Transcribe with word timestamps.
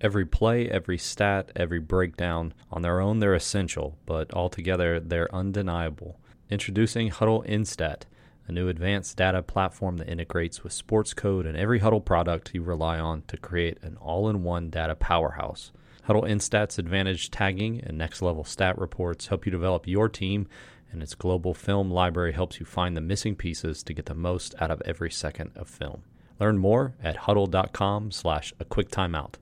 Every 0.00 0.24
play, 0.24 0.68
every 0.68 0.96
stat, 0.96 1.50
every 1.56 1.80
breakdown, 1.80 2.54
on 2.70 2.82
their 2.82 3.00
own 3.00 3.18
they're 3.18 3.34
essential, 3.34 3.98
but 4.06 4.32
altogether 4.32 5.00
they're 5.00 5.34
undeniable. 5.34 6.20
Introducing 6.50 7.10
Hudl 7.10 7.44
Instat, 7.48 8.02
a 8.46 8.52
new 8.52 8.68
advanced 8.68 9.16
data 9.16 9.42
platform 9.42 9.96
that 9.96 10.08
integrates 10.08 10.62
with 10.62 10.72
Sportscode 10.72 11.46
and 11.46 11.56
every 11.56 11.80
Hudl 11.80 12.04
product 12.04 12.54
you 12.54 12.62
rely 12.62 12.98
on 13.00 13.22
to 13.26 13.36
create 13.36 13.78
an 13.82 13.96
all 14.00 14.28
in 14.28 14.44
one 14.44 14.70
data 14.70 14.94
powerhouse. 14.94 15.72
Hudl 16.08 16.22
Instat's 16.22 16.78
advantage 16.78 17.30
tagging 17.30 17.82
and 17.84 17.98
next 17.98 18.22
level 18.22 18.44
stat 18.44 18.78
reports 18.78 19.26
help 19.26 19.44
you 19.44 19.52
develop 19.52 19.88
your 19.88 20.08
team, 20.08 20.46
and 20.92 21.02
its 21.02 21.16
global 21.16 21.52
film 21.52 21.90
library 21.90 22.32
helps 22.32 22.60
you 22.60 22.64
find 22.64 22.96
the 22.96 23.00
missing 23.00 23.34
pieces 23.34 23.82
to 23.82 23.92
get 23.92 24.06
the 24.06 24.14
most 24.14 24.54
out 24.60 24.70
of 24.70 24.80
every 24.86 25.10
second 25.10 25.50
of 25.56 25.68
film. 25.68 26.02
Learn 26.38 26.56
more 26.56 26.94
at 27.02 27.16
hudl.com 27.16 28.12
slash 28.12 28.54
a 28.60 28.64
quick 28.64 28.90
timeout. 28.90 29.34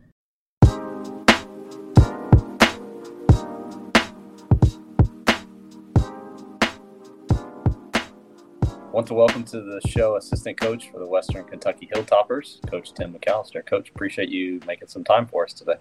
Want 8.97 9.09
to 9.09 9.13
welcome 9.13 9.45
to 9.45 9.61
the 9.61 9.79
show 9.87 10.17
assistant 10.17 10.59
coach 10.59 10.91
for 10.91 10.99
the 10.99 11.07
Western 11.07 11.45
Kentucky 11.45 11.87
Hilltoppers, 11.95 12.67
Coach 12.67 12.95
Tim 12.95 13.13
MacAllister. 13.13 13.63
Coach, 13.67 13.91
appreciate 13.91 14.31
you 14.31 14.59
making 14.67 14.89
some 14.89 15.05
time 15.05 15.27
for 15.27 15.45
us 15.45 15.53
today. 15.53 15.75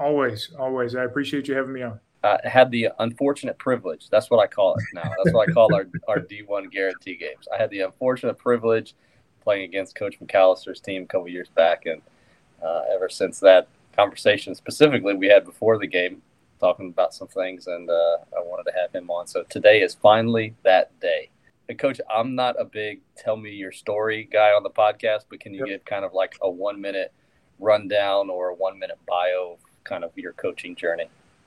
Always, 0.00 0.50
always. 0.58 0.96
I 0.96 1.04
appreciate 1.04 1.46
you 1.46 1.54
having 1.54 1.72
me 1.72 1.82
on. 1.82 2.00
I 2.24 2.40
had 2.42 2.72
the 2.72 2.88
unfortunate 2.98 3.56
privilege. 3.58 4.08
That's 4.10 4.32
what 4.32 4.40
I 4.42 4.48
call 4.48 4.74
it 4.74 4.82
now. 4.94 5.12
That's 5.22 5.32
what 5.32 5.48
I 5.48 5.52
call 5.52 5.72
our, 5.72 5.86
our 6.08 6.18
D1 6.18 6.72
guarantee 6.72 7.14
games. 7.14 7.46
I 7.54 7.56
had 7.56 7.70
the 7.70 7.82
unfortunate 7.82 8.36
privilege 8.36 8.96
playing 9.44 9.62
against 9.62 9.94
Coach 9.94 10.18
MacAllister's 10.18 10.80
team 10.80 11.04
a 11.04 11.06
couple 11.06 11.28
years 11.28 11.50
back, 11.50 11.86
and 11.86 12.02
uh, 12.64 12.82
ever 12.92 13.08
since 13.08 13.38
that 13.38 13.68
conversation, 13.94 14.56
specifically 14.56 15.14
we 15.14 15.28
had 15.28 15.44
before 15.44 15.78
the 15.78 15.86
game, 15.86 16.20
talking 16.58 16.88
about 16.88 17.14
some 17.14 17.28
things, 17.28 17.68
and 17.68 17.88
uh, 17.88 18.16
I 18.36 18.40
wanted 18.40 18.68
to 18.72 18.76
have 18.76 18.92
him 18.92 19.08
on. 19.08 19.28
So 19.28 19.44
today 19.48 19.82
is 19.82 19.94
finally 19.94 20.56
that 20.64 20.90
day. 20.98 21.19
And 21.70 21.78
Coach, 21.78 22.00
I'm 22.12 22.34
not 22.34 22.60
a 22.60 22.64
big 22.64 23.00
tell 23.16 23.36
me 23.36 23.52
your 23.52 23.70
story 23.70 24.28
guy 24.32 24.50
on 24.50 24.64
the 24.64 24.70
podcast, 24.70 25.26
but 25.30 25.38
can 25.38 25.54
you 25.54 25.60
yep. 25.60 25.68
give 25.68 25.84
kind 25.84 26.04
of 26.04 26.12
like 26.12 26.36
a 26.42 26.50
one 26.50 26.80
minute 26.80 27.12
rundown 27.60 28.28
or 28.28 28.48
a 28.48 28.54
one 28.56 28.76
minute 28.76 28.98
bio, 29.06 29.56
kind 29.84 30.02
of 30.02 30.10
your 30.16 30.32
coaching 30.32 30.74
journey? 30.74 31.04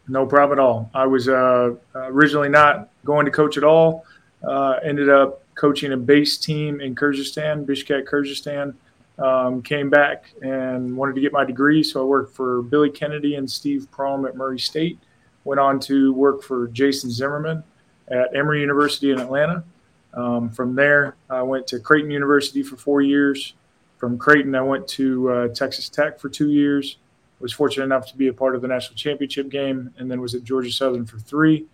No 0.08 0.26
problem 0.26 0.58
at 0.58 0.64
all. 0.64 0.90
I 0.94 1.06
was 1.08 1.28
uh, 1.28 1.74
originally 1.94 2.48
not 2.48 2.88
going 3.04 3.26
to 3.26 3.34
coach 3.34 3.58
at 3.58 3.66
all. 3.66 4.06
Uh, 4.48 4.80
ended 4.82 5.10
up 5.10 5.44
coaching 5.56 5.92
a 5.92 5.98
base 5.98 6.38
team 6.38 6.80
in 6.80 6.96
Kyrgyzstan, 6.96 7.66
Bishkek, 7.66 8.08
Kyrgyzstan. 8.08 8.76
Um, 9.20 9.62
came 9.62 9.90
back 9.90 10.32
and 10.42 10.96
wanted 10.96 11.16
to 11.16 11.22
get 11.22 11.34
my 11.34 11.44
degree, 11.44 11.84
so 11.84 12.02
I 12.02 12.06
worked 12.06 12.34
for 12.34 12.62
Billy 12.62 12.90
Kennedy 12.90 13.36
and 13.36 13.52
Steve 13.52 13.90
Prohm 13.92 14.26
at 14.26 14.38
Murray 14.38 14.60
State. 14.60 15.00
Went 15.44 15.60
on 15.60 15.82
to 15.82 16.14
work 16.14 16.44
for 16.44 16.70
Jason 16.70 17.12
Zimmerman 17.12 17.62
at 18.08 18.34
Emory 18.34 18.62
University 18.62 19.12
in 19.12 19.20
Atlanta. 19.20 19.66
Um, 20.14 20.50
from 20.50 20.76
there, 20.76 21.16
I 21.30 21.42
went 21.42 21.68
to 21.68 21.80
Creighton 21.80 22.12
University 22.12 22.64
for 22.64 22.78
four 22.78 23.02
years. 23.02 23.54
From 23.98 24.18
Creighton, 24.18 24.54
I 24.56 24.62
went 24.62 24.88
to 24.90 25.30
uh, 25.32 25.48
Texas 25.50 25.90
Tech 25.90 26.20
for 26.20 26.30
two 26.30 26.52
years. 26.52 26.98
Was 27.40 27.52
fortunate 27.52 27.84
enough 27.86 28.08
to 28.08 28.16
be 28.16 28.28
a 28.28 28.34
part 28.34 28.56
of 28.56 28.62
the 28.62 28.68
national 28.68 28.96
championship 28.96 29.50
game, 29.50 29.94
and 29.98 30.10
then 30.10 30.22
was 30.22 30.34
at 30.34 30.44
Georgia 30.44 30.72
Southern 30.72 31.06
for 31.06 31.18
three 31.20 31.66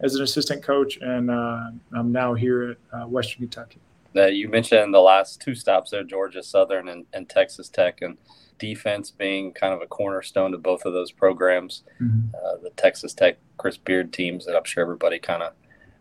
as 0.00 0.14
an 0.14 0.22
assistant 0.22 0.62
coach, 0.62 0.98
and 0.98 1.30
uh, 1.30 1.70
I'm 1.94 2.12
now 2.12 2.34
here 2.34 2.70
at 2.70 2.76
uh, 2.92 3.06
Western 3.06 3.40
Kentucky. 3.40 3.80
Uh, 4.14 4.26
you 4.26 4.48
mentioned 4.48 4.94
the 4.94 5.00
last 5.00 5.40
two 5.40 5.54
stops 5.54 5.90
there, 5.90 6.04
Georgia 6.04 6.42
Southern 6.42 6.88
and, 6.88 7.04
and, 7.12 7.28
Texas 7.28 7.68
Tech, 7.68 8.02
and 8.02 8.16
defense 8.58 9.10
being 9.10 9.52
kind 9.52 9.74
of 9.74 9.82
a 9.82 9.86
cornerstone 9.86 10.52
to 10.52 10.58
both 10.58 10.84
of 10.84 10.92
those 10.92 11.12
programs. 11.12 11.82
Mm-hmm. 12.00 12.34
Uh, 12.34 12.56
the 12.62 12.70
Texas 12.70 13.12
Tech 13.12 13.36
Chris 13.58 13.76
Beard 13.76 14.12
teams 14.12 14.46
that 14.46 14.56
I'm 14.56 14.64
sure 14.64 14.82
everybody 14.82 15.18
kind 15.18 15.42
of 15.42 15.52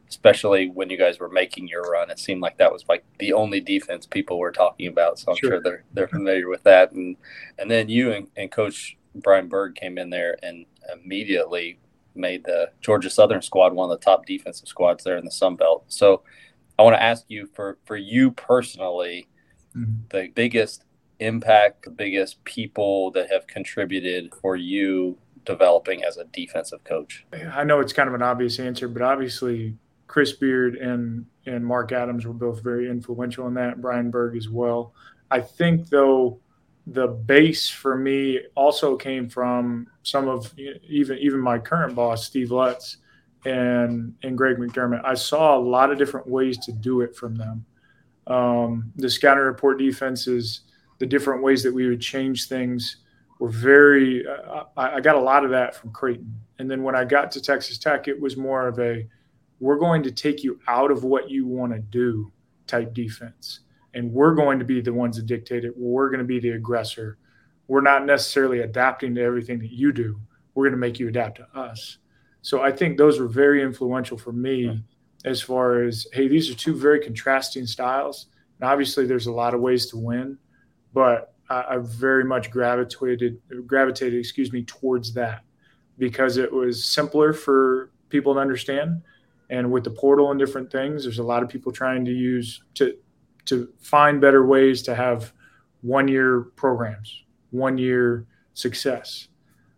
especially 0.09 0.69
when 0.69 0.89
you 0.89 0.97
guys 0.97 1.19
were 1.19 1.29
making 1.29 1.67
your 1.67 1.83
run. 1.83 2.09
It 2.09 2.19
seemed 2.19 2.41
like 2.41 2.57
that 2.57 2.71
was 2.71 2.85
like 2.87 3.03
the 3.19 3.33
only 3.33 3.59
defense 3.59 4.05
people 4.05 4.39
were 4.39 4.51
talking 4.51 4.87
about. 4.87 5.19
So 5.19 5.31
I'm 5.31 5.37
sure, 5.37 5.51
sure 5.51 5.61
they're 5.61 5.83
they're 5.93 6.07
familiar 6.07 6.49
with 6.49 6.63
that. 6.63 6.91
And 6.91 7.17
and 7.57 7.69
then 7.69 7.89
you 7.89 8.11
and, 8.11 8.27
and 8.35 8.51
Coach 8.51 8.97
Brian 9.15 9.47
Burg 9.47 9.75
came 9.75 9.97
in 9.97 10.09
there 10.09 10.37
and 10.43 10.65
immediately 10.93 11.79
made 12.15 12.43
the 12.45 12.71
Georgia 12.81 13.09
Southern 13.09 13.41
squad 13.41 13.73
one 13.73 13.89
of 13.89 13.99
the 13.99 14.03
top 14.03 14.25
defensive 14.25 14.67
squads 14.67 15.03
there 15.03 15.17
in 15.17 15.25
the 15.25 15.31
Sun 15.31 15.55
Belt. 15.55 15.85
So 15.87 16.23
I 16.77 16.83
want 16.83 16.95
to 16.95 17.03
ask 17.03 17.25
you 17.27 17.47
for 17.53 17.77
for 17.85 17.97
you 17.97 18.31
personally, 18.31 19.27
mm-hmm. 19.75 20.01
the 20.09 20.29
biggest 20.33 20.83
impact, 21.19 21.83
the 21.83 21.91
biggest 21.91 22.43
people 22.43 23.11
that 23.11 23.31
have 23.31 23.47
contributed 23.47 24.33
for 24.41 24.55
you 24.55 25.17
developing 25.45 26.03
as 26.03 26.17
a 26.17 26.25
defensive 26.25 26.83
coach? 26.83 27.25
I 27.53 27.63
know 27.63 27.79
it's 27.79 27.93
kind 27.93 28.09
of 28.09 28.15
an 28.15 28.21
obvious 28.21 28.59
answer, 28.59 28.87
but 28.87 29.01
obviously 29.01 29.75
Chris 30.07 30.33
Beard 30.33 30.75
and 30.75 31.25
and 31.45 31.65
Mark 31.65 31.91
Adams 31.91 32.25
were 32.25 32.33
both 32.33 32.63
very 32.63 32.89
influential 32.89 33.47
in 33.47 33.53
that. 33.55 33.81
Brian 33.81 34.09
Burg 34.09 34.35
as 34.35 34.49
well. 34.49 34.93
I 35.31 35.41
think 35.41 35.89
though 35.89 36.39
the 36.87 37.07
base 37.07 37.67
for 37.67 37.97
me 37.97 38.41
also 38.53 38.95
came 38.95 39.27
from 39.27 39.87
some 40.03 40.27
of 40.27 40.53
even 40.57 41.17
even 41.17 41.39
my 41.39 41.57
current 41.57 41.95
boss 41.95 42.25
Steve 42.25 42.51
Lutz 42.51 42.97
and 43.45 44.13
and 44.23 44.37
Greg 44.37 44.57
McDermott. 44.57 45.03
I 45.03 45.15
saw 45.15 45.57
a 45.57 45.59
lot 45.59 45.91
of 45.91 45.97
different 45.97 46.27
ways 46.27 46.57
to 46.59 46.71
do 46.71 47.01
it 47.01 47.15
from 47.15 47.35
them. 47.35 47.65
Um, 48.27 48.91
the 48.95 49.09
scouting 49.09 49.43
report 49.43 49.79
defenses, 49.79 50.61
the 50.99 51.05
different 51.05 51.43
ways 51.43 51.63
that 51.63 51.73
we 51.73 51.87
would 51.87 52.01
change 52.01 52.47
things 52.47 52.97
were 53.39 53.49
very. 53.49 54.25
Uh, 54.27 54.63
I, 54.77 54.95
I 54.95 54.99
got 55.01 55.15
a 55.15 55.21
lot 55.21 55.43
of 55.43 55.51
that 55.51 55.75
from 55.75 55.91
Creighton, 55.91 56.39
and 56.59 56.69
then 56.69 56.83
when 56.83 56.95
I 56.95 57.03
got 57.03 57.31
to 57.31 57.41
Texas 57.41 57.77
Tech, 57.77 58.07
it 58.07 58.19
was 58.19 58.37
more 58.37 58.67
of 58.67 58.79
a 58.79 59.07
we're 59.59 59.77
going 59.77 60.03
to 60.03 60.11
take 60.11 60.43
you 60.43 60.59
out 60.67 60.91
of 60.91 61.03
what 61.03 61.29
you 61.29 61.45
want 61.47 61.73
to 61.73 61.79
do 61.79 62.31
type 62.67 62.93
defense. 62.93 63.61
And 63.93 64.11
we're 64.11 64.35
going 64.35 64.59
to 64.59 64.65
be 64.65 64.81
the 64.81 64.93
ones 64.93 65.15
that 65.15 65.25
dictate 65.25 65.63
it. 65.63 65.73
We're 65.77 66.09
going 66.09 66.19
to 66.19 66.25
be 66.25 66.39
the 66.39 66.51
aggressor. 66.51 67.17
We're 67.67 67.81
not 67.81 68.05
necessarily 68.05 68.59
adapting 68.59 69.15
to 69.15 69.21
everything 69.21 69.59
that 69.59 69.71
you 69.71 69.91
do. 69.91 70.19
We're 70.53 70.65
going 70.65 70.73
to 70.73 70.77
make 70.77 70.99
you 70.99 71.07
adapt 71.07 71.37
to 71.37 71.47
us. 71.57 71.97
So 72.41 72.61
I 72.61 72.71
think 72.71 72.97
those 72.97 73.19
were 73.19 73.27
very 73.27 73.63
influential 73.63 74.17
for 74.17 74.31
me 74.31 74.83
as 75.23 75.41
far 75.41 75.83
as, 75.83 76.05
hey, 76.13 76.27
these 76.27 76.49
are 76.49 76.53
two 76.53 76.75
very 76.75 76.99
contrasting 76.99 77.65
styles. 77.65 78.27
And 78.59 78.69
obviously, 78.69 79.05
there's 79.05 79.27
a 79.27 79.31
lot 79.31 79.53
of 79.53 79.61
ways 79.61 79.87
to 79.87 79.97
win, 79.97 80.37
but 80.93 81.33
I, 81.49 81.65
I 81.69 81.77
very 81.81 82.23
much 82.23 82.51
gravitated, 82.51 83.41
gravitated, 83.65 84.19
excuse 84.19 84.51
me, 84.51 84.63
towards 84.63 85.13
that 85.13 85.41
because 85.97 86.37
it 86.37 86.51
was 86.51 86.85
simpler 86.85 87.33
for 87.33 87.91
people 88.09 88.33
to 88.35 88.39
understand 88.39 89.01
and 89.49 89.71
with 89.71 89.83
the 89.83 89.89
portal 89.89 90.31
and 90.31 90.39
different 90.39 90.71
things 90.71 91.03
there's 91.03 91.19
a 91.19 91.23
lot 91.23 91.43
of 91.43 91.49
people 91.49 91.71
trying 91.71 92.03
to 92.05 92.11
use 92.11 92.61
to 92.73 92.97
to 93.45 93.69
find 93.79 94.19
better 94.19 94.45
ways 94.45 94.81
to 94.81 94.95
have 94.95 95.31
one 95.81 96.07
year 96.07 96.41
programs 96.55 97.23
one 97.51 97.77
year 97.77 98.25
success 98.53 99.27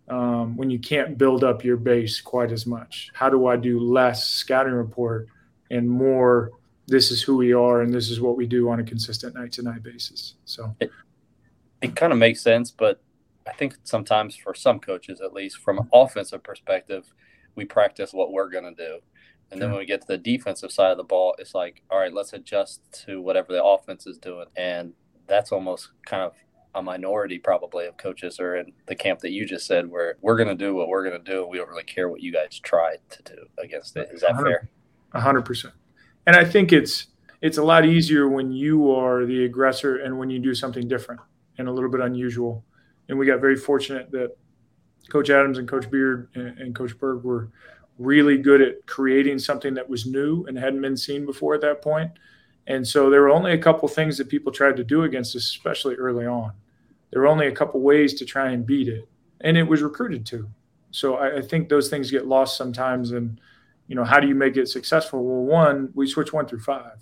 um, 0.10 0.56
when 0.56 0.70
you 0.70 0.80
can't 0.80 1.18
build 1.18 1.44
up 1.44 1.64
your 1.64 1.78
base 1.78 2.22
quite 2.22 2.52
as 2.52 2.66
much. 2.66 3.10
How 3.14 3.30
do 3.30 3.48
i 3.48 3.56
do 3.56 3.80
less 3.80 4.26
scouting 4.26 4.74
report 4.74 5.28
and 5.70 5.90
more 5.90 6.52
this 6.88 7.12
is 7.12 7.22
who 7.22 7.36
we 7.36 7.54
are 7.54 7.82
and 7.82 7.94
this 7.94 8.10
is 8.10 8.22
what 8.22 8.38
we 8.38 8.48
do 8.48 8.70
on 8.70 8.80
a 8.80 8.84
consistent 8.84 9.36
night 9.36 9.52
to 9.54 9.62
night 9.62 9.84
basis? 9.84 10.36
So. 10.46 10.76
It, 10.80 10.92
it 11.82 11.96
kind 11.96 12.12
of 12.12 12.18
makes 12.18 12.42
sense 12.42 12.72
but 12.72 13.02
i 13.46 13.52
think 13.52 13.76
sometimes 13.84 14.36
for 14.36 14.56
some 14.56 14.80
coaches 14.80 15.22
at 15.22 15.32
least 15.32 15.58
from 15.58 15.78
an 15.78 15.88
offensive 15.94 16.42
perspective 16.42 17.14
we 17.54 17.66
practice 17.66 18.14
what 18.14 18.32
we're 18.32 18.50
going 18.50 18.64
to 18.64 18.74
do 18.74 19.00
and 19.52 19.62
then 19.62 19.70
when 19.70 19.80
we 19.80 19.86
get 19.86 20.02
to 20.02 20.08
the 20.08 20.18
defensive 20.18 20.72
side 20.72 20.92
of 20.92 20.98
the 20.98 21.04
ball, 21.04 21.36
it's 21.40 21.56
like, 21.56 21.82
all 21.90 22.00
right, 22.00 22.14
let's 22.14 22.34
adjust 22.34 22.82
to 23.06 23.22
whatever 23.22 23.54
the 23.54 23.64
offense 23.64 24.06
is 24.06 24.18
doing. 24.18 24.48
And 24.58 24.94
that's 25.26 25.52
almost 25.52 25.90
kind 26.06 26.22
of 26.22 26.34
a 26.76 26.82
minority 26.82 27.40
probably 27.40 27.86
of 27.88 27.98
coaches 27.98 28.40
are 28.40 28.58
in 28.58 28.74
the 28.88 28.96
camp 28.96 29.20
that 29.22 29.32
you 29.32 29.46
just 29.46 29.66
said 29.66 29.90
where 29.90 30.18
we're 30.22 30.36
going 30.36 30.50
to 30.50 30.56
do 30.56 30.76
what 30.76 30.90
we're 30.90 31.08
going 31.08 31.24
to 31.24 31.32
do 31.32 31.42
and 31.42 31.50
we 31.50 31.58
don't 31.58 31.70
really 31.70 31.84
care 31.84 32.10
what 32.10 32.22
you 32.22 32.32
guys 32.32 32.60
try 32.60 32.98
to 33.10 33.24
do 33.24 33.46
against 33.58 33.96
it. 33.96 34.10
Is 34.12 34.22
that 34.22 34.32
100, 34.32 34.50
fair? 34.50 34.70
A 35.14 35.22
hundred 35.22 35.44
percent. 35.44 35.74
And 36.26 36.36
I 36.36 36.44
think 36.44 36.74
it's, 36.74 37.08
it's 37.42 37.58
a 37.58 37.64
lot 37.64 37.86
easier 37.86 38.28
when 38.28 38.52
you 38.52 38.92
are 38.92 39.26
the 39.26 39.46
aggressor 39.46 39.98
and 39.98 40.20
when 40.20 40.30
you 40.30 40.40
do 40.40 40.54
something 40.54 40.88
different 40.88 41.22
and 41.58 41.68
a 41.68 41.72
little 41.72 41.90
bit 41.90 42.02
unusual. 42.02 42.64
And 43.08 43.18
we 43.18 43.26
got 43.26 43.40
very 43.40 43.56
fortunate 43.56 44.12
that 44.12 44.36
Coach 45.10 45.30
Adams 45.30 45.58
and 45.58 45.68
Coach 45.68 45.90
Beard 45.90 46.28
and, 46.36 46.58
and 46.60 46.76
Coach 46.76 46.98
Burg 47.00 47.24
were 47.24 47.50
really 47.98 48.38
good 48.38 48.62
at 48.62 48.86
creating 48.86 49.40
something 49.40 49.74
that 49.74 49.90
was 49.90 50.06
new 50.06 50.46
and 50.46 50.58
hadn't 50.58 50.82
been 50.82 50.98
seen 50.98 51.26
before 51.26 51.56
at 51.56 51.62
that 51.62 51.82
point. 51.82 52.12
And 52.68 52.86
so 52.86 53.10
there 53.10 53.22
were 53.22 53.30
only 53.30 53.54
a 53.54 53.58
couple 53.58 53.88
things 53.88 54.18
that 54.18 54.30
people 54.30 54.52
tried 54.52 54.76
to 54.78 54.84
do 54.84 55.04
against 55.04 55.36
us, 55.36 55.44
especially 55.44 55.96
early 55.96 56.26
on. 56.26 56.52
There 57.12 57.22
were 57.22 57.28
only 57.28 57.48
a 57.48 57.56
couple 57.56 57.80
ways 57.80 58.14
to 58.16 58.26
try 58.26 58.52
and 58.52 58.66
beat 58.66 58.90
it, 58.90 59.08
and 59.42 59.58
it 59.58 59.64
was 59.64 59.82
recruited 59.82 60.26
to. 60.28 60.50
So 60.92 61.16
I, 61.16 61.38
I 61.38 61.42
think 61.42 61.70
those 61.70 61.90
things 61.90 62.12
get 62.12 62.28
lost 62.28 62.58
sometimes. 62.58 63.12
And 63.12 63.40
you 63.88 63.96
know, 63.96 64.04
how 64.04 64.20
do 64.20 64.28
you 64.28 64.36
make 64.36 64.58
it 64.58 64.68
successful? 64.68 65.24
Well, 65.24 65.46
one, 65.46 65.92
we 65.96 66.08
switched 66.08 66.34
one 66.34 66.46
through 66.46 66.60
five, 66.60 66.98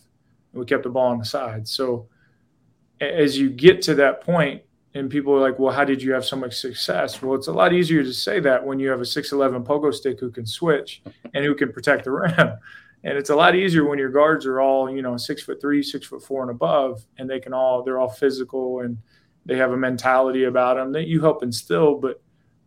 and 0.54 0.60
we 0.60 0.66
kept 0.66 0.84
the 0.84 0.90
ball 0.90 1.08
on 1.08 1.18
the 1.18 1.26
side. 1.26 1.68
So 1.68 2.08
as 3.02 3.38
you 3.38 3.50
get 3.50 3.82
to 3.84 3.96
that 3.96 4.22
point, 4.22 4.62
And 4.96 5.10
people 5.10 5.34
are 5.34 5.42
like, 5.42 5.60
well, 5.60 5.74
how 5.74 5.84
did 5.84 6.02
you 6.02 6.14
have 6.14 6.24
so 6.24 6.38
much 6.38 6.56
success? 6.56 7.22
Well, 7.22 7.36
it's 7.36 7.48
a 7.48 7.52
lot 7.52 7.74
easier 7.74 8.02
to 8.02 8.14
say 8.14 8.40
that 8.40 8.66
when 8.66 8.80
you 8.80 8.90
have 8.90 9.02
a 9.02 9.04
6'11 9.04 9.66
pogo 9.66 9.94
stick 9.94 10.22
who 10.22 10.32
can 10.32 10.46
switch 10.46 11.04
and 11.34 11.44
who 11.44 11.54
can 11.54 11.74
protect 11.74 12.06
the 12.06 12.12
rim. 12.14 12.58
And 13.04 13.18
it's 13.18 13.30
a 13.30 13.36
lot 13.36 13.56
easier 13.56 13.84
when 13.86 14.00
your 14.00 14.10
guards 14.10 14.46
are 14.46 14.62
all, 14.62 14.90
you 14.90 15.02
know, 15.02 15.18
six 15.18 15.44
foot 15.44 15.60
three, 15.60 15.84
six 15.84 16.08
foot 16.08 16.24
four 16.24 16.44
and 16.44 16.50
above, 16.50 17.06
and 17.18 17.30
they 17.30 17.42
can 17.42 17.54
all, 17.54 17.84
they're 17.84 18.00
all 18.00 18.10
physical 18.10 18.80
and 18.80 18.98
they 19.46 19.58
have 19.58 19.74
a 19.74 19.78
mentality 19.78 20.46
about 20.46 20.78
them 20.78 20.94
that 20.94 21.08
you 21.08 21.20
help 21.20 21.44
instill. 21.44 21.96
But, 22.00 22.22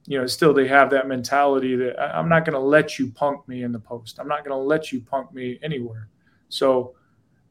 you 0.06 0.18
know, 0.18 0.26
still 0.26 0.52
they 0.52 0.68
have 0.68 0.90
that 0.90 1.08
mentality 1.08 1.76
that 1.76 1.98
I'm 1.98 2.28
not 2.28 2.44
going 2.44 2.52
to 2.52 2.60
let 2.60 2.98
you 2.98 3.10
punk 3.10 3.48
me 3.48 3.62
in 3.62 3.72
the 3.72 3.80
post. 3.80 4.20
I'm 4.20 4.28
not 4.28 4.44
going 4.44 4.56
to 4.56 4.62
let 4.62 4.92
you 4.92 5.00
punk 5.00 5.32
me 5.32 5.58
anywhere. 5.62 6.10
So 6.50 6.94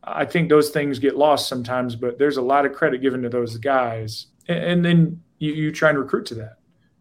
I 0.04 0.24
think 0.24 0.50
those 0.50 0.70
things 0.70 1.00
get 1.00 1.18
lost 1.18 1.50
sometimes, 1.50 1.96
but 1.96 2.20
there's 2.20 2.38
a 2.38 2.42
lot 2.44 2.66
of 2.66 2.74
credit 2.74 3.02
given 3.02 3.24
to 3.24 3.30
those 3.30 3.58
guys. 3.58 4.28
And, 4.48 4.64
and 4.64 4.86
then 4.86 5.22
you, 5.40 5.54
you 5.54 5.72
try 5.72 5.90
and 5.90 5.98
recruit 5.98 6.26
to 6.28 6.36
that, 6.36 6.58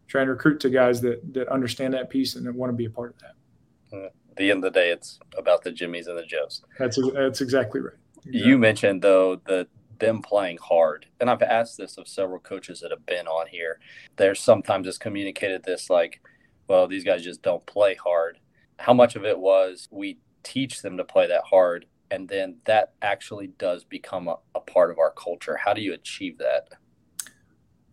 try 0.07 0.21
and 0.21 0.29
recruit 0.29 0.59
to 0.61 0.69
guys 0.69 1.01
that, 1.01 1.33
that 1.33 1.47
understand 1.49 1.93
that 1.93 2.09
piece 2.09 2.35
and 2.35 2.45
that 2.45 2.53
want 2.53 2.71
to 2.71 2.75
be 2.75 2.85
a 2.85 2.89
part 2.89 3.15
of 3.15 3.21
that. 3.21 4.05
At 4.29 4.35
the 4.35 4.51
end 4.51 4.63
of 4.63 4.73
the 4.73 4.79
day, 4.79 4.91
it's 4.91 5.19
about 5.37 5.63
the 5.63 5.71
Jimmies 5.71 6.07
and 6.07 6.17
the 6.17 6.25
Joes. 6.25 6.61
That's, 6.77 6.99
that's 7.13 7.41
exactly 7.41 7.81
right. 7.81 7.93
Exactly. 8.17 8.41
You 8.41 8.57
mentioned 8.57 9.01
though 9.01 9.37
that 9.47 9.67
them 9.99 10.21
playing 10.21 10.59
hard, 10.61 11.07
and 11.19 11.29
I've 11.29 11.41
asked 11.41 11.77
this 11.77 11.97
of 11.97 12.07
several 12.07 12.39
coaches 12.39 12.81
that 12.81 12.91
have 12.91 13.05
been 13.05 13.27
on 13.27 13.47
here. 13.47 13.79
There's 14.17 14.39
sometimes 14.39 14.87
it's 14.87 14.97
communicated 14.97 15.63
this 15.63 15.89
like, 15.89 16.21
well, 16.67 16.87
these 16.87 17.03
guys 17.03 17.23
just 17.23 17.41
don't 17.41 17.65
play 17.65 17.95
hard. 17.95 18.37
How 18.77 18.93
much 18.93 19.15
of 19.15 19.25
it 19.25 19.39
was 19.39 19.87
we 19.89 20.19
teach 20.43 20.81
them 20.81 20.97
to 20.97 21.03
play 21.03 21.27
that 21.27 21.43
hard 21.43 21.85
and 22.11 22.27
then 22.29 22.55
that 22.65 22.93
actually 23.01 23.47
does 23.57 23.83
become 23.83 24.27
a, 24.27 24.37
a 24.55 24.59
part 24.59 24.91
of 24.91 24.99
our 24.99 25.11
culture 25.11 25.57
how 25.57 25.73
do 25.73 25.81
you 25.81 25.93
achieve 25.93 26.37
that 26.37 26.69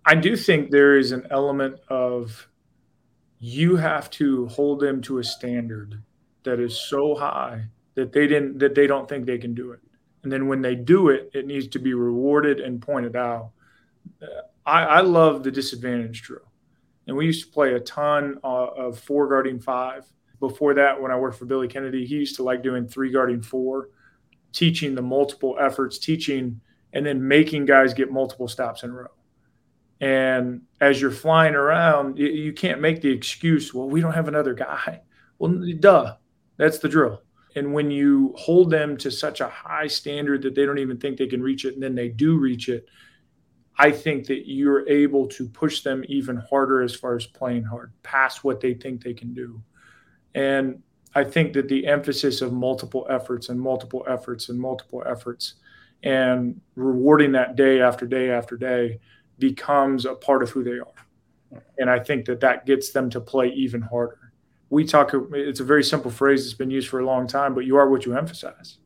i 0.06 0.14
do 0.14 0.36
think 0.36 0.70
there 0.70 0.96
is 0.96 1.12
an 1.12 1.26
element 1.30 1.78
of 1.88 2.48
you 3.46 3.76
have 3.76 4.08
to 4.08 4.46
hold 4.46 4.80
them 4.80 5.02
to 5.02 5.18
a 5.18 5.24
standard 5.24 6.02
that 6.44 6.60
is 6.60 6.78
so 6.78 7.14
high 7.14 7.64
that 7.94 8.12
they 8.12 8.26
didn't 8.26 8.58
that 8.58 8.74
they 8.74 8.86
don't 8.86 9.06
think 9.06 9.26
they 9.26 9.36
can 9.36 9.54
do 9.54 9.72
it. 9.72 9.80
And 10.22 10.32
then 10.32 10.48
when 10.48 10.62
they 10.62 10.74
do 10.74 11.08
it 11.10 11.30
it 11.34 11.46
needs 11.46 11.68
to 11.68 11.78
be 11.78 11.92
rewarded 11.92 12.60
and 12.60 12.80
pointed 12.80 13.16
out. 13.16 13.50
I, 14.64 14.84
I 14.84 15.00
love 15.02 15.42
the 15.42 15.50
disadvantage 15.50 16.22
drill. 16.22 16.50
And 17.06 17.16
we 17.16 17.26
used 17.26 17.44
to 17.44 17.52
play 17.52 17.74
a 17.74 17.80
ton 17.80 18.38
uh, 18.42 18.46
of 18.46 18.98
four 18.98 19.28
guarding 19.28 19.60
five. 19.60 20.06
Before 20.40 20.74
that 20.74 21.00
when 21.00 21.10
i 21.10 21.16
worked 21.16 21.38
for 21.38 21.46
billy 21.46 21.68
kennedy 21.68 22.04
he 22.04 22.16
used 22.16 22.36
to 22.36 22.42
like 22.42 22.62
doing 22.62 22.86
three 22.86 23.10
guarding 23.10 23.40
four 23.40 23.88
teaching 24.52 24.94
the 24.94 25.02
multiple 25.02 25.56
efforts, 25.60 25.98
teaching 25.98 26.60
and 26.92 27.04
then 27.04 27.26
making 27.26 27.64
guys 27.64 27.92
get 27.92 28.12
multiple 28.12 28.46
stops 28.46 28.84
in 28.84 28.90
a 28.90 28.92
row. 28.92 29.08
And 30.00 30.62
as 30.80 31.00
you're 31.00 31.10
flying 31.10 31.54
around, 31.54 32.18
you 32.18 32.52
can't 32.52 32.80
make 32.80 33.00
the 33.00 33.10
excuse, 33.10 33.72
well, 33.72 33.88
we 33.88 34.00
don't 34.00 34.14
have 34.14 34.28
another 34.28 34.54
guy. 34.54 35.02
Well, 35.38 35.62
duh, 35.78 36.16
that's 36.56 36.78
the 36.78 36.88
drill. 36.88 37.22
And 37.56 37.72
when 37.72 37.90
you 37.90 38.34
hold 38.36 38.70
them 38.70 38.96
to 38.98 39.10
such 39.10 39.40
a 39.40 39.48
high 39.48 39.86
standard 39.86 40.42
that 40.42 40.54
they 40.54 40.66
don't 40.66 40.78
even 40.78 40.98
think 40.98 41.16
they 41.16 41.26
can 41.26 41.42
reach 41.42 41.64
it, 41.64 41.74
and 41.74 41.82
then 41.82 41.94
they 41.94 42.08
do 42.08 42.36
reach 42.36 42.68
it, 42.68 42.86
I 43.78 43.90
think 43.90 44.26
that 44.26 44.48
you're 44.48 44.88
able 44.88 45.26
to 45.28 45.48
push 45.48 45.82
them 45.82 46.04
even 46.08 46.36
harder 46.36 46.82
as 46.82 46.94
far 46.94 47.16
as 47.16 47.26
playing 47.26 47.64
hard, 47.64 47.92
past 48.02 48.44
what 48.44 48.60
they 48.60 48.74
think 48.74 49.02
they 49.02 49.14
can 49.14 49.34
do. 49.34 49.62
And 50.34 50.82
I 51.14 51.24
think 51.24 51.52
that 51.54 51.68
the 51.68 51.86
emphasis 51.86 52.40
of 52.40 52.52
multiple 52.52 53.06
efforts 53.08 53.48
and 53.48 53.60
multiple 53.60 54.04
efforts 54.08 54.48
and 54.48 54.58
multiple 54.58 55.02
efforts 55.06 55.54
and 56.02 56.60
rewarding 56.74 57.32
that 57.32 57.56
day 57.56 57.80
after 57.80 58.06
day 58.06 58.30
after 58.30 58.56
day 58.56 59.00
becomes 59.38 60.04
a 60.04 60.14
part 60.14 60.42
of 60.42 60.50
who 60.50 60.62
they 60.62 60.78
are. 60.78 61.60
And 61.78 61.90
I 61.90 61.98
think 61.98 62.24
that 62.26 62.40
that 62.40 62.66
gets 62.66 62.90
them 62.90 63.10
to 63.10 63.20
play 63.20 63.48
even 63.48 63.80
harder. 63.80 64.32
We 64.70 64.84
talk, 64.84 65.12
it's 65.32 65.60
a 65.60 65.64
very 65.64 65.84
simple 65.84 66.10
phrase 66.10 66.44
that's 66.44 66.56
been 66.56 66.70
used 66.70 66.88
for 66.88 67.00
a 67.00 67.06
long 67.06 67.26
time, 67.26 67.54
but 67.54 67.64
you 67.64 67.76
are 67.76 67.88
what 67.88 68.06
you 68.06 68.16
emphasize. 68.16 68.78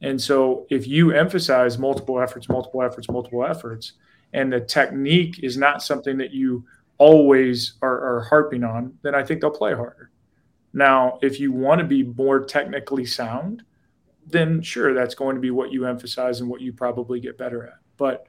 And 0.00 0.20
so 0.20 0.66
if 0.70 0.86
you 0.86 1.12
emphasize 1.12 1.78
multiple 1.78 2.20
efforts, 2.20 2.48
multiple 2.48 2.82
efforts, 2.82 3.08
multiple 3.08 3.44
efforts, 3.44 3.92
and 4.32 4.52
the 4.52 4.60
technique 4.60 5.42
is 5.42 5.56
not 5.56 5.82
something 5.82 6.18
that 6.18 6.32
you 6.32 6.64
always 6.98 7.74
are, 7.82 8.16
are 8.16 8.20
harping 8.22 8.64
on, 8.64 8.98
then 9.02 9.14
I 9.14 9.22
think 9.22 9.40
they'll 9.40 9.50
play 9.50 9.74
harder. 9.74 10.10
Now, 10.72 11.18
if 11.22 11.38
you 11.38 11.52
want 11.52 11.80
to 11.80 11.86
be 11.86 12.02
more 12.02 12.44
technically 12.44 13.06
sound, 13.06 13.62
then 14.26 14.60
sure, 14.62 14.92
that's 14.92 15.14
going 15.14 15.36
to 15.36 15.40
be 15.40 15.50
what 15.50 15.72
you 15.72 15.86
emphasize 15.86 16.40
and 16.40 16.48
what 16.48 16.60
you 16.60 16.72
probably 16.72 17.20
get 17.20 17.38
better 17.38 17.64
at. 17.64 17.78
But 17.96 18.26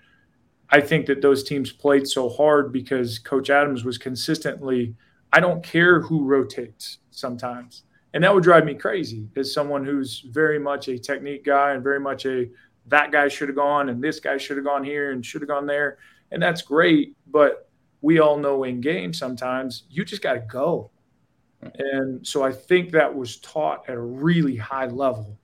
I 0.70 0.82
think 0.82 1.06
that 1.06 1.22
those 1.22 1.44
teams 1.44 1.72
played 1.72 2.08
so 2.08 2.30
hard 2.30 2.72
because 2.72 3.20
Coach 3.20 3.50
Adams 3.50 3.84
was 3.84 3.98
consistently, 3.98 4.96
I 5.32 5.40
don't 5.40 5.64
care 5.64 6.02
who 6.02 6.24
rotates 6.24 7.00
sometimes. 7.12 7.84
And 8.14 8.24
that 8.24 8.34
would 8.34 8.44
drive 8.44 8.66
me 8.66 8.74
crazy 8.76 9.28
as 9.36 9.54
someone 9.54 9.86
who's 9.86 10.22
very 10.32 10.58
much 10.58 10.88
a 10.88 10.98
technique 10.98 11.44
guy 11.44 11.72
and 11.72 11.84
very 11.84 12.00
much 12.00 12.26
a 12.26 12.50
that 12.88 13.12
guy 13.12 13.28
should 13.28 13.50
have 13.50 13.56
gone 13.56 13.90
and 13.90 14.02
this 14.02 14.20
guy 14.20 14.38
should 14.38 14.58
have 14.58 14.66
gone 14.66 14.84
here 14.84 15.12
and 15.12 15.26
should 15.26 15.42
have 15.42 15.50
gone 15.50 15.66
there. 15.66 15.98
And 16.32 16.42
that's 16.42 16.62
great. 16.62 17.16
But 17.28 17.70
we 18.02 18.20
all 18.20 18.38
know 18.38 18.64
in 18.64 18.82
games 18.82 19.18
sometimes 19.18 19.84
you 19.90 20.06
just 20.06 20.22
got 20.22 20.34
to 20.34 20.40
go. 20.40 20.92
And 21.62 22.26
so 22.26 22.44
I 22.44 22.52
think 22.52 22.92
that 22.92 23.14
was 23.14 23.38
taught 23.38 23.90
at 23.90 23.96
a 23.96 24.02
really 24.02 24.56
high 24.56 24.86
level 24.86 25.40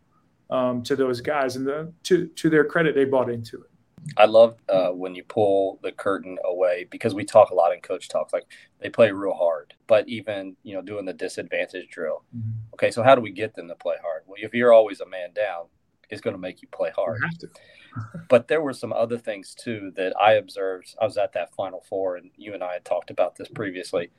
um, 0.51 0.83
to 0.83 0.95
those 0.95 1.19
guys. 1.19 1.56
And 1.56 1.65
the, 1.65 1.91
to, 2.03 2.27
to 2.27 2.50
their 2.50 2.63
credit, 2.63 2.94
they 2.94 3.06
bought 3.06 3.29
into 3.29 3.57
it. 3.62 3.70
I 4.18 4.25
love 4.25 4.57
uh, 4.68 4.89
when 4.89 5.15
you 5.15 5.24
pull 5.24 5.80
the 5.83 5.92
curtain 5.92 6.38
away 6.45 6.88
because 6.89 7.13
we 7.13 7.24
talk 7.24 7.51
a 7.51 7.56
lot 7.56 7.74
in 7.74 7.81
coach 7.81 8.09
talks. 8.09 8.33
Like 8.33 8.45
they 8.80 8.89
play 8.89 9.12
real 9.12 9.33
hard, 9.33 9.74
but 9.88 10.07
even 10.09 10.56
you 10.63 10.75
know 10.75 10.81
doing 10.81 11.06
the 11.06 11.13
disadvantage 11.13 11.89
drill. 11.89 12.24
Mm-hmm. 12.36 12.74
Okay, 12.74 12.92
so 12.92 13.03
how 13.03 13.15
do 13.15 13.21
we 13.21 13.31
get 13.31 13.56
them 13.56 13.68
to 13.68 13.75
play 13.75 13.95
hard? 14.01 14.24
Well, 14.25 14.38
if 14.42 14.53
you're 14.53 14.74
always 14.74 15.01
a 15.01 15.06
man 15.06 15.33
down, 15.33 15.65
it's 16.09 16.21
going 16.21 16.36
to 16.36 16.42
make 16.42 16.62
you 16.62 16.68
play 16.69 16.92
hard. 16.95 17.21
You 17.42 17.50
but 18.30 18.48
there 18.48 18.62
were 18.62 18.74
some 18.74 18.94
other 18.94 19.18
things 19.18 19.53
too 19.53 19.92
that 19.95 20.13
I 20.19 20.33
observed. 20.33 20.95
I 21.01 21.06
was 21.06 21.18
at 21.18 21.33
that 21.33 21.54
Final 21.56 21.81
Four, 21.81 22.18
and 22.18 22.31
you 22.38 22.54
and 22.54 22.63
I 22.63 22.74
had 22.74 22.86
talked 22.86 23.12
about 23.12 23.36
this 23.36 23.50
previously. 23.50 24.12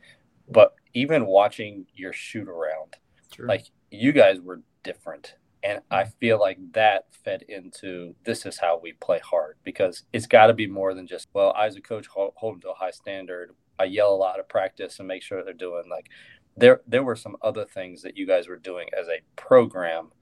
But 0.49 0.75
even 0.94 1.26
watching 1.26 1.87
your 1.94 2.12
shoot 2.12 2.49
around, 2.49 2.96
sure. 3.35 3.46
like 3.46 3.67
you 3.90 4.12
guys 4.12 4.40
were 4.40 4.61
different. 4.82 5.35
And 5.62 5.81
I 5.91 6.05
feel 6.05 6.41
like 6.41 6.59
that 6.73 7.06
fed 7.25 7.43
into 7.49 8.14
this 8.25 8.47
is 8.47 8.59
how 8.59 8.81
we 8.82 8.93
play 8.94 9.20
hard 9.20 9.56
because 9.62 10.05
it's 10.12 10.26
got 10.26 10.47
to 10.47 10.55
be 10.55 10.67
more 10.67 10.93
than 10.94 11.06
just, 11.06 11.29
well, 11.32 11.53
I 11.56 11.67
as 11.67 11.76
a 11.76 11.81
coach 11.81 12.06
hold, 12.09 12.32
hold 12.37 12.55
them 12.55 12.61
to 12.62 12.70
a 12.70 12.75
high 12.75 12.91
standard. 12.91 13.53
I 13.79 13.85
yell 13.85 14.12
a 14.12 14.17
lot 14.17 14.41
of 14.41 14.49
practice 14.49 14.99
and 14.99 15.09
make 15.09 15.23
sure 15.23 15.43
they're 15.44 15.55
doing 15.55 15.85
like 15.91 16.09
there 16.56 16.83
there 16.87 17.02
were 17.02 17.16
some 17.16 17.37
other 17.42 17.64
things 17.64 18.02
that 18.02 18.16
you 18.16 18.26
guys 18.26 18.47
were 18.49 18.59
doing 18.59 18.88
as 18.99 19.09
a 19.09 19.23
program 19.37 20.12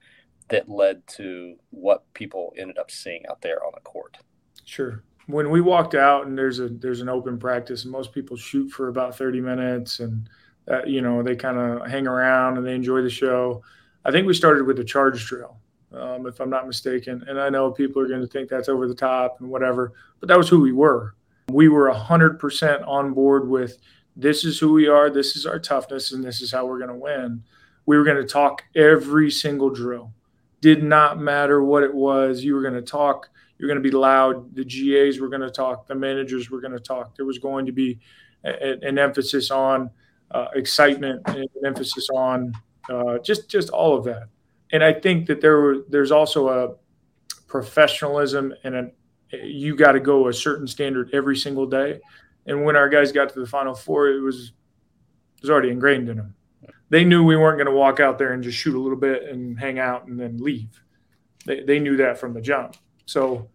that 0.48 0.68
led 0.68 1.06
to 1.06 1.56
what 1.70 2.04
people 2.14 2.52
ended 2.56 2.78
up 2.78 2.90
seeing 2.90 3.22
out 3.28 3.42
there 3.42 3.64
on 3.64 3.72
the 3.74 3.80
court. 3.80 4.18
Sure 4.64 5.02
when 5.30 5.50
we 5.50 5.60
walked 5.60 5.94
out 5.94 6.26
and 6.26 6.36
there's 6.36 6.60
a 6.60 6.68
there's 6.68 7.00
an 7.00 7.08
open 7.08 7.38
practice 7.38 7.84
and 7.84 7.92
most 7.92 8.12
people 8.12 8.36
shoot 8.36 8.68
for 8.70 8.88
about 8.88 9.16
30 9.16 9.40
minutes 9.40 10.00
and 10.00 10.28
uh, 10.70 10.84
you 10.84 11.00
know 11.00 11.22
they 11.22 11.36
kind 11.36 11.58
of 11.58 11.88
hang 11.88 12.06
around 12.06 12.56
and 12.56 12.66
they 12.66 12.74
enjoy 12.74 13.02
the 13.02 13.10
show 13.10 13.62
i 14.04 14.10
think 14.10 14.26
we 14.26 14.34
started 14.34 14.66
with 14.66 14.76
the 14.76 14.84
charge 14.84 15.26
drill 15.26 15.58
um, 15.92 16.26
if 16.26 16.40
i'm 16.40 16.50
not 16.50 16.66
mistaken 16.66 17.24
and 17.28 17.40
i 17.40 17.48
know 17.48 17.70
people 17.70 18.00
are 18.00 18.08
going 18.08 18.20
to 18.20 18.26
think 18.26 18.48
that's 18.48 18.68
over 18.68 18.86
the 18.86 18.94
top 18.94 19.40
and 19.40 19.48
whatever 19.48 19.92
but 20.20 20.28
that 20.28 20.38
was 20.38 20.48
who 20.48 20.60
we 20.60 20.72
were 20.72 21.14
we 21.50 21.68
were 21.68 21.90
100% 21.90 22.86
on 22.86 23.12
board 23.12 23.48
with 23.48 23.78
this 24.14 24.44
is 24.44 24.58
who 24.58 24.72
we 24.72 24.86
are 24.86 25.10
this 25.10 25.36
is 25.36 25.46
our 25.46 25.58
toughness 25.58 26.12
and 26.12 26.22
this 26.22 26.40
is 26.40 26.52
how 26.52 26.64
we're 26.64 26.78
going 26.78 26.90
to 26.90 26.94
win 26.94 27.42
we 27.86 27.96
were 27.96 28.04
going 28.04 28.16
to 28.16 28.26
talk 28.26 28.62
every 28.76 29.30
single 29.30 29.70
drill 29.70 30.12
did 30.60 30.82
not 30.82 31.18
matter 31.18 31.64
what 31.64 31.82
it 31.82 31.92
was 31.92 32.44
you 32.44 32.54
were 32.54 32.62
going 32.62 32.74
to 32.74 32.82
talk 32.82 33.30
you're 33.60 33.68
going 33.68 33.82
to 33.82 33.86
be 33.86 33.94
loud. 33.94 34.54
The 34.54 34.64
GAs 34.64 35.20
were 35.20 35.28
going 35.28 35.42
to 35.42 35.50
talk. 35.50 35.86
The 35.86 35.94
managers 35.94 36.50
were 36.50 36.62
going 36.62 36.72
to 36.72 36.80
talk. 36.80 37.14
There 37.14 37.26
was 37.26 37.38
going 37.38 37.66
to 37.66 37.72
be 37.72 38.00
a, 38.42 38.78
an 38.82 38.98
emphasis 38.98 39.50
on 39.50 39.90
uh, 40.30 40.46
excitement 40.54 41.20
and 41.26 41.36
an 41.36 41.66
emphasis 41.66 42.08
on 42.14 42.54
uh, 42.90 43.18
just 43.18 43.48
just 43.48 43.70
all 43.70 43.96
of 43.96 44.04
that. 44.04 44.24
And 44.72 44.84
I 44.84 44.92
think 44.92 45.26
that 45.26 45.40
there 45.40 45.76
there's 45.88 46.12
also 46.12 46.48
a 46.48 46.74
professionalism 47.46 48.54
and 48.64 48.74
an 48.74 48.92
you 49.32 49.76
got 49.76 49.92
to 49.92 50.00
go 50.00 50.28
a 50.28 50.32
certain 50.32 50.66
standard 50.66 51.10
every 51.12 51.36
single 51.36 51.66
day. 51.66 52.00
And 52.46 52.64
when 52.64 52.76
our 52.76 52.88
guys 52.88 53.12
got 53.12 53.28
to 53.32 53.40
the 53.40 53.46
final 53.46 53.74
four, 53.74 54.08
it 54.08 54.20
was 54.20 54.52
it 55.36 55.42
was 55.42 55.50
already 55.50 55.70
ingrained 55.70 56.08
in 56.08 56.16
them. 56.16 56.34
They 56.88 57.04
knew 57.04 57.24
we 57.24 57.36
weren't 57.36 57.56
going 57.56 57.72
to 57.72 57.78
walk 57.78 58.00
out 58.00 58.18
there 58.18 58.32
and 58.32 58.42
just 58.42 58.58
shoot 58.58 58.74
a 58.74 58.80
little 58.80 58.98
bit 58.98 59.22
and 59.24 59.58
hang 59.58 59.78
out 59.78 60.06
and 60.06 60.18
then 60.18 60.38
leave. 60.38 60.82
They, 61.46 61.62
they 61.62 61.78
knew 61.78 61.96
that 61.98 62.18
from 62.18 62.34
the 62.34 62.40
jump. 62.40 62.76
So 63.06 63.48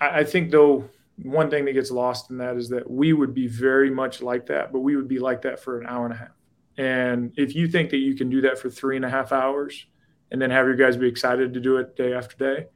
I, 0.00 0.20
I 0.20 0.24
think 0.24 0.50
though 0.50 0.88
one 1.22 1.48
thing 1.50 1.64
that 1.66 1.74
gets 1.74 1.90
lost 1.90 2.30
in 2.30 2.38
that 2.38 2.56
is 2.56 2.68
that 2.70 2.90
we 2.90 3.12
would 3.12 3.34
be 3.34 3.46
very 3.46 3.90
much 3.90 4.22
like 4.22 4.46
that, 4.46 4.72
but 4.72 4.80
we 4.80 4.96
would 4.96 5.08
be 5.08 5.18
like 5.18 5.42
that 5.42 5.60
for 5.60 5.80
an 5.80 5.86
hour 5.86 6.04
and 6.04 6.14
a 6.14 6.16
half. 6.16 6.39
And 6.80 7.34
if 7.36 7.54
you 7.54 7.68
think 7.68 7.90
that 7.90 7.98
you 7.98 8.14
can 8.14 8.30
do 8.30 8.40
that 8.40 8.58
for 8.58 8.70
three 8.70 8.96
and 8.96 9.04
a 9.04 9.10
half 9.10 9.32
hours 9.32 9.84
and 10.30 10.40
then 10.40 10.50
have 10.50 10.64
your 10.64 10.76
guys 10.76 10.96
be 10.96 11.06
excited 11.06 11.52
to 11.52 11.60
do 11.60 11.76
it 11.76 11.94
day 11.94 12.14
after 12.14 12.36
day, 12.38 12.66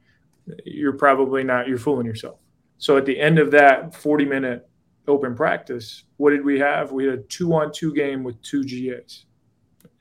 you're 0.63 0.93
probably 0.93 1.43
not, 1.43 1.67
you're 1.67 1.79
fooling 1.79 2.05
yourself. 2.05 2.37
So 2.77 2.97
at 2.97 3.07
the 3.07 3.19
end 3.19 3.39
of 3.39 3.49
that 3.51 3.95
40 3.95 4.25
minute 4.25 4.69
open 5.07 5.33
practice, 5.33 6.03
what 6.17 6.29
did 6.29 6.45
we 6.45 6.59
have? 6.59 6.91
We 6.91 7.05
had 7.05 7.13
a 7.15 7.21
two 7.23 7.51
on 7.55 7.71
two 7.73 7.95
game 7.95 8.23
with 8.23 8.39
two 8.43 8.63
GAs 8.63 9.25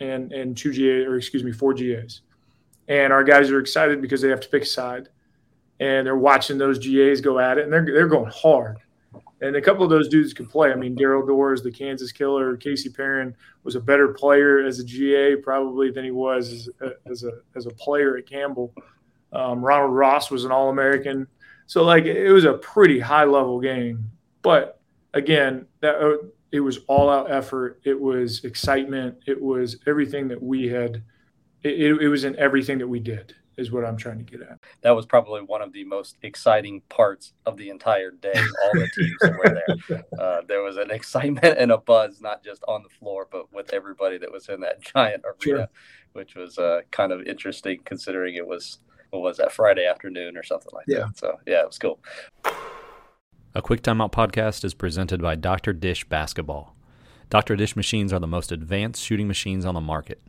and 0.01 0.33
and 0.33 0.55
two 0.55 0.73
GA 0.73 1.07
or 1.07 1.17
excuse 1.17 1.43
me, 1.43 1.53
four 1.53 1.73
GAs. 1.73 2.21
And 2.89 3.11
our 3.11 3.25
guys 3.25 3.51
are 3.51 3.59
excited 3.59 4.03
because 4.03 4.21
they 4.21 4.29
have 4.29 4.41
to 4.41 4.49
pick 4.51 4.65
a 4.65 4.67
side 4.67 5.09
and 5.81 6.07
they're 6.07 6.15
watching 6.15 6.59
those 6.59 6.79
GAs 6.79 7.23
go 7.23 7.39
at 7.39 7.57
it 7.57 7.65
and 7.65 7.73
they're 7.73 7.87
they're 7.87 8.07
going 8.07 8.31
hard. 8.31 8.77
And 9.41 9.57
a 9.57 9.61
couple 9.61 9.85
of 9.85 9.91
those 9.91 10.09
dudes 10.09 10.33
can 10.33 10.47
play. 10.47 10.73
I 10.73 10.77
mean, 10.77 10.97
Daryl 10.97 11.27
Doors, 11.27 11.63
the 11.63 11.71
Kansas 11.71 12.13
killer, 12.13 12.57
Casey 12.57 12.89
Perrin 12.89 13.35
was 13.63 13.75
a 13.75 13.81
better 13.81 14.09
player 14.09 14.65
as 14.65 14.79
a 14.79 14.85
GA 14.85 15.37
probably 15.37 15.91
than 15.91 16.05
he 16.05 16.11
was 16.11 16.53
as, 16.53 16.69
as 17.11 17.25
a 17.25 17.33
as 17.57 17.67
a 17.67 17.71
player 17.71 18.17
at 18.17 18.27
Campbell. 18.27 18.73
Um, 19.33 19.65
Ronald 19.65 19.93
Ross 19.93 20.31
was 20.31 20.45
an 20.45 20.53
All 20.53 20.71
American, 20.71 21.27
so 21.67 21.83
like 21.83 22.05
it 22.05 22.33
was 22.33 22.45
a 22.45 22.55
pretty 22.55 23.01
high 23.01 23.25
level 23.25 23.61
game. 23.61 24.11
But 24.43 24.81
again, 25.15 25.67
that 25.81 25.97
uh, 25.97 26.27
it 26.53 26.61
was 26.61 26.79
all 26.87 27.11
out 27.11 27.31
effort. 27.31 27.81
It 27.85 28.01
was 28.01 28.45
excitement. 28.45 29.17
It 29.27 29.43
was 29.43 29.79
everything 29.87 30.29
that 30.29 30.41
we 30.41 30.69
had. 30.69 31.03
It, 31.65 32.01
it, 32.01 32.09
was 32.09 32.25
in 32.25 32.37
everything 32.39 32.79
that 32.79 32.87
we 32.87 33.01
did. 33.01 33.35
Is 33.57 33.71
what 33.71 33.85
I'm 33.85 33.97
trying 33.97 34.19
to 34.19 34.25
get 34.25 34.43
at. 34.43 34.59
That 34.83 34.93
was 34.93 35.07
probably 35.07 35.43
one 35.43 35.63
of 35.63 35.73
the 35.73 35.85
most 35.85 36.17
exciting 36.23 36.83
parts 36.89 37.33
of 37.47 37.57
the 37.57 37.71
entire 37.71 38.11
day. 38.11 38.35
All 38.35 38.73
the 38.73 38.89
teams 38.97 39.17
that 39.21 39.39
were 39.39 39.55
there. 39.89 40.05
Uh, 40.19 40.41
there 40.47 40.63
was 40.63 40.77
an 40.77 40.91
excitement 40.91 41.57
and 41.59 41.71
a 41.71 41.79
buzz, 41.79 42.21
not 42.21 42.43
just 42.43 42.63
on 42.67 42.83
the 42.83 42.89
floor, 42.89 43.27
but 43.31 43.53
with 43.53 43.73
everybody 43.73 44.17
that 44.17 44.31
was 44.31 44.49
in 44.49 44.61
that 44.61 44.81
giant 44.95 45.23
arena, 45.25 45.39
sure. 45.59 45.69
which 46.13 46.35
was 46.35 46.59
uh, 46.59 46.81
kind 46.91 47.13
of 47.13 47.27
interesting 47.27 47.79
considering 47.85 48.35
it 48.35 48.47
was 48.47 48.79
what 49.11 49.23
was 49.23 49.37
that 49.37 49.53
Friday 49.53 49.87
afternoon 49.87 50.37
or 50.37 50.43
something 50.43 50.71
like 50.73 50.87
yeah. 50.89 51.01
that. 51.01 51.19
So 51.19 51.39
yeah, 51.47 51.61
it 51.61 51.67
was 51.67 51.79
cool. 51.79 52.01
A 53.55 53.63
Quick 53.63 53.83
Timeout 53.83 54.13
podcast 54.13 54.65
is 54.65 54.75
presented 54.75 55.23
by 55.23 55.37
Dr. 55.37 55.73
Dish 55.73 56.05
Basketball. 56.05 56.75
Dr. 57.31 57.57
Dish 57.57 57.77
machines 57.77 58.13
are 58.13 58.19
the 58.19 58.27
most 58.27 58.53
advanced 58.53 59.03
shooting 59.03 59.29
machines 59.29 59.65
on 59.65 59.75
the 59.75 59.81
market. 59.81 60.21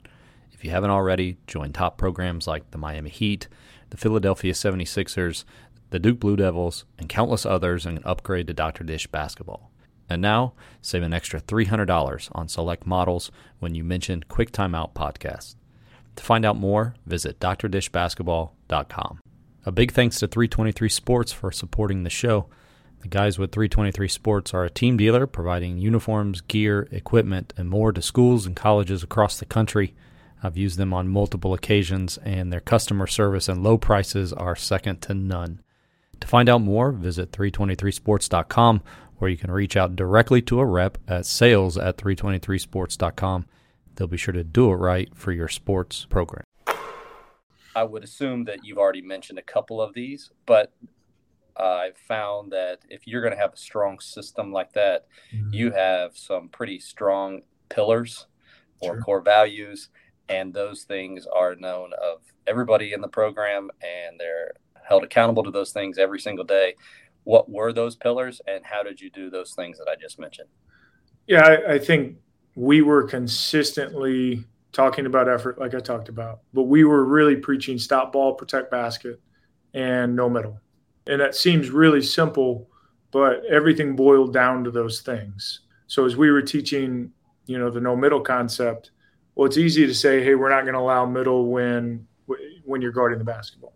You 0.65 0.71
haven't 0.71 0.89
already, 0.89 1.37
join 1.45 1.73
top 1.73 1.95
programs 1.95 2.47
like 2.47 2.71
the 2.71 2.79
Miami 2.79 3.11
Heat, 3.11 3.47
the 3.91 3.97
Philadelphia 3.97 4.51
76ers, 4.51 5.43
the 5.91 5.99
Duke 5.99 6.19
Blue 6.19 6.35
Devils, 6.35 6.85
and 6.97 7.07
countless 7.07 7.45
others 7.45 7.85
and 7.85 8.03
upgrade 8.03 8.47
to 8.47 8.53
Dr. 8.55 8.83
Dish 8.83 9.05
Basketball. 9.05 9.69
And 10.09 10.23
now, 10.23 10.53
save 10.81 11.03
an 11.03 11.13
extra 11.13 11.39
$300 11.39 12.29
on 12.31 12.47
select 12.47 12.87
models 12.87 13.29
when 13.59 13.75
you 13.75 13.83
mention 13.83 14.23
Quick 14.27 14.51
Timeout 14.51 14.93
Podcast. 14.95 15.53
To 16.15 16.23
find 16.23 16.43
out 16.43 16.57
more, 16.57 16.95
visit 17.05 17.39
drdishbasketball.com. 17.39 19.19
A 19.67 19.71
big 19.71 19.91
thanks 19.91 20.17
to 20.17 20.27
323 20.27 20.89
Sports 20.89 21.31
for 21.31 21.51
supporting 21.51 22.01
the 22.01 22.09
show. 22.09 22.47
The 23.01 23.07
guys 23.07 23.37
with 23.37 23.51
323 23.51 24.07
Sports 24.07 24.51
are 24.55 24.65
a 24.65 24.71
team 24.71 24.97
dealer 24.97 25.27
providing 25.27 25.77
uniforms, 25.77 26.41
gear, 26.41 26.87
equipment, 26.89 27.53
and 27.55 27.69
more 27.69 27.91
to 27.91 28.01
schools 28.01 28.47
and 28.47 28.55
colleges 28.55 29.03
across 29.03 29.37
the 29.37 29.45
country. 29.45 29.93
I've 30.45 30.57
used 30.57 30.77
them 30.77 30.93
on 30.93 31.07
multiple 31.07 31.53
occasions, 31.53 32.17
and 32.19 32.53
their 32.53 32.59
customer 32.59 33.07
service 33.07 33.49
and 33.49 33.63
low 33.63 33.77
prices 33.77 34.31
are 34.31 34.55
second 34.55 35.01
to 35.03 35.13
none. 35.13 35.61
To 36.19 36.27
find 36.27 36.47
out 36.47 36.61
more, 36.61 36.91
visit 36.91 37.31
323sports.com, 37.31 38.83
where 39.17 39.29
you 39.31 39.37
can 39.37 39.51
reach 39.51 39.75
out 39.75 39.95
directly 39.95 40.41
to 40.43 40.59
a 40.59 40.65
rep 40.65 40.97
at 41.07 41.25
sales 41.25 41.77
at 41.77 41.97
323sports.com. 41.97 43.45
They'll 43.95 44.07
be 44.07 44.17
sure 44.17 44.33
to 44.33 44.43
do 44.43 44.71
it 44.71 44.75
right 44.75 45.09
for 45.15 45.31
your 45.31 45.47
sports 45.47 46.05
program. 46.05 46.43
I 47.75 47.83
would 47.83 48.03
assume 48.03 48.45
that 48.45 48.63
you've 48.63 48.77
already 48.77 49.01
mentioned 49.01 49.39
a 49.39 49.43
couple 49.43 49.81
of 49.81 49.93
these, 49.93 50.31
but 50.45 50.71
I've 51.57 51.97
found 51.97 52.51
that 52.51 52.79
if 52.89 53.07
you're 53.07 53.21
going 53.21 53.33
to 53.33 53.39
have 53.39 53.53
a 53.53 53.57
strong 53.57 53.99
system 53.99 54.51
like 54.51 54.73
that, 54.73 55.07
mm-hmm. 55.33 55.53
you 55.53 55.71
have 55.71 56.17
some 56.17 56.49
pretty 56.49 56.79
strong 56.79 57.41
pillars 57.69 58.27
or 58.79 58.95
sure. 58.95 59.01
core 59.01 59.21
values, 59.21 59.89
and 60.29 60.53
those 60.53 60.83
things 60.83 61.25
are 61.25 61.55
known 61.55 61.91
of 62.01 62.21
everybody 62.47 62.93
in 62.93 63.01
the 63.01 63.07
program, 63.07 63.69
and 63.81 64.19
they're 64.19 64.53
held 64.87 65.03
accountable 65.03 65.43
to 65.43 65.51
those 65.51 65.71
things 65.71 65.97
every 65.97 66.19
single 66.19 66.45
day. 66.45 66.75
What 67.23 67.49
were 67.49 67.73
those 67.73 67.95
pillars, 67.95 68.41
and 68.47 68.63
how 68.63 68.83
did 68.83 69.01
you 69.01 69.09
do 69.09 69.29
those 69.29 69.53
things 69.53 69.77
that 69.77 69.87
I 69.87 69.95
just 69.95 70.19
mentioned? 70.19 70.49
Yeah, 71.27 71.41
I, 71.41 71.73
I 71.73 71.79
think 71.79 72.17
we 72.55 72.81
were 72.81 73.03
consistently 73.03 74.45
talking 74.71 75.05
about 75.05 75.29
effort, 75.29 75.57
like 75.59 75.73
I 75.73 75.79
talked 75.79 76.09
about, 76.09 76.41
but 76.53 76.63
we 76.63 76.83
were 76.83 77.05
really 77.05 77.35
preaching 77.35 77.77
stop 77.77 78.13
ball, 78.13 78.33
protect 78.33 78.69
basket, 78.69 79.19
and 79.73 80.15
no 80.15 80.29
middle 80.29 80.59
and 81.07 81.21
that 81.21 81.35
seems 81.35 81.69
really 81.69 82.01
simple, 82.01 82.69
but 83.11 83.45
everything 83.45 83.95
boiled 83.95 84.33
down 84.33 84.63
to 84.63 84.71
those 84.71 85.01
things. 85.01 85.61
So 85.87 86.05
as 86.05 86.15
we 86.15 86.31
were 86.31 86.41
teaching, 86.41 87.11
you 87.45 87.59
know, 87.59 87.69
the 87.69 87.79
no 87.79 87.95
middle 87.95 88.21
concept, 88.21 88.91
well, 89.35 89.45
it's 89.45 89.57
easy 89.57 89.85
to 89.85 89.93
say, 89.93 90.23
hey, 90.23 90.35
we're 90.35 90.49
not 90.49 90.61
going 90.61 90.73
to 90.73 90.79
allow 90.79 91.05
middle 91.05 91.47
when 91.47 92.07
when 92.63 92.81
you're 92.81 92.91
guarding 92.91 93.19
the 93.19 93.25
basketball. 93.25 93.73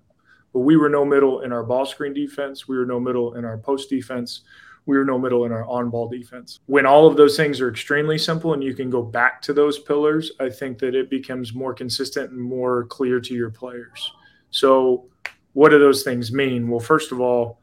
But 0.52 0.62
we 0.62 0.78
were 0.78 0.90
no 0.90 1.06
middle 1.06 1.42
in 1.42 1.52
our 1.52 1.64
ball 1.64 1.86
screen 1.86 2.14
defense. 2.14 2.68
We 2.68 2.78
were 2.78 2.86
no 2.86 3.00
middle 3.00 3.36
in 3.36 3.46
our 3.46 3.58
post 3.58 3.90
defense. 3.90 4.42
We 4.88 4.98
were 4.98 5.06
no 5.06 5.20
middle 5.20 5.46
in 5.46 5.52
our 5.52 5.66
on 5.66 5.92
ball 5.92 6.10
defense. 6.10 6.60
When 6.66 6.88
all 6.88 7.06
of 7.06 7.16
those 7.16 7.38
things 7.38 7.62
are 7.62 7.70
extremely 7.70 8.18
simple 8.18 8.54
and 8.54 8.64
you 8.64 8.74
can 8.74 8.90
go 8.90 9.04
back 9.04 9.42
to 9.44 9.54
those 9.54 9.78
pillars, 9.78 10.32
I 10.40 10.50
think 10.50 10.80
that 10.80 10.96
it 10.96 11.12
becomes 11.12 11.54
more 11.54 11.76
consistent 11.76 12.32
and 12.32 12.42
more 12.42 12.86
clear 12.86 13.20
to 13.20 13.34
your 13.36 13.52
players. 13.52 14.12
So 14.50 15.06
what 15.54 15.70
do 15.70 15.78
those 15.78 16.02
things 16.02 16.32
mean? 16.32 16.68
Well, 16.68 16.80
first 16.80 17.12
of 17.12 17.22
all, 17.22 17.59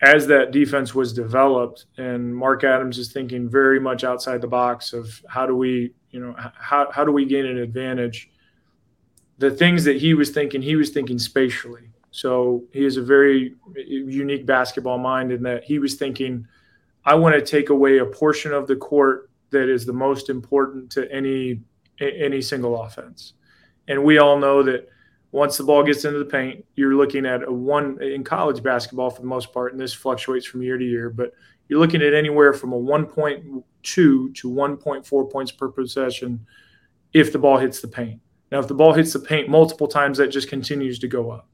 as 0.00 0.26
that 0.28 0.52
defense 0.52 0.94
was 0.94 1.12
developed, 1.12 1.86
and 1.96 2.34
Mark 2.34 2.62
Adams 2.64 2.98
is 2.98 3.12
thinking 3.12 3.48
very 3.48 3.80
much 3.80 4.04
outside 4.04 4.40
the 4.40 4.48
box 4.48 4.92
of 4.92 5.22
how 5.28 5.44
do 5.44 5.56
we, 5.56 5.92
you 6.10 6.20
know, 6.20 6.34
how, 6.36 6.90
how 6.92 7.04
do 7.04 7.10
we 7.10 7.24
gain 7.24 7.46
an 7.46 7.58
advantage? 7.58 8.30
The 9.38 9.50
things 9.50 9.84
that 9.84 9.96
he 9.96 10.14
was 10.14 10.30
thinking, 10.30 10.62
he 10.62 10.76
was 10.76 10.90
thinking 10.90 11.18
spatially. 11.18 11.90
So 12.10 12.64
he 12.72 12.84
is 12.84 12.96
a 12.96 13.02
very 13.02 13.54
unique 13.74 14.46
basketball 14.46 14.98
mind 14.98 15.32
in 15.32 15.42
that 15.42 15.64
he 15.64 15.78
was 15.78 15.94
thinking, 15.94 16.46
I 17.04 17.14
want 17.14 17.34
to 17.34 17.42
take 17.42 17.70
away 17.70 17.98
a 17.98 18.06
portion 18.06 18.52
of 18.52 18.66
the 18.66 18.76
court 18.76 19.30
that 19.50 19.68
is 19.68 19.86
the 19.86 19.92
most 19.92 20.28
important 20.28 20.90
to 20.92 21.10
any 21.10 21.60
any 22.00 22.40
single 22.40 22.82
offense. 22.82 23.32
And 23.88 24.04
we 24.04 24.18
all 24.18 24.38
know 24.38 24.62
that 24.62 24.88
once 25.30 25.56
the 25.56 25.64
ball 25.64 25.82
gets 25.82 26.04
into 26.04 26.18
the 26.18 26.24
paint, 26.24 26.64
you're 26.74 26.94
looking 26.94 27.26
at 27.26 27.42
a 27.42 27.52
one 27.52 28.00
in 28.02 28.24
college 28.24 28.62
basketball 28.62 29.10
for 29.10 29.20
the 29.20 29.26
most 29.26 29.52
part, 29.52 29.72
and 29.72 29.80
this 29.80 29.92
fluctuates 29.92 30.46
from 30.46 30.62
year 30.62 30.78
to 30.78 30.84
year, 30.84 31.10
but 31.10 31.32
you're 31.68 31.78
looking 31.78 32.00
at 32.00 32.14
anywhere 32.14 32.54
from 32.54 32.72
a 32.72 32.78
1.2 32.78 33.62
to 33.82 34.32
1.4 34.32 35.30
points 35.30 35.52
per 35.52 35.68
possession 35.68 36.46
if 37.12 37.30
the 37.30 37.38
ball 37.38 37.58
hits 37.58 37.80
the 37.80 37.88
paint. 37.88 38.20
Now, 38.50 38.58
if 38.60 38.68
the 38.68 38.74
ball 38.74 38.94
hits 38.94 39.12
the 39.12 39.20
paint 39.20 39.50
multiple 39.50 39.86
times, 39.86 40.16
that 40.16 40.28
just 40.28 40.48
continues 40.48 40.98
to 41.00 41.08
go 41.08 41.30
up. 41.30 41.46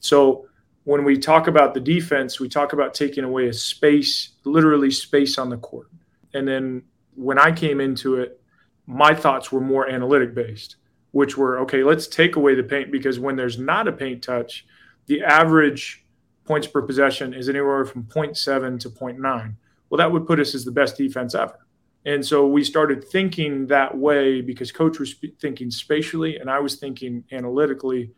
So 0.00 0.46
when 0.84 1.02
we 1.04 1.16
talk 1.16 1.46
about 1.46 1.72
the 1.72 1.80
defense, 1.80 2.38
we 2.38 2.48
talk 2.48 2.74
about 2.74 2.92
taking 2.92 3.24
away 3.24 3.48
a 3.48 3.54
space, 3.54 4.32
literally 4.44 4.90
space 4.90 5.38
on 5.38 5.48
the 5.48 5.56
court. 5.56 5.88
And 6.34 6.46
then 6.46 6.82
when 7.14 7.38
I 7.38 7.52
came 7.52 7.80
into 7.80 8.16
it, 8.16 8.38
my 8.86 9.14
thoughts 9.14 9.50
were 9.50 9.62
more 9.62 9.88
analytic 9.88 10.34
based 10.34 10.76
which 11.14 11.36
were 11.36 11.60
okay, 11.60 11.84
let's 11.84 12.08
take 12.08 12.34
away 12.34 12.56
the 12.56 12.62
paint 12.64 12.90
because 12.90 13.20
when 13.20 13.36
there's 13.36 13.56
not 13.56 13.86
a 13.86 13.92
paint 13.92 14.20
touch, 14.20 14.66
the 15.06 15.22
average 15.22 16.04
points 16.44 16.66
per 16.66 16.82
possession 16.82 17.32
is 17.32 17.48
anywhere 17.48 17.84
from 17.84 18.02
0.7 18.02 18.80
to 18.80 18.90
0.9. 18.90 19.54
Well, 19.88 19.98
that 19.98 20.10
would 20.10 20.26
put 20.26 20.40
us 20.40 20.56
as 20.56 20.64
the 20.64 20.72
best 20.72 20.96
defense 20.96 21.36
ever. 21.36 21.56
And 22.04 22.26
so 22.26 22.48
we 22.48 22.64
started 22.64 23.04
thinking 23.04 23.68
that 23.68 23.96
way 23.96 24.40
because 24.40 24.72
coach 24.72 24.98
was 24.98 25.14
thinking 25.40 25.70
spatially 25.70 26.38
and 26.38 26.50
I 26.50 26.58
was 26.58 26.76
thinking 26.76 27.22
analytically 27.30 28.10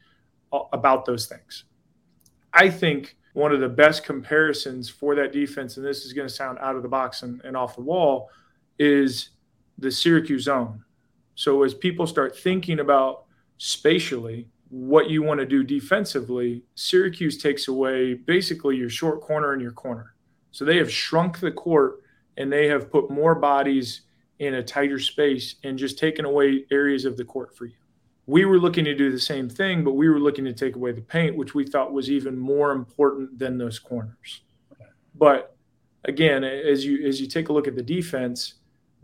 uh, 0.50 0.61
about 0.73 1.05
those 1.05 1.26
things. 1.26 1.65
I 2.55 2.71
think 2.71 3.19
one 3.35 3.53
of 3.53 3.61
the 3.61 3.69
best 3.69 4.05
comparisons 4.05 4.88
for 4.88 5.15
that 5.17 5.35
defense, 5.35 5.76
and 5.76 5.85
this 5.85 6.07
is 6.07 6.15
going 6.15 6.29
to 6.29 6.33
sound 6.33 6.59
out 6.62 6.76
of 6.76 6.83
the 6.83 6.88
box 6.88 7.23
and, 7.23 7.43
and 7.45 7.59
off 7.59 7.76
the 7.76 7.83
wall, 7.83 8.31
is 8.79 9.31
the 9.76 9.91
Syracuse 9.91 10.45
zone. 10.45 10.83
So 11.37 11.62
as 11.62 11.75
people 11.75 12.07
start 12.07 12.37
thinking 12.37 12.81
about 12.81 13.25
spatially 13.59 14.49
what 14.71 15.11
you 15.11 15.23
want 15.23 15.38
to 15.38 15.47
do 15.47 15.62
defensively, 15.62 16.64
Syracuse 16.75 17.38
takes 17.38 17.69
away 17.69 18.14
basically 18.14 18.76
your 18.76 18.88
short 18.88 19.21
corner 19.21 19.52
and 19.52 19.62
your 19.62 19.73
corner. 19.73 20.14
So 20.50 20.64
they 20.64 20.78
have 20.78 20.90
shrunk 20.90 21.38
the 21.38 21.52
court 21.52 22.02
and 22.38 22.50
they 22.50 22.66
have 22.69 22.90
put 22.90 23.11
more 23.11 23.35
bodies 23.35 24.02
in 24.38 24.55
a 24.55 24.62
tighter 24.62 24.99
space 24.99 25.57
and 25.62 25.78
just 25.78 25.99
taken 25.99 26.25
away 26.25 26.64
areas 26.71 27.05
of 27.05 27.16
the 27.16 27.25
court 27.25 27.55
for 27.55 27.66
you. 27.66 27.76
We 28.26 28.45
were 28.47 28.59
looking 28.59 28.85
to 28.87 28.95
do 28.95 29.12
the 29.12 29.21
same 29.21 29.49
thing, 29.49 29.85
but 29.85 29.93
we 29.93 30.09
were 30.09 30.19
looking 30.19 30.45
to 30.47 30.52
take 30.52 30.75
away 30.75 30.93
the 30.93 31.02
paint, 31.02 31.37
which 31.37 31.55
we 31.55 31.66
thought 31.66 31.93
was 31.93 32.11
even 32.11 32.37
more 32.37 32.73
important 32.73 33.38
than 33.38 33.57
those 33.57 33.78
corners. 33.78 34.43
But 35.14 35.55
again, 36.05 36.45
as 36.45 36.85
you 36.85 37.07
as 37.07 37.21
you 37.21 37.28
take 37.28 37.50
a 37.50 37.52
look 37.52 37.69
at 37.69 37.76
the 37.76 37.83
defense, 37.83 38.55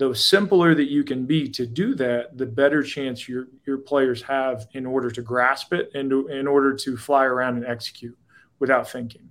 the 0.09 0.15
simpler 0.15 0.75
that 0.75 0.91
you 0.91 1.05
can 1.05 1.27
be 1.27 1.49
to 1.49 1.65
do 1.65 1.95
that, 1.95 2.37
the 2.37 2.47
better 2.47 2.83
chance 2.83 3.29
your 3.29 3.47
your 3.67 3.79
players 3.79 4.21
have 4.23 4.67
in 4.73 4.85
order 4.85 5.11
to 5.11 5.23
grasp 5.23 5.73
it 5.73 5.91
and 5.95 6.11
to, 6.11 6.27
in 6.29 6.49
order 6.49 6.75
to 6.75 6.97
fly 6.97 7.25
around 7.25 7.57
and 7.57 7.67
execute 7.67 8.19
without 8.59 8.91
thinking. 8.91 9.29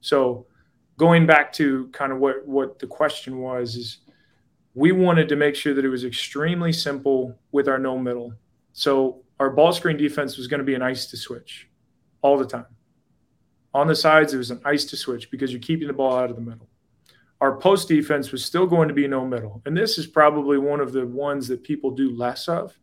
So 0.00 0.46
going 0.96 1.24
back 1.24 1.52
to 1.54 1.88
kind 1.92 2.10
of 2.10 2.18
what 2.18 2.46
what 2.46 2.80
the 2.80 2.86
question 2.86 3.38
was 3.38 3.76
is 3.76 3.98
we 4.74 4.90
wanted 4.90 5.28
to 5.28 5.36
make 5.36 5.54
sure 5.54 5.72
that 5.74 5.84
it 5.84 5.88
was 5.88 6.04
extremely 6.04 6.72
simple 6.72 7.38
with 7.52 7.68
our 7.68 7.78
no 7.78 7.96
middle. 7.96 8.32
So 8.72 9.22
our 9.38 9.50
ball 9.50 9.72
screen 9.72 9.96
defense 9.96 10.36
was 10.36 10.48
going 10.48 10.58
to 10.58 10.64
be 10.64 10.74
an 10.74 10.82
ice 10.82 11.06
to 11.06 11.16
switch 11.16 11.68
all 12.22 12.36
the 12.36 12.46
time. 12.46 12.66
On 13.72 13.86
the 13.86 13.94
sides, 13.94 14.34
it 14.34 14.38
was 14.38 14.50
an 14.50 14.60
ice 14.64 14.84
to 14.86 14.96
switch 14.96 15.30
because 15.30 15.52
you're 15.52 15.60
keeping 15.60 15.86
the 15.86 15.94
ball 15.94 16.16
out 16.16 16.30
of 16.30 16.36
the 16.36 16.42
middle. 16.42 16.68
Our 17.40 17.56
post 17.56 17.88
defense 17.88 18.32
was 18.32 18.44
still 18.44 18.66
going 18.66 18.88
to 18.88 18.94
be 18.94 19.06
no 19.06 19.24
middle. 19.24 19.62
And 19.64 19.76
this 19.76 19.96
is 19.96 20.06
probably 20.06 20.58
one 20.58 20.80
of 20.80 20.92
the 20.92 21.06
ones 21.06 21.46
that 21.48 21.62
people 21.62 21.90
do 21.90 22.10
less 22.10 22.48
of. 22.48 22.76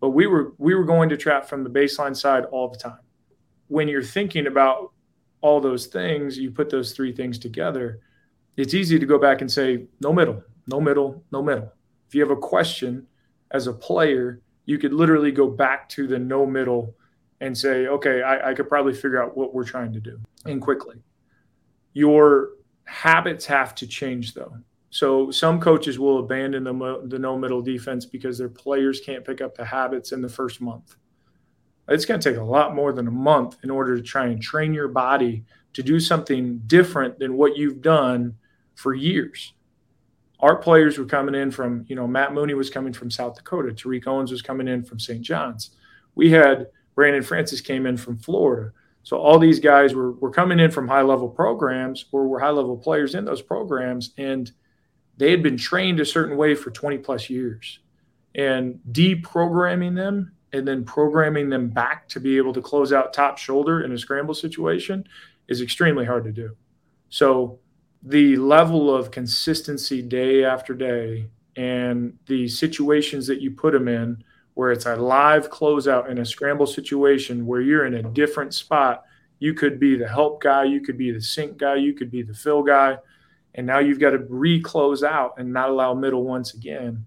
But 0.00 0.10
we 0.10 0.26
were 0.26 0.54
we 0.58 0.74
were 0.74 0.84
going 0.84 1.08
to 1.10 1.16
trap 1.16 1.48
from 1.48 1.64
the 1.64 1.70
baseline 1.70 2.16
side 2.16 2.44
all 2.46 2.68
the 2.68 2.78
time. 2.78 3.00
When 3.66 3.88
you're 3.88 4.02
thinking 4.02 4.46
about 4.46 4.92
all 5.40 5.60
those 5.60 5.86
things, 5.86 6.38
you 6.38 6.50
put 6.50 6.70
those 6.70 6.92
three 6.92 7.12
things 7.12 7.38
together, 7.38 8.00
it's 8.56 8.74
easy 8.74 8.98
to 8.98 9.06
go 9.06 9.18
back 9.18 9.40
and 9.40 9.50
say, 9.50 9.86
no 10.00 10.12
middle, 10.12 10.42
no 10.66 10.80
middle, 10.80 11.22
no 11.30 11.42
middle. 11.42 11.72
If 12.08 12.14
you 12.14 12.22
have 12.22 12.30
a 12.30 12.36
question 12.36 13.06
as 13.50 13.66
a 13.66 13.72
player, 13.72 14.40
you 14.66 14.78
could 14.78 14.92
literally 14.92 15.30
go 15.30 15.48
back 15.48 15.88
to 15.90 16.06
the 16.06 16.18
no 16.18 16.44
middle 16.44 16.94
and 17.40 17.56
say, 17.56 17.86
okay, 17.86 18.22
I, 18.22 18.50
I 18.50 18.54
could 18.54 18.68
probably 18.68 18.94
figure 18.94 19.22
out 19.22 19.36
what 19.36 19.54
we're 19.54 19.64
trying 19.64 19.92
to 19.92 20.00
do 20.00 20.18
and 20.44 20.60
quickly. 20.60 20.96
Your 21.92 22.50
habits 22.88 23.44
have 23.44 23.74
to 23.74 23.86
change 23.86 24.32
though. 24.32 24.56
So 24.90 25.30
some 25.30 25.60
coaches 25.60 25.98
will 25.98 26.20
abandon 26.20 26.64
the, 26.64 27.02
the 27.04 27.18
no 27.18 27.36
middle 27.38 27.60
defense 27.60 28.06
because 28.06 28.38
their 28.38 28.48
players 28.48 29.00
can't 29.00 29.24
pick 29.24 29.42
up 29.42 29.54
the 29.54 29.64
habits 29.64 30.12
in 30.12 30.22
the 30.22 30.28
first 30.28 30.62
month. 30.62 30.96
It's 31.88 32.06
going 32.06 32.18
to 32.18 32.30
take 32.30 32.40
a 32.40 32.44
lot 32.44 32.74
more 32.74 32.92
than 32.92 33.06
a 33.06 33.10
month 33.10 33.58
in 33.62 33.70
order 33.70 33.96
to 33.96 34.02
try 34.02 34.26
and 34.26 34.40
train 34.40 34.72
your 34.72 34.88
body 34.88 35.44
to 35.74 35.82
do 35.82 36.00
something 36.00 36.62
different 36.66 37.18
than 37.18 37.36
what 37.36 37.56
you've 37.56 37.82
done 37.82 38.34
for 38.74 38.94
years. 38.94 39.52
Our 40.40 40.56
players 40.56 40.98
were 40.98 41.04
coming 41.04 41.34
in 41.34 41.50
from, 41.50 41.84
you 41.88 41.96
know, 41.96 42.06
Matt 42.06 42.32
Mooney 42.32 42.54
was 42.54 42.70
coming 42.70 42.92
from 42.92 43.10
South 43.10 43.36
Dakota. 43.36 43.74
Tariq 43.74 44.06
Owens 44.06 44.30
was 44.30 44.40
coming 44.40 44.68
in 44.68 44.84
from 44.84 44.98
St. 44.98 45.20
John's. 45.20 45.70
We 46.14 46.30
had 46.30 46.68
Brandon 46.94 47.22
Francis 47.22 47.60
came 47.60 47.86
in 47.86 47.96
from 47.96 48.18
Florida. 48.18 48.72
So 49.08 49.16
all 49.16 49.38
these 49.38 49.58
guys 49.58 49.94
were, 49.94 50.12
were 50.12 50.30
coming 50.30 50.60
in 50.60 50.70
from 50.70 50.86
high 50.86 51.00
level 51.00 51.30
programs 51.30 52.04
or 52.12 52.28
were 52.28 52.40
high 52.40 52.50
level 52.50 52.76
players 52.76 53.14
in 53.14 53.24
those 53.24 53.40
programs. 53.40 54.10
And 54.18 54.52
they 55.16 55.30
had 55.30 55.42
been 55.42 55.56
trained 55.56 55.98
a 55.98 56.04
certain 56.04 56.36
way 56.36 56.54
for 56.54 56.70
20 56.70 56.98
plus 56.98 57.30
years. 57.30 57.78
And 58.34 58.78
deprogramming 58.92 59.96
them 59.96 60.32
and 60.52 60.68
then 60.68 60.84
programming 60.84 61.48
them 61.48 61.70
back 61.70 62.06
to 62.10 62.20
be 62.20 62.36
able 62.36 62.52
to 62.52 62.60
close 62.60 62.92
out 62.92 63.14
top 63.14 63.38
shoulder 63.38 63.80
in 63.80 63.92
a 63.92 63.98
scramble 63.98 64.34
situation 64.34 65.08
is 65.48 65.62
extremely 65.62 66.04
hard 66.04 66.24
to 66.24 66.30
do. 66.30 66.54
So 67.08 67.60
the 68.02 68.36
level 68.36 68.94
of 68.94 69.10
consistency 69.10 70.02
day 70.02 70.44
after 70.44 70.74
day 70.74 71.28
and 71.56 72.12
the 72.26 72.46
situations 72.46 73.26
that 73.28 73.40
you 73.40 73.52
put 73.52 73.72
them 73.72 73.88
in 73.88 74.22
where 74.58 74.72
it's 74.72 74.86
a 74.86 74.96
live 74.96 75.50
closeout 75.50 76.10
in 76.10 76.18
a 76.18 76.26
scramble 76.26 76.66
situation 76.66 77.46
where 77.46 77.60
you're 77.60 77.86
in 77.86 77.94
a 77.94 78.02
different 78.02 78.52
spot 78.52 79.04
you 79.38 79.54
could 79.54 79.78
be 79.78 79.96
the 79.96 80.08
help 80.08 80.42
guy 80.42 80.64
you 80.64 80.80
could 80.80 80.98
be 80.98 81.12
the 81.12 81.20
sink 81.20 81.56
guy 81.56 81.76
you 81.76 81.94
could 81.94 82.10
be 82.10 82.22
the 82.22 82.34
fill 82.34 82.64
guy 82.64 82.98
and 83.54 83.64
now 83.64 83.78
you've 83.78 84.00
got 84.00 84.10
to 84.10 84.18
re-close 84.28 85.04
out 85.04 85.34
and 85.38 85.52
not 85.52 85.70
allow 85.70 85.94
middle 85.94 86.24
once 86.24 86.54
again 86.54 87.06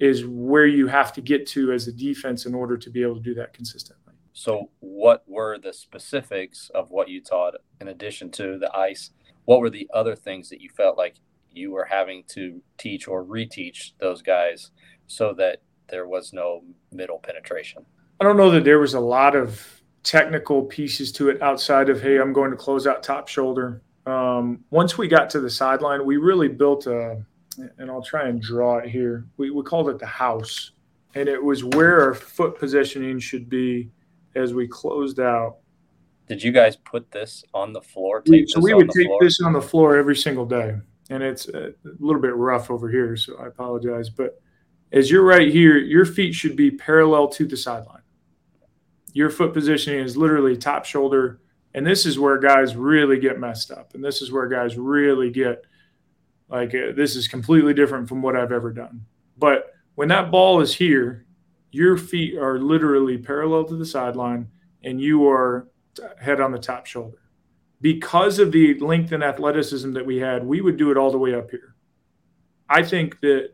is 0.00 0.26
where 0.26 0.66
you 0.66 0.88
have 0.88 1.12
to 1.12 1.20
get 1.20 1.46
to 1.46 1.70
as 1.70 1.86
a 1.86 1.92
defense 1.92 2.44
in 2.44 2.56
order 2.56 2.76
to 2.76 2.90
be 2.90 3.02
able 3.02 3.14
to 3.14 3.20
do 3.20 3.34
that 3.34 3.52
consistently. 3.52 4.14
So, 4.32 4.70
what 4.80 5.22
were 5.28 5.58
the 5.58 5.72
specifics 5.72 6.70
of 6.74 6.90
what 6.90 7.08
you 7.08 7.22
taught 7.22 7.54
in 7.80 7.86
addition 7.86 8.32
to 8.32 8.58
the 8.58 8.74
ice? 8.76 9.10
What 9.44 9.60
were 9.60 9.70
the 9.70 9.88
other 9.94 10.16
things 10.16 10.48
that 10.50 10.60
you 10.60 10.70
felt 10.76 10.98
like 10.98 11.14
you 11.52 11.70
were 11.70 11.84
having 11.84 12.24
to 12.30 12.60
teach 12.76 13.06
or 13.06 13.24
reteach 13.24 13.92
those 14.00 14.22
guys 14.22 14.72
so 15.06 15.32
that 15.34 15.62
there 15.88 16.06
was 16.06 16.32
no 16.32 16.62
middle 16.92 17.18
penetration? 17.18 17.84
I 18.20 18.24
don't 18.24 18.36
know 18.36 18.50
that 18.50 18.64
there 18.64 18.78
was 18.78 18.94
a 18.94 19.00
lot 19.00 19.34
of 19.34 19.82
technical 20.02 20.62
pieces 20.62 21.10
to 21.12 21.30
it 21.30 21.40
outside 21.42 21.88
of, 21.88 22.00
hey, 22.00 22.18
I'm 22.18 22.32
going 22.32 22.50
to 22.50 22.56
close 22.56 22.86
out 22.86 23.02
top 23.02 23.28
shoulder. 23.28 23.82
Um, 24.06 24.64
once 24.70 24.98
we 24.98 25.08
got 25.08 25.30
to 25.30 25.40
the 25.40 25.50
sideline, 25.50 26.04
we 26.04 26.18
really 26.18 26.48
built 26.48 26.86
a 26.86 27.24
and 27.78 27.90
I'll 27.90 28.02
try 28.02 28.28
and 28.28 28.40
draw 28.40 28.78
it 28.78 28.88
here. 28.88 29.26
We, 29.36 29.50
we 29.50 29.62
called 29.62 29.88
it 29.88 29.98
the 29.98 30.06
house, 30.06 30.72
and 31.14 31.28
it 31.28 31.42
was 31.42 31.64
where 31.64 32.00
our 32.00 32.14
foot 32.14 32.58
positioning 32.58 33.18
should 33.18 33.48
be 33.48 33.90
as 34.34 34.54
we 34.54 34.66
closed 34.66 35.20
out. 35.20 35.58
Did 36.26 36.42
you 36.42 36.52
guys 36.52 36.76
put 36.76 37.10
this 37.10 37.44
on 37.52 37.72
the 37.72 37.82
floor? 37.82 38.22
We, 38.26 38.46
so 38.48 38.60
we 38.60 38.74
would 38.74 38.90
take 38.90 39.06
floor? 39.06 39.18
this 39.20 39.40
on 39.40 39.52
the 39.52 39.62
floor 39.62 39.96
every 39.96 40.16
single 40.16 40.46
day, 40.46 40.76
and 41.10 41.22
it's 41.22 41.48
a 41.48 41.72
little 41.98 42.20
bit 42.20 42.34
rough 42.34 42.70
over 42.70 42.90
here, 42.90 43.16
so 43.16 43.36
I 43.36 43.46
apologize. 43.46 44.08
But 44.10 44.40
as 44.92 45.10
you're 45.10 45.24
right 45.24 45.50
here, 45.50 45.76
your 45.76 46.04
feet 46.04 46.34
should 46.34 46.56
be 46.56 46.70
parallel 46.70 47.28
to 47.28 47.46
the 47.46 47.56
sideline. 47.56 48.02
Your 49.12 49.30
foot 49.30 49.52
positioning 49.52 50.04
is 50.04 50.16
literally 50.16 50.56
top 50.56 50.84
shoulder, 50.84 51.40
and 51.74 51.86
this 51.86 52.06
is 52.06 52.18
where 52.18 52.38
guys 52.38 52.76
really 52.76 53.18
get 53.18 53.38
messed 53.38 53.70
up, 53.70 53.94
and 53.94 54.04
this 54.04 54.22
is 54.22 54.32
where 54.32 54.48
guys 54.48 54.76
really 54.76 55.30
get– 55.30 55.64
like 56.48 56.74
uh, 56.74 56.92
this 56.94 57.16
is 57.16 57.28
completely 57.28 57.74
different 57.74 58.08
from 58.08 58.22
what 58.22 58.36
I've 58.36 58.52
ever 58.52 58.72
done. 58.72 59.04
But 59.36 59.72
when 59.94 60.08
that 60.08 60.30
ball 60.30 60.60
is 60.60 60.74
here, 60.74 61.26
your 61.70 61.96
feet 61.96 62.38
are 62.38 62.58
literally 62.58 63.18
parallel 63.18 63.64
to 63.64 63.76
the 63.76 63.86
sideline 63.86 64.48
and 64.82 65.00
you 65.00 65.28
are 65.28 65.68
head 66.20 66.40
on 66.40 66.52
the 66.52 66.58
top 66.58 66.86
shoulder. 66.86 67.18
Because 67.80 68.38
of 68.38 68.52
the 68.52 68.78
length 68.78 69.12
and 69.12 69.22
athleticism 69.22 69.92
that 69.92 70.06
we 70.06 70.18
had, 70.18 70.44
we 70.44 70.60
would 70.60 70.76
do 70.76 70.90
it 70.90 70.96
all 70.96 71.10
the 71.10 71.18
way 71.18 71.34
up 71.34 71.50
here. 71.50 71.74
I 72.68 72.82
think 72.82 73.20
that 73.20 73.50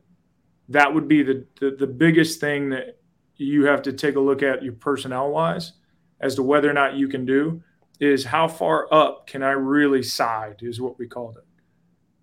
that 0.71 0.95
would 0.95 1.09
be 1.09 1.23
the, 1.23 1.45
the, 1.61 1.73
the 1.73 1.87
biggest 1.87 2.41
thing 2.41 2.71
that 2.71 2.99
you 3.37 3.65
have 3.65 3.83
to 3.83 3.93
take 3.93 4.17
a 4.17 4.21
look 4.21 4.43
at 4.43 4.63
your 4.63 4.73
personnel 4.73 5.31
wise 5.31 5.73
as 6.21 6.37
to 6.37 6.43
whether 6.43 6.71
or 6.71 6.73
not 6.73 6.95
you 6.95 7.09
can 7.09 7.27
do 7.27 7.63
is 7.99 8.25
how 8.25 8.49
far 8.49 8.93
up 8.93 9.27
can 9.27 9.43
I 9.43 9.51
really 9.51 10.03
side 10.03 10.61
is 10.63 10.81
what 10.81 10.99
we 10.99 11.07
called 11.07 11.37
it. 11.37 11.45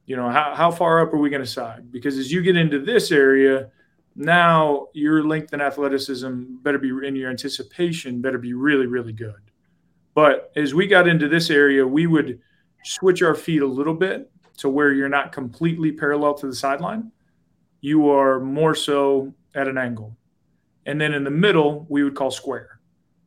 You 0.06 0.16
know, 0.16 0.30
how, 0.30 0.56
how 0.56 0.72
far 0.72 1.02
up 1.02 1.14
are 1.14 1.18
we 1.18 1.30
going 1.30 1.44
to 1.44 1.48
side? 1.48 1.92
Because 1.92 2.18
as 2.18 2.32
you 2.32 2.42
get 2.42 2.56
into 2.56 2.80
this 2.80 3.12
area, 3.12 3.70
now 4.16 4.88
your 4.94 5.24
length 5.24 5.54
and 5.54 5.62
athleticism 5.62 6.44
better 6.64 6.80
be 6.80 6.90
in 7.06 7.16
your 7.16 7.30
anticipation, 7.30 8.22
better 8.22 8.38
be 8.38 8.54
really, 8.54 8.88
really 8.88 9.14
good. 9.14 9.52
But 10.16 10.52
as 10.56 10.74
we 10.74 10.88
got 10.88 11.08
into 11.08 11.28
this 11.28 11.50
area, 11.50 11.86
we 11.86 12.08
would 12.08 12.40
switch 12.84 13.22
our 13.22 13.36
feet 13.36 13.62
a 13.62 13.68
little 13.68 13.94
bit 13.94 14.32
to 14.58 14.70
where 14.70 14.94
you're 14.94 15.10
not 15.10 15.32
completely 15.32 15.92
parallel 15.92 16.34
to 16.36 16.48
the 16.48 16.56
sideline. 16.56 17.12
You 17.82 18.10
are 18.10 18.40
more 18.40 18.76
so 18.76 19.34
at 19.56 19.68
an 19.68 19.78
angle. 19.78 20.16
And 20.86 21.00
then 21.00 21.14
in 21.14 21.24
the 21.24 21.32
middle, 21.32 21.86
we 21.90 22.04
would 22.04 22.16
call 22.16 22.32
square. 22.32 22.80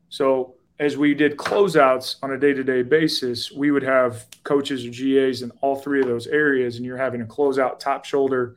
So 0.09 0.55
as 0.79 0.97
we 0.97 1.13
did 1.15 1.37
closeouts 1.37 2.17
on 2.23 2.33
a 2.33 2.39
day-to-day 2.39 2.83
basis, 2.83 3.53
we 3.53 3.71
would 3.71 3.83
have 3.83 4.27
coaches 4.45 4.85
or 4.87 4.91
GAs 4.91 5.43
in 5.43 5.51
all 5.61 5.77
three 5.77 6.01
of 6.01 6.07
those 6.07 6.27
areas, 6.27 6.77
and 6.77 6.87
you're 6.87 6.97
having 6.97 7.21
a 7.21 7.27
closeout 7.27 7.79
top 7.79 8.07
shoulder 8.07 8.57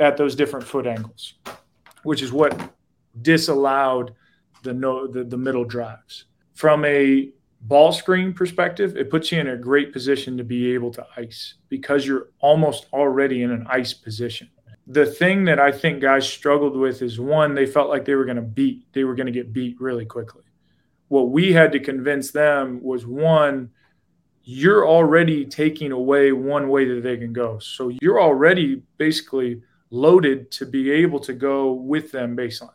at 0.00 0.16
those 0.16 0.34
different 0.34 0.66
foot 0.66 0.86
angles, 0.86 1.34
which 2.02 2.22
is 2.22 2.32
what 2.32 2.72
disallowed 3.22 4.14
the 4.62 4.74
no 4.74 5.06
the, 5.06 5.22
the 5.22 5.38
middle 5.38 5.64
drives. 5.64 6.24
From 6.54 6.84
a 6.84 7.30
ball 7.62 7.92
screen 7.92 8.32
perspective, 8.32 8.96
it 8.96 9.08
puts 9.08 9.30
you 9.30 9.38
in 9.38 9.48
a 9.48 9.56
great 9.56 9.92
position 9.92 10.36
to 10.36 10.44
be 10.44 10.74
able 10.74 10.90
to 10.90 11.06
ice 11.16 11.54
because 11.68 12.04
you're 12.04 12.30
almost 12.40 12.86
already 12.92 13.42
in 13.42 13.52
an 13.52 13.64
ice 13.70 13.92
position. 13.92 14.50
The 14.86 15.06
thing 15.06 15.44
that 15.46 15.58
I 15.58 15.72
think 15.72 16.00
guys 16.00 16.28
struggled 16.28 16.76
with 16.76 17.02
is 17.02 17.18
one, 17.18 17.54
they 17.54 17.66
felt 17.66 17.88
like 17.88 18.04
they 18.04 18.14
were 18.14 18.24
going 18.24 18.36
to 18.36 18.42
beat, 18.42 18.92
they 18.92 19.04
were 19.04 19.14
going 19.14 19.26
to 19.26 19.32
get 19.32 19.52
beat 19.52 19.80
really 19.80 20.04
quickly 20.04 20.42
what 21.08 21.30
we 21.30 21.52
had 21.52 21.72
to 21.72 21.80
convince 21.80 22.30
them 22.30 22.82
was 22.82 23.06
one, 23.06 23.70
you're 24.42 24.86
already 24.86 25.44
taking 25.44 25.92
away 25.92 26.32
one 26.32 26.68
way 26.68 26.84
that 26.84 27.02
they 27.02 27.16
can 27.16 27.32
go. 27.32 27.58
So 27.58 27.90
you're 28.00 28.20
already 28.20 28.82
basically 28.96 29.62
loaded 29.90 30.50
to 30.52 30.66
be 30.66 30.90
able 30.90 31.20
to 31.20 31.32
go 31.32 31.72
with 31.72 32.12
them 32.12 32.36
baseline. 32.36 32.70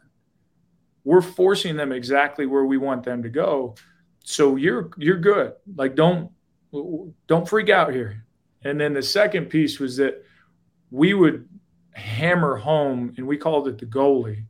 We're 1.03 1.21
forcing 1.21 1.75
them 1.75 1.91
exactly 1.91 2.45
where 2.45 2.65
we 2.65 2.77
want 2.77 3.03
them 3.03 3.23
to 3.23 3.29
go. 3.29 3.75
So 4.23 4.55
you're 4.55 4.91
you're 4.97 5.17
good. 5.17 5.53
Like 5.75 5.95
don't 5.95 6.31
don't 7.27 7.49
freak 7.49 7.69
out 7.69 7.93
here. 7.93 8.25
And 8.63 8.79
then 8.79 8.93
the 8.93 9.01
second 9.01 9.47
piece 9.47 9.79
was 9.79 9.97
that 9.97 10.23
we 10.91 11.13
would 11.13 11.49
hammer 11.93 12.55
home 12.55 13.13
and 13.17 13.27
we 13.27 13.37
called 13.37 13.67
it 13.67 13.77
the 13.77 13.85
goalie. 13.85 14.45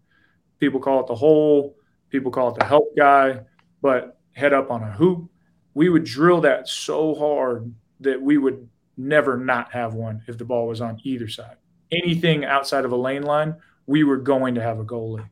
People 0.60 0.80
call 0.80 1.01
it 1.01 1.08
the 1.08 1.15
hole, 1.15 1.75
people 2.10 2.32
call 2.32 2.49
it 2.49 2.60
the 2.60 2.65
help 2.65 2.95
guy 2.95 3.41
but 3.82 4.19
head 4.34 4.54
up 4.54 4.71
on 4.71 4.84
a 4.84 4.91
hoop, 4.91 5.30
we 5.73 5.89
would 5.89 6.04
drill 6.04 6.41
that 6.41 6.67
so 6.67 7.15
hard 7.15 7.73
that 7.99 8.21
we 8.21 8.38
would 8.38 8.67
never 8.97 9.38
not 9.38 9.71
have 9.71 9.93
one 9.93 10.21
if 10.27 10.38
the 10.38 10.45
ball 10.45 10.67
was 10.67 10.82
on 10.82 10.99
either 11.04 11.27
side. 11.27 11.58
Anything 11.91 12.45
outside 12.45 12.86
of 12.86 12.91
a 12.91 12.95
lane 12.95 13.23
line, 13.23 13.56
we 13.88 14.04
were 14.04 14.17
going 14.17 14.56
to 14.56 14.62
have 14.62 14.80
a 14.80 14.86
goalie. 14.86 15.27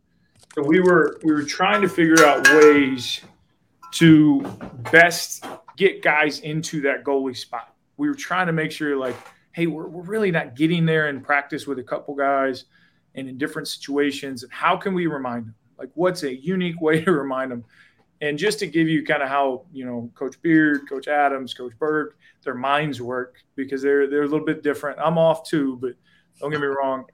So 0.55 0.63
we 0.63 0.79
were 0.79 1.19
we 1.23 1.31
were 1.31 1.43
trying 1.43 1.81
to 1.81 1.87
figure 1.87 2.25
out 2.25 2.47
ways 2.49 3.21
to 3.91 4.41
best 4.91 5.45
get 5.77 6.01
guys 6.01 6.39
into 6.39 6.81
that 6.81 7.03
goalie 7.03 7.37
spot. 7.37 7.73
we 7.97 8.07
were 8.07 8.15
trying 8.15 8.47
to 8.47 8.53
make 8.53 8.71
sure 8.71 8.97
like, 8.97 9.15
hey, 9.51 9.67
we're, 9.67 9.87
we're 9.87 10.03
really 10.03 10.31
not 10.31 10.55
getting 10.55 10.85
there 10.85 11.09
in 11.09 11.21
practice 11.21 11.67
with 11.67 11.79
a 11.79 11.83
couple 11.83 12.15
guys 12.15 12.65
and 13.15 13.27
in 13.27 13.37
different 13.37 13.67
situations. 13.67 14.43
And 14.43 14.51
how 14.51 14.77
can 14.77 14.93
we 14.93 15.07
remind 15.07 15.47
them? 15.47 15.55
Like, 15.77 15.89
what's 15.95 16.23
a 16.23 16.35
unique 16.35 16.81
way 16.81 17.03
to 17.03 17.11
remind 17.11 17.51
them? 17.51 17.65
And 18.21 18.37
just 18.37 18.59
to 18.59 18.67
give 18.67 18.89
you 18.89 19.05
kind 19.05 19.23
of 19.23 19.29
how 19.29 19.65
you 19.71 19.85
know 19.85 20.11
Coach 20.13 20.41
Beard, 20.41 20.89
Coach 20.89 21.07
Adams, 21.07 21.53
Coach 21.53 21.71
Burg, 21.79 22.15
their 22.43 22.53
minds 22.53 23.01
work 23.01 23.35
because 23.55 23.81
they're 23.81 24.09
they're 24.09 24.23
a 24.23 24.27
little 24.27 24.45
bit 24.45 24.61
different. 24.61 24.99
I'm 24.99 25.17
off 25.17 25.47
too, 25.47 25.77
but 25.77 25.93
don't 26.39 26.51
get 26.51 26.59
me 26.59 26.67
wrong. 26.67 27.05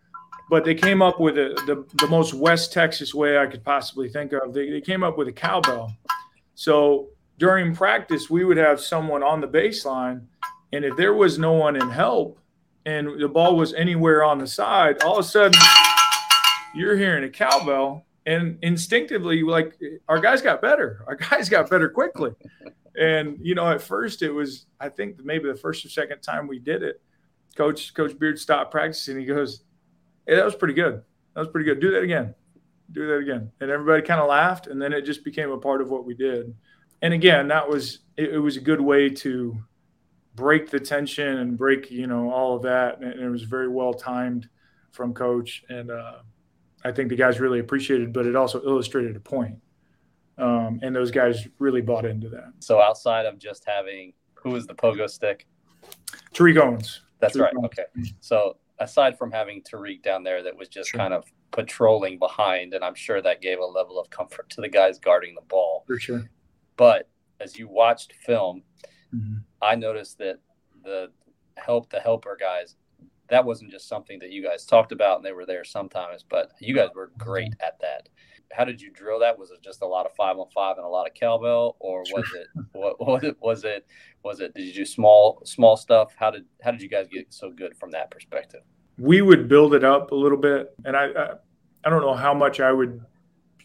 But 0.49 0.63
they 0.65 0.73
came 0.73 1.03
up 1.03 1.19
with 1.19 1.37
a, 1.37 1.53
the 1.67 1.85
the 1.97 2.07
most 2.07 2.33
West 2.33 2.73
Texas 2.73 3.13
way 3.13 3.37
I 3.37 3.45
could 3.45 3.63
possibly 3.63 4.09
think 4.09 4.33
of. 4.33 4.51
They, 4.51 4.71
they 4.71 4.81
came 4.81 5.03
up 5.03 5.15
with 5.15 5.27
a 5.27 5.31
cowbell. 5.31 5.95
So 6.55 7.09
during 7.37 7.75
practice, 7.75 8.29
we 8.29 8.43
would 8.43 8.57
have 8.57 8.79
someone 8.79 9.21
on 9.21 9.41
the 9.41 9.47
baseline, 9.47 10.25
and 10.75 10.83
if 10.83 10.97
there 10.97 11.13
was 11.13 11.39
no 11.39 11.53
one 11.53 11.75
in 11.75 11.89
help, 11.89 12.37
and 12.85 13.19
the 13.19 13.29
ball 13.29 13.55
was 13.55 13.73
anywhere 13.73 14.23
on 14.23 14.37
the 14.37 14.47
side, 14.47 15.01
all 15.03 15.17
of 15.17 15.25
a 15.25 15.27
sudden 15.27 15.59
you're 16.75 16.97
hearing 16.97 17.23
a 17.23 17.29
cowbell 17.29 18.05
and 18.25 18.57
instinctively 18.61 19.41
like 19.41 19.79
our 20.09 20.19
guys 20.19 20.41
got 20.41 20.61
better. 20.61 21.03
Our 21.07 21.15
guys 21.29 21.49
got 21.49 21.69
better 21.69 21.89
quickly. 21.89 22.31
And 22.99 23.37
you 23.41 23.55
know 23.55 23.69
at 23.69 23.81
first 23.81 24.21
it 24.21 24.31
was 24.31 24.67
i 24.79 24.87
think 24.87 25.23
maybe 25.23 25.49
the 25.49 25.57
first 25.57 25.83
or 25.85 25.89
second 25.89 26.21
time 26.21 26.47
we 26.47 26.59
did 26.59 26.81
it 26.81 27.01
coach 27.57 27.93
coach 27.93 28.17
beard 28.17 28.39
stopped 28.39 28.71
practicing. 28.71 29.19
He 29.19 29.25
goes 29.25 29.63
hey 30.27 30.35
that 30.35 30.45
was 30.45 30.55
pretty 30.55 30.73
good. 30.73 31.01
That 31.33 31.41
was 31.41 31.49
pretty 31.49 31.65
good. 31.65 31.79
Do 31.79 31.91
that 31.91 32.03
again. 32.03 32.35
Do 32.91 33.07
that 33.07 33.17
again. 33.17 33.51
And 33.59 33.71
everybody 33.71 34.01
kind 34.01 34.21
of 34.21 34.27
laughed 34.27 34.67
and 34.67 34.81
then 34.81 34.93
it 34.93 35.01
just 35.01 35.23
became 35.23 35.51
a 35.51 35.57
part 35.57 35.81
of 35.81 35.89
what 35.89 36.05
we 36.05 36.13
did. 36.13 36.53
And 37.01 37.13
again 37.13 37.47
that 37.47 37.67
was 37.67 37.99
it, 38.17 38.33
it 38.33 38.39
was 38.39 38.57
a 38.57 38.61
good 38.61 38.81
way 38.81 39.09
to 39.09 39.57
break 40.35 40.69
the 40.69 40.79
tension 40.79 41.37
and 41.39 41.57
break 41.57 41.89
you 41.89 42.07
know 42.07 42.29
all 42.31 42.55
of 42.55 42.61
that 42.63 42.99
and 42.99 43.19
it 43.19 43.29
was 43.29 43.43
very 43.43 43.67
well 43.67 43.93
timed 43.93 44.49
from 44.91 45.13
coach 45.13 45.63
and 45.69 45.91
uh 45.91 46.19
I 46.83 46.91
think 46.91 47.09
the 47.09 47.15
guys 47.15 47.39
really 47.39 47.59
appreciated, 47.59 48.13
but 48.13 48.27
it 48.27 48.35
also 48.35 48.61
illustrated 48.61 49.15
a 49.15 49.19
point. 49.19 49.57
Um, 50.37 50.79
and 50.83 50.95
those 50.95 51.09
guys 51.09 51.47
really 51.57 51.81
bought 51.81 52.05
into 52.05 52.29
that. 52.29 52.53
So 52.59 52.79
outside 52.79 53.25
of 53.25 53.39
just 53.39 53.65
having 53.65 54.13
who 54.35 54.51
was 54.51 54.67
the 54.67 54.75
pogo 54.75 55.09
stick? 55.09 55.47
Tariq 56.35 56.61
Owens. 56.61 57.01
That's 57.19 57.35
Tariq 57.35 57.41
right. 57.41 57.53
Owens. 57.57 57.65
Okay. 57.79 57.85
So 58.19 58.57
aside 58.77 59.17
from 59.17 59.31
having 59.31 59.63
Tariq 59.63 60.03
down 60.03 60.23
there 60.23 60.43
that 60.43 60.55
was 60.55 60.67
just 60.67 60.91
Sure. 60.91 60.99
kind 60.99 61.11
of 61.11 61.25
patrolling 61.49 62.19
behind, 62.19 62.75
and 62.75 62.83
I'm 62.83 62.93
sure 62.93 63.19
that 63.19 63.41
gave 63.41 63.57
a 63.57 63.65
level 63.65 63.99
of 63.99 64.07
comfort 64.11 64.47
to 64.51 64.61
the 64.61 64.69
guys 64.69 64.99
guarding 64.99 65.33
the 65.33 65.41
ball. 65.47 65.85
For 65.87 65.97
sure. 65.97 66.29
But 66.77 67.09
as 67.39 67.57
you 67.57 67.67
watched 67.67 68.13
film, 68.13 68.61
Mhm. 69.15 69.43
I 69.61 69.75
noticed 69.75 70.17
that 70.19 70.39
the 70.83 71.11
help 71.57 71.89
the 71.89 71.99
helper 71.99 72.37
guys, 72.39 72.75
that 73.29 73.45
wasn't 73.45 73.71
just 73.71 73.87
something 73.87 74.19
that 74.19 74.31
you 74.31 74.43
guys 74.43 74.65
talked 74.65 74.91
about 74.91 75.17
and 75.17 75.25
they 75.25 75.31
were 75.31 75.45
there 75.45 75.63
sometimes, 75.63 76.23
but 76.23 76.51
you 76.59 76.75
guys 76.75 76.89
were 76.93 77.11
great 77.17 77.53
at 77.59 77.79
that. 77.79 78.09
How 78.51 78.63
did 78.63 78.79
you 78.79 78.91
drill 78.91 79.19
that? 79.19 79.39
Was 79.39 79.49
it 79.51 79.61
just 79.61 79.81
a 79.81 79.87
lot 79.87 80.05
of 80.05 80.13
five 80.15 80.37
on 80.37 80.47
five 80.49 80.77
and 80.77 80.85
a 80.85 80.89
lot 80.89 81.07
of 81.07 81.13
cowbell, 81.15 81.77
or 81.79 82.03
was 82.13 82.25
it 82.35 82.47
what 82.73 82.99
was 83.07 83.23
it 83.23 83.37
was 83.41 83.63
it 83.63 83.87
was 84.23 84.39
it 84.39 84.53
did 84.53 84.65
you 84.65 84.73
do 84.73 84.85
small 84.85 85.41
small 85.45 85.75
stuff? 85.75 86.13
How 86.15 86.29
did 86.29 86.45
how 86.61 86.71
did 86.71 86.81
you 86.81 86.89
guys 86.89 87.07
get 87.07 87.33
so 87.33 87.49
good 87.49 87.75
from 87.75 87.91
that 87.91 88.11
perspective? 88.11 88.61
We 88.97 89.21
would 89.21 89.47
build 89.47 89.73
it 89.73 89.83
up 89.83 90.11
a 90.11 90.15
little 90.15 90.37
bit, 90.37 90.73
and 90.85 90.95
I, 90.95 91.05
I 91.07 91.33
I 91.83 91.89
don't 91.89 92.01
know 92.01 92.13
how 92.13 92.33
much 92.33 92.59
I 92.59 92.71
would 92.71 93.01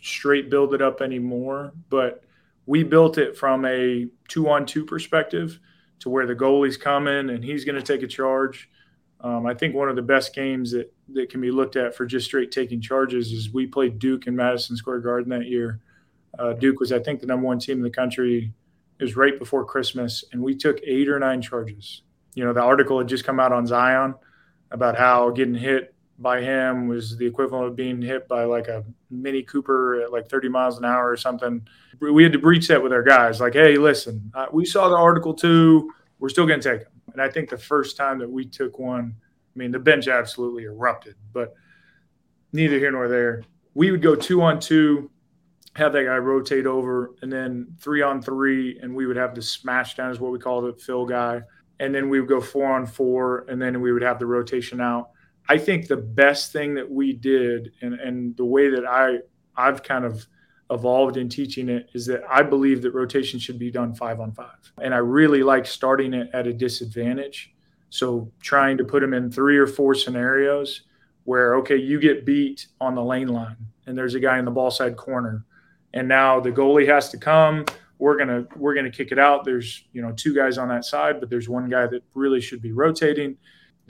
straight 0.03 0.51
build 0.51 0.75
it 0.75 0.81
up 0.81 1.03
anymore, 1.03 1.73
but 1.91 2.25
we 2.71 2.85
built 2.85 3.19
it 3.19 3.37
from 3.37 3.65
a 3.65 4.07
two 4.29 4.49
on 4.49 4.65
two 4.65 4.85
perspective 4.85 5.59
to 5.99 6.09
where 6.09 6.25
the 6.25 6.37
goalie's 6.37 6.77
coming 6.77 7.31
and 7.31 7.43
he's 7.43 7.65
going 7.65 7.75
to 7.75 7.83
take 7.83 8.05
a 8.05 8.07
charge. 8.07 8.71
Um, 9.23 9.45
I 9.45 9.55
think 9.55 9.75
one 9.75 9.89
of 9.89 9.97
the 9.97 10.03
best 10.03 10.33
games 10.37 10.71
that, 10.71 10.95
that 11.15 11.31
can 11.31 11.41
be 11.41 11.51
looked 11.51 11.75
at 11.75 11.97
for 11.97 12.07
just 12.07 12.27
straight 12.27 12.53
taking 12.53 12.81
charges 12.81 13.33
is 13.33 13.53
we 13.53 13.67
played 13.67 13.99
Duke 13.99 14.29
in 14.29 14.37
Madison 14.37 14.77
Square 14.77 15.01
Garden 15.01 15.31
that 15.31 15.47
year. 15.47 15.81
Uh, 16.39 16.53
Duke 16.53 16.79
was, 16.79 16.93
I 16.93 17.01
think, 17.01 17.19
the 17.19 17.27
number 17.27 17.45
one 17.45 17.59
team 17.59 17.79
in 17.79 17.83
the 17.83 17.91
country. 17.91 18.53
It 19.01 19.03
was 19.03 19.17
right 19.17 19.37
before 19.37 19.65
Christmas, 19.65 20.23
and 20.31 20.41
we 20.41 20.55
took 20.55 20.79
eight 20.85 21.09
or 21.09 21.19
nine 21.19 21.43
charges. 21.43 22.03
You 22.35 22.45
know, 22.45 22.53
the 22.53 22.63
article 22.63 22.99
had 22.99 23.09
just 23.09 23.25
come 23.25 23.41
out 23.41 23.51
on 23.51 23.67
Zion 23.67 24.15
about 24.71 24.97
how 24.97 25.31
getting 25.31 25.57
hit 25.57 25.93
by 26.21 26.43
him 26.43 26.87
was 26.87 27.17
the 27.17 27.27
equivalent 27.27 27.67
of 27.67 27.77
being 27.77 28.01
hit 28.03 28.29
by 28.29 28.45
like 28.45 28.69
a 28.69 28.85
Mini 29.11 29.43
Cooper 29.43 30.03
at 30.03 30.13
like 30.13 30.29
30 30.29 30.49
miles 30.49 30.79
an 30.79 30.85
hour 30.85 31.11
or 31.11 31.17
something. 31.17 31.67
We 31.99 32.23
had 32.23 32.33
to 32.33 32.39
breach 32.39 32.69
that 32.69 32.83
with 32.83 32.93
our 32.93 33.03
guys. 33.03 33.41
Like, 33.41 33.55
hey, 33.55 33.77
listen, 33.77 34.31
uh, 34.35 34.47
we 34.53 34.67
saw 34.67 34.89
the 34.89 34.97
article 34.97 35.33
too. 35.33 35.91
We're 36.19 36.29
still 36.29 36.47
going 36.47 36.61
to 36.61 36.71
take 36.71 36.83
them. 36.83 36.93
And 37.15 37.23
I 37.23 37.31
think 37.31 37.49
the 37.49 37.59
first 37.59 37.97
time 37.97 38.19
that 38.19 38.31
we 38.31 38.45
took 38.45 38.79
one, 38.79 39.15
I 39.19 39.59
mean, 39.59 39.71
the 39.71 39.79
bench 39.79 40.09
absolutely 40.09 40.65
erupted, 40.65 41.17
but 41.33 41.55
neither 42.53 42.79
here 42.79 42.93
nor 42.93 43.09
there. 43.09 43.43
We 43.75 43.91
would 43.91 44.03
go 44.03 44.15
two 44.15 44.43
on 44.43 44.61
two, 44.61 45.11
have 45.77 45.93
that 45.95 46.05
guy 46.05 46.19
rotate 46.19 46.67
over, 46.67 47.13
and 47.23 47.33
then 47.33 47.75
three 47.81 48.03
on 48.03 48.21
three, 48.21 48.79
and 48.81 48.95
we 48.95 49.07
would 49.07 49.17
have 49.17 49.35
the 49.35 49.43
smash 49.43 49.97
down, 49.97 50.11
is 50.11 50.21
what 50.21 50.33
we 50.33 50.39
called 50.39 50.67
it, 50.67 50.81
fill 50.81 51.07
guy. 51.07 51.43
And 51.79 51.95
then 51.95 52.11
we 52.11 52.21
would 52.21 52.29
go 52.29 52.41
four 52.41 52.71
on 52.71 52.87
four, 52.87 53.47
and 53.49 53.61
then 53.61 53.81
we 53.81 53.93
would 53.93 54.03
have 54.03 54.19
the 54.19 54.27
rotation 54.27 54.81
out. 54.81 55.11
I 55.51 55.59
think 55.59 55.89
the 55.89 55.97
best 55.97 56.53
thing 56.53 56.75
that 56.75 56.89
we 56.89 57.13
did, 57.13 57.73
and, 57.83 57.95
and 57.95 58.37
the 58.37 58.45
way 58.45 58.71
that 58.71 58.87
I 58.87 59.19
I've 59.57 59.83
kind 59.83 60.05
of 60.05 60.25
evolved 60.71 61.17
in 61.17 61.29
teaching 61.29 61.69
it 61.69 61.91
is 61.93 62.07
that 62.07 62.23
I 62.31 62.45
believe 62.45 62.83
that 62.83 62.93
rotation 62.93 63.41
should 63.41 63.59
be 63.59 63.69
done 63.69 63.93
five 63.93 64.21
on 64.21 64.31
five. 64.31 64.73
And 64.81 64.95
I 64.95 64.99
really 64.99 65.43
like 65.43 65.67
starting 65.67 66.15
it 66.15 66.31
at 66.33 66.47
a 66.47 66.53
disadvantage. 66.53 67.53
So 67.89 68.31
trying 68.41 68.79
to 68.79 68.85
put 68.85 69.01
them 69.01 69.13
in 69.13 69.29
three 69.29 69.59
or 69.59 69.67
four 69.67 69.97
scenarios 69.97 70.83
where, 71.25 71.57
okay, 71.57 71.77
you 71.77 71.99
get 71.99 72.25
beat 72.25 72.69
on 72.81 72.95
the 72.95 73.03
lane 73.03 73.27
line 73.27 73.57
and 73.87 73.99
there's 73.99 74.15
a 74.15 74.21
guy 74.21 74.39
in 74.39 74.45
the 74.45 74.53
ball 74.53 74.71
side 74.71 74.97
corner. 74.97 75.45
And 75.95 76.07
now 76.07 76.39
the 76.39 76.53
goalie 76.53 76.87
has 76.87 77.11
to 77.11 77.19
come. 77.19 77.65
We're 77.99 78.17
gonna 78.17 78.47
we're 78.55 78.77
gonna 78.77 78.93
kick 78.93 79.11
it 79.11 79.19
out. 79.19 79.45
There's 79.45 79.83
you 79.93 80.01
know 80.01 80.13
two 80.13 80.33
guys 80.33 80.59
on 80.59 80.69
that 80.69 80.85
side, 80.85 81.19
but 81.19 81.29
there's 81.29 81.49
one 81.49 81.69
guy 81.69 81.89
that 81.89 82.05
really 82.15 82.41
should 82.41 82.63
be 82.63 82.71
rotating. 82.71 83.37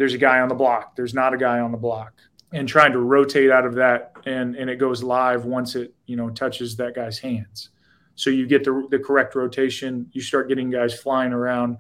There's 0.01 0.15
a 0.15 0.19
guy 0.19 0.41
on 0.41 0.49
the 0.49 0.55
block. 0.55 0.97
There's 0.97 1.13
not 1.13 1.35
a 1.35 1.37
guy 1.37 1.61
on 1.61 1.73
the 1.73 1.77
block. 1.77 2.15
And 2.55 2.67
trying 2.67 2.93
to 2.93 3.01
rotate 3.01 3.51
out 3.51 3.67
of 3.67 3.75
that 3.75 4.15
and 4.25 4.57
and 4.57 4.71
it 4.71 4.77
goes 4.77 5.03
live 5.03 5.45
once 5.45 5.75
it 5.77 5.93
you 6.07 6.17
know 6.17 6.31
touches 6.31 6.75
that 6.77 6.95
guy's 6.95 7.19
hands. 7.19 7.69
So 8.15 8.31
you 8.31 8.47
get 8.47 8.65
the, 8.65 8.89
the 8.91 8.99
correct 8.99 9.35
rotation. 9.35 10.09
You 10.13 10.23
start 10.23 10.49
getting 10.49 10.71
guys 10.71 10.99
flying 10.99 11.35
around 11.35 11.77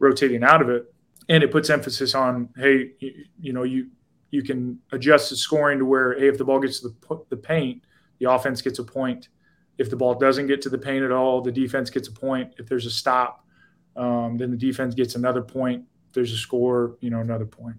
rotating 0.00 0.42
out 0.42 0.60
of 0.60 0.70
it. 0.70 0.92
And 1.28 1.44
it 1.44 1.52
puts 1.52 1.70
emphasis 1.70 2.16
on 2.16 2.48
hey 2.56 2.94
you, 2.98 3.26
you 3.40 3.52
know 3.52 3.62
you 3.62 3.90
you 4.32 4.42
can 4.42 4.80
adjust 4.90 5.30
the 5.30 5.36
scoring 5.36 5.78
to 5.78 5.84
where 5.84 6.18
hey 6.18 6.26
if 6.26 6.38
the 6.38 6.44
ball 6.44 6.58
gets 6.58 6.80
to 6.80 6.88
the, 6.88 7.24
the 7.28 7.36
paint 7.36 7.84
the 8.18 8.28
offense 8.28 8.60
gets 8.60 8.80
a 8.80 8.84
point. 8.84 9.28
If 9.78 9.88
the 9.88 9.96
ball 9.96 10.16
doesn't 10.16 10.48
get 10.48 10.62
to 10.62 10.68
the 10.68 10.78
paint 10.78 11.04
at 11.04 11.12
all 11.12 11.40
the 11.40 11.52
defense 11.52 11.90
gets 11.90 12.08
a 12.08 12.12
point. 12.12 12.54
If 12.58 12.66
there's 12.66 12.86
a 12.86 12.90
stop 12.90 13.46
um, 13.94 14.36
then 14.36 14.50
the 14.50 14.56
defense 14.56 14.96
gets 14.96 15.14
another 15.14 15.42
point 15.42 15.84
there's 16.12 16.32
a 16.32 16.36
score 16.36 16.96
you 17.00 17.10
know 17.10 17.20
another 17.20 17.46
point 17.46 17.76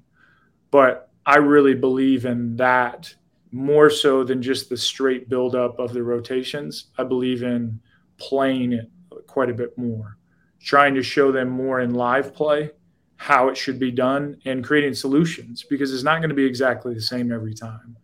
but 0.72 1.12
I 1.26 1.38
really 1.38 1.76
believe 1.76 2.26
in 2.26 2.58
that 2.58 3.14
more 3.52 3.90
so 3.90 4.24
than 4.24 4.42
just 4.42 4.70
the 4.70 4.76
straight 4.76 5.30
buildup 5.30 5.78
of 5.80 5.94
the 5.94 6.04
rotations. 6.04 6.86
I 6.98 7.04
believe 7.04 7.44
in 7.44 7.80
playing 8.18 8.74
it 8.74 8.90
quite 9.28 9.50
a 9.50 9.54
bit 9.54 9.78
more, 9.78 10.18
trying 10.60 10.96
to 10.96 11.04
show 11.04 11.32
them 11.32 11.50
more 11.50 11.82
in 11.82 11.94
live 11.94 12.34
play 12.34 12.72
how 13.18 13.48
it 13.48 13.56
should 13.56 13.80
be 13.80 13.92
done 13.92 14.38
and 14.46 14.66
creating 14.66 14.94
solutions 14.94 15.64
because 15.70 15.94
it's 15.94 16.04
not 16.04 16.18
going 16.18 16.30
to 16.30 16.36
be 16.36 16.44
exactly 16.44 16.94
the 16.94 17.02
same 17.02 17.32
every 17.32 17.54
time. 17.54 17.96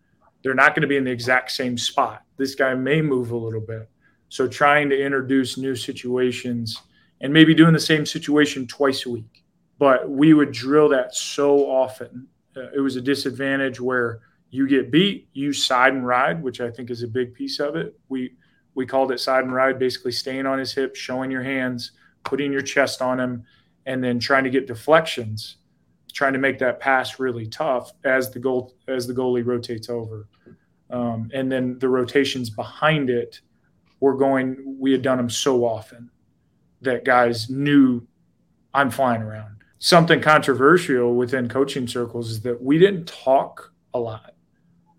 They're 0.42 0.54
not 0.54 0.74
going 0.74 0.82
to 0.82 0.88
be 0.88 0.96
in 0.96 1.04
the 1.04 1.10
exact 1.10 1.50
same 1.50 1.76
spot. 1.76 2.22
This 2.38 2.54
guy 2.54 2.72
may 2.74 3.02
move 3.02 3.32
a 3.32 3.36
little 3.36 3.60
bit. 3.60 3.90
So 4.28 4.48
trying 4.48 4.88
to 4.90 4.98
introduce 4.98 5.58
new 5.58 5.74
situations 5.76 6.80
and 7.20 7.32
maybe 7.32 7.52
doing 7.52 7.74
the 7.74 7.80
same 7.80 8.06
situation 8.06 8.66
twice 8.66 9.04
a 9.04 9.10
week. 9.10 9.39
But 9.80 10.10
we 10.10 10.34
would 10.34 10.52
drill 10.52 10.90
that 10.90 11.14
so 11.14 11.66
often 11.66 12.28
uh, 12.54 12.70
it 12.74 12.80
was 12.80 12.96
a 12.96 13.00
disadvantage 13.00 13.80
where 13.80 14.20
you 14.50 14.68
get 14.68 14.90
beat, 14.90 15.28
you 15.32 15.54
side 15.54 15.94
and 15.94 16.06
ride, 16.06 16.42
which 16.42 16.60
I 16.60 16.70
think 16.70 16.90
is 16.90 17.02
a 17.02 17.08
big 17.08 17.32
piece 17.32 17.60
of 17.60 17.76
it. 17.76 17.98
We 18.10 18.34
we 18.74 18.84
called 18.84 19.10
it 19.10 19.20
side 19.20 19.44
and 19.44 19.54
ride, 19.54 19.78
basically 19.78 20.12
staying 20.12 20.44
on 20.44 20.58
his 20.58 20.74
hip, 20.74 20.96
showing 20.96 21.30
your 21.30 21.42
hands, 21.42 21.92
putting 22.24 22.52
your 22.52 22.60
chest 22.60 23.00
on 23.00 23.18
him, 23.18 23.44
and 23.86 24.04
then 24.04 24.18
trying 24.18 24.44
to 24.44 24.50
get 24.50 24.66
deflections, 24.66 25.56
trying 26.12 26.34
to 26.34 26.38
make 26.38 26.58
that 26.58 26.78
pass 26.78 27.18
really 27.18 27.46
tough 27.46 27.90
as 28.04 28.30
the 28.30 28.38
goal 28.38 28.74
as 28.86 29.06
the 29.06 29.14
goalie 29.14 29.46
rotates 29.46 29.88
over, 29.88 30.28
um, 30.90 31.30
and 31.32 31.50
then 31.50 31.78
the 31.78 31.88
rotations 31.88 32.50
behind 32.50 33.08
it 33.08 33.40
were 34.00 34.14
going. 34.14 34.76
We 34.78 34.92
had 34.92 35.00
done 35.00 35.16
them 35.16 35.30
so 35.30 35.64
often 35.64 36.10
that 36.82 37.06
guys 37.06 37.48
knew 37.48 38.06
I'm 38.74 38.90
flying 38.90 39.22
around 39.22 39.59
something 39.80 40.20
controversial 40.20 41.14
within 41.14 41.48
coaching 41.48 41.88
circles 41.88 42.30
is 42.30 42.42
that 42.42 42.62
we 42.62 42.78
didn't 42.78 43.06
talk 43.06 43.72
a 43.94 43.98
lot. 43.98 44.34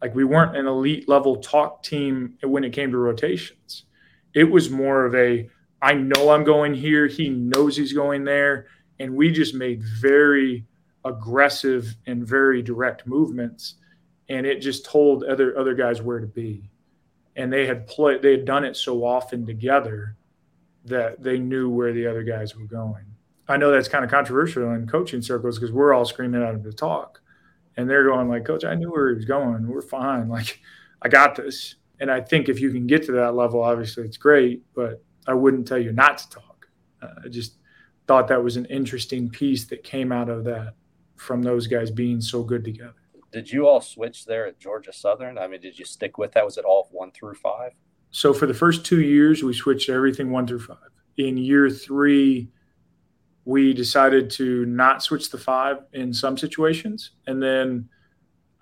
Like 0.02 0.16
we 0.16 0.24
weren't 0.24 0.58
an 0.58 0.66
elite 0.66 1.08
level 1.08 1.38
talk 1.38 1.84
team 1.84 2.38
when 2.44 2.64
it 2.64 2.74
came 2.74 2.92
to 2.92 2.98
rotations. 2.98 3.86
It 4.34 4.46
was 4.46 4.70
more 4.70 5.06
of 5.06 5.16
a 5.16 5.48
I 5.84 5.94
know 5.94 6.30
I'm 6.30 6.44
going 6.44 6.74
here, 6.74 7.08
he 7.08 7.30
knows 7.30 7.78
he's 7.78 7.94
going 7.94 8.24
there, 8.24 8.68
and 9.00 9.16
we 9.16 9.32
just 9.32 9.54
made 9.56 9.82
very 9.84 10.66
aggressive 11.06 11.96
and 12.06 12.28
very 12.28 12.62
direct 12.62 13.08
movements, 13.08 13.76
and 14.30 14.46
it 14.46 14.62
just 14.62 14.86
told 14.86 15.24
other 15.24 15.58
other 15.58 15.76
guys 15.76 16.02
where 16.02 16.20
to 16.20 16.28
be, 16.28 16.72
and 17.36 17.54
they 17.54 17.68
had 17.68 17.86
played 17.86 18.24
they 18.24 18.32
had 18.32 18.46
done 18.46 18.64
it 18.64 18.76
so 18.76 19.04
often 19.04 19.46
together 19.46 20.16
that 20.86 21.22
they 21.22 21.38
knew 21.38 21.70
where 21.70 21.94
the 21.94 22.08
other 22.08 22.24
guys 22.24 22.56
were 22.56 22.66
going. 22.66 23.06
I 23.48 23.58
know 23.58 23.72
that's 23.72 23.88
kind 23.88 24.04
of 24.04 24.12
controversial 24.12 24.72
in 24.72 24.88
coaching 24.88 25.22
circles 25.22 25.58
because 25.58 25.74
we're 25.74 25.94
all 25.94 26.06
screaming 26.06 26.44
at 26.44 26.54
him 26.54 26.64
to 26.64 26.74
talk, 26.74 27.22
and 27.78 27.90
they're 27.90 28.06
going 28.06 28.30
like, 28.30 28.46
"Coach, 28.46 28.64
I 28.64 28.76
knew 28.76 28.92
where 28.92 29.10
he 29.10 29.16
was 29.16 29.26
going. 29.26 29.68
We're 29.68 29.82
fine. 29.82 30.30
Like, 30.30 30.60
I 31.02 31.10
got 31.10 31.36
this." 31.36 31.76
And 32.00 32.10
I 32.10 32.22
think 32.22 32.50
if 32.50 32.60
you 32.60 32.72
can 32.72 32.88
get 32.88 33.06
to 33.06 33.12
that 33.14 33.36
level, 33.36 33.62
obviously 33.62 34.04
it's 34.04 34.18
great, 34.18 34.64
but 34.74 35.04
I 35.28 35.36
wouldn't 35.36 35.68
tell 35.68 35.78
you 35.78 35.92
not 35.92 36.18
to 36.18 36.30
talk. 36.30 36.68
Uh, 37.02 37.10
I 37.26 37.28
just 37.30 37.58
thought 38.08 38.28
that 38.30 38.44
was 38.44 38.58
an 38.58 38.66
interesting 38.66 39.30
piece 39.30 39.66
that 39.66 39.84
came 39.84 40.12
out 40.12 40.28
of 40.28 40.44
that 40.46 40.74
from 41.16 41.44
those 41.44 41.68
guys 41.68 41.92
being 41.92 42.20
so 42.20 42.44
good 42.44 42.64
together. 42.64 42.96
Did 43.32 43.52
you 43.52 43.68
all 43.68 43.82
switch 43.82 44.26
there 44.26 44.48
at 44.48 44.60
Georgia 44.60 44.92
Southern? 44.92 45.38
I 45.38 45.48
mean, 45.48 45.62
did 45.62 45.78
you 45.78 45.86
stick 45.86 46.18
with 46.18 46.32
that? 46.34 46.44
Was 46.44 46.58
it 46.58 46.66
all 46.66 46.90
one 46.92 47.12
through 47.12 47.36
five? 47.36 47.72
So 48.10 48.34
for 48.34 48.46
the 48.46 48.54
first 48.54 48.86
two 48.86 49.02
years, 49.02 49.44
we 49.44 49.54
switched 49.54 49.90
everything 49.90 50.32
one 50.32 50.46
through 50.46 50.60
five. 50.60 50.78
In 51.18 51.38
year 51.38 51.70
three, 51.70 52.50
we 53.46 53.74
decided 53.74 54.30
to 54.30 54.66
not 54.66 55.02
switch 55.02 55.30
the 55.30 55.38
five 55.38 55.78
in 55.94 56.14
some 56.14 56.38
situations. 56.38 57.12
And 57.28 57.42
then 57.42 57.90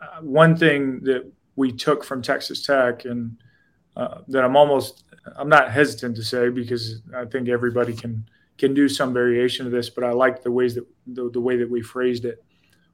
uh, 0.01 0.21
one 0.21 0.55
thing 0.55 1.01
that 1.01 1.29
we 1.55 1.71
took 1.71 2.03
from 2.03 2.21
Texas 2.21 2.65
Tech 2.65 3.05
and 3.05 3.37
uh, 3.97 4.19
that 4.29 4.45
I'm 4.45 4.55
almost 4.55 5.03
I'm 5.35 5.49
not 5.49 5.71
hesitant 5.71 6.15
to 6.15 6.23
say 6.23 6.49
because 6.49 7.01
I 7.15 7.25
think 7.25 7.49
everybody 7.49 7.93
can 7.93 8.25
can 8.57 8.73
do 8.73 8.87
some 8.87 9.13
variation 9.13 9.65
of 9.65 9.71
this, 9.71 9.89
but 9.89 10.03
I 10.03 10.11
like 10.11 10.41
the 10.43 10.51
ways 10.51 10.75
that 10.75 10.85
the, 11.07 11.29
the 11.29 11.41
way 11.41 11.57
that 11.57 11.69
we 11.69 11.81
phrased 11.81 12.25
it. 12.25 12.43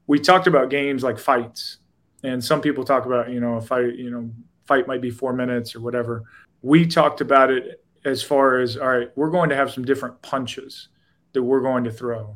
We 0.08 0.20
talked 0.20 0.48
about 0.48 0.70
games 0.70 1.04
like 1.04 1.18
fights, 1.20 1.78
and 2.24 2.44
some 2.44 2.62
people 2.62 2.84
talk 2.84 3.06
about 3.06 3.30
you 3.30 3.40
know 3.40 3.56
a 3.56 3.62
fight 3.62 3.96
you 3.96 4.10
know 4.10 4.32
fight 4.66 4.88
might 4.88 5.02
be 5.02 5.12
four 5.12 5.34
minutes 5.34 5.76
or 5.76 5.82
whatever. 5.82 6.24
We 6.64 6.88
talked 6.88 7.22
about 7.22 7.52
it 7.52 7.84
as 8.04 8.24
far 8.24 8.58
as 8.58 8.78
all 8.78 8.88
right, 8.88 9.10
we're 9.16 9.30
going 9.30 9.50
to 9.50 9.56
have 9.56 9.72
some 9.72 9.86
different 9.86 10.20
punches 10.24 10.90
that 11.36 11.44
we're 11.44 11.62
going 11.62 11.84
to 11.84 11.92
throw. 11.92 12.36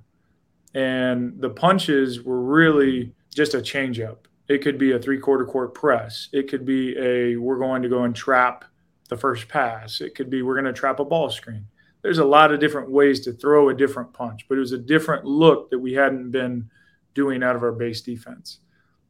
And 0.75 1.41
the 1.41 1.49
punches 1.49 2.21
were 2.21 2.41
really 2.41 3.13
just 3.33 3.55
a 3.55 3.61
change 3.61 3.99
up. 3.99 4.27
It 4.47 4.59
could 4.59 4.77
be 4.77 4.91
a 4.91 4.99
three 4.99 5.19
quarter 5.19 5.45
court 5.45 5.73
press. 5.73 6.29
It 6.31 6.47
could 6.47 6.65
be 6.65 6.95
a 6.97 7.35
we're 7.35 7.57
going 7.57 7.81
to 7.81 7.89
go 7.89 8.03
and 8.03 8.15
trap 8.15 8.65
the 9.09 9.17
first 9.17 9.47
pass. 9.47 10.01
It 10.01 10.15
could 10.15 10.29
be 10.29 10.41
we're 10.41 10.55
going 10.55 10.65
to 10.65 10.73
trap 10.73 10.99
a 10.99 11.05
ball 11.05 11.29
screen. 11.29 11.65
There's 12.01 12.19
a 12.19 12.25
lot 12.25 12.51
of 12.51 12.59
different 12.59 12.89
ways 12.89 13.19
to 13.21 13.33
throw 13.33 13.69
a 13.69 13.73
different 13.73 14.13
punch, 14.13 14.45
but 14.47 14.55
it 14.55 14.61
was 14.61 14.71
a 14.71 14.77
different 14.77 15.25
look 15.25 15.69
that 15.69 15.79
we 15.79 15.93
hadn't 15.93 16.31
been 16.31 16.69
doing 17.13 17.43
out 17.43 17.55
of 17.55 17.63
our 17.63 17.71
base 17.71 18.01
defense. 18.01 18.59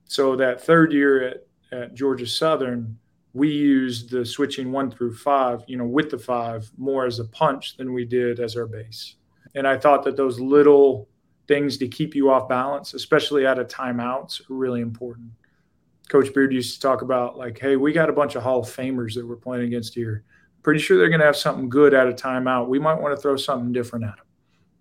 So 0.05 0.35
that 0.37 0.61
third 0.61 0.91
year 0.91 1.27
at, 1.27 1.47
at 1.71 1.93
Georgia 1.93 2.25
Southern, 2.25 2.97
we 3.33 3.49
used 3.49 4.09
the 4.09 4.25
switching 4.25 4.71
one 4.71 4.89
through 4.89 5.15
five, 5.15 5.63
you 5.67 5.77
know, 5.77 5.85
with 5.85 6.09
the 6.09 6.17
five 6.17 6.69
more 6.77 7.05
as 7.05 7.19
a 7.19 7.25
punch 7.25 7.77
than 7.77 7.93
we 7.93 8.05
did 8.05 8.39
as 8.39 8.55
our 8.57 8.65
base. 8.65 9.15
And 9.55 9.67
I 9.67 9.77
thought 9.77 10.03
that 10.03 10.15
those 10.15 10.39
little 10.39 11.07
things 11.47 11.77
to 11.77 11.87
keep 11.87 12.15
you 12.15 12.29
off 12.29 12.47
balance, 12.47 12.93
especially 12.93 13.45
out 13.45 13.59
of 13.59 13.67
timeouts, 13.67 14.41
are 14.49 14.53
really 14.53 14.81
important. 14.81 15.31
Coach 16.07 16.33
Beard 16.33 16.53
used 16.53 16.75
to 16.75 16.79
talk 16.79 17.01
about 17.01 17.37
like, 17.37 17.57
hey, 17.59 17.75
we 17.75 17.91
got 17.91 18.09
a 18.09 18.13
bunch 18.13 18.35
of 18.35 18.43
Hall 18.43 18.59
of 18.59 18.67
Famers 18.67 19.15
that 19.15 19.27
we're 19.27 19.35
playing 19.35 19.65
against 19.65 19.93
here. 19.93 20.23
Pretty 20.61 20.79
sure 20.79 20.97
they're 20.97 21.09
going 21.09 21.19
to 21.19 21.25
have 21.25 21.35
something 21.35 21.69
good 21.69 21.93
out 21.93 22.07
of 22.07 22.15
timeout. 22.15 22.67
We 22.67 22.79
might 22.79 22.99
want 22.99 23.15
to 23.15 23.21
throw 23.21 23.35
something 23.35 23.71
different 23.71 24.05
at 24.05 24.17
them. 24.17 24.25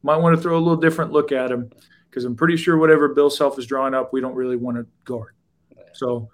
Might 0.02 0.16
want 0.16 0.36
to 0.36 0.42
throw 0.42 0.56
a 0.56 0.60
little 0.60 0.76
different 0.76 1.12
look 1.12 1.32
at 1.32 1.48
them 1.48 1.70
because 2.08 2.24
I'm 2.24 2.36
pretty 2.36 2.56
sure 2.56 2.76
whatever 2.76 3.08
Bill 3.08 3.30
Self 3.30 3.58
is 3.58 3.66
drawing 3.66 3.94
up, 3.94 4.12
we 4.12 4.20
don't 4.20 4.34
really 4.34 4.56
want 4.56 4.76
to 4.76 4.86
guard. 5.04 5.34
So, 5.92 6.28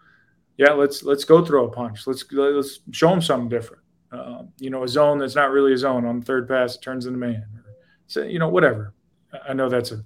yeah, 0.56 0.72
let's 0.72 1.02
let's 1.02 1.24
go 1.24 1.44
throw 1.44 1.66
a 1.66 1.70
punch. 1.70 2.06
Let's 2.06 2.24
let's 2.32 2.80
show 2.90 3.10
them 3.10 3.22
something 3.22 3.48
different. 3.48 3.82
Uh, 4.12 4.42
you 4.58 4.70
know, 4.70 4.84
a 4.84 4.88
zone 4.88 5.18
that's 5.18 5.34
not 5.34 5.50
really 5.50 5.72
a 5.72 5.78
zone 5.78 6.04
on 6.04 6.20
the 6.20 6.26
third 6.26 6.48
pass, 6.48 6.76
it 6.76 6.82
turns 6.82 7.06
into 7.06 7.18
man 7.18 7.44
so 8.06 8.22
you 8.22 8.38
know 8.38 8.48
whatever. 8.48 8.94
I 9.48 9.52
know 9.52 9.68
that's 9.68 9.92
a 9.92 10.04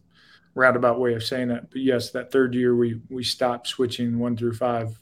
roundabout 0.55 0.99
way 0.99 1.15
of 1.15 1.23
saying 1.23 1.49
that 1.49 1.71
but 1.71 1.81
yes 1.81 2.11
that 2.11 2.33
third 2.33 2.53
year 2.53 2.75
we 2.75 3.01
we 3.09 3.23
stopped 3.23 3.69
switching 3.69 4.19
one 4.19 4.37
through 4.37 4.53
five 4.53 4.99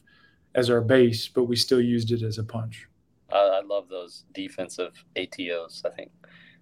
as 0.55 0.69
our 0.69 0.83
base 0.83 1.29
but 1.29 1.45
we 1.45 1.57
still 1.57 1.81
used 1.81 2.13
it 2.13 2.23
as 2.23 2.39
a 2.39 2.45
punch. 2.45 2.87
I 3.33 3.61
love 3.65 3.89
those 3.89 4.25
defensive 4.33 4.93
atos 5.17 5.85
i 5.85 5.91
think 5.91 6.11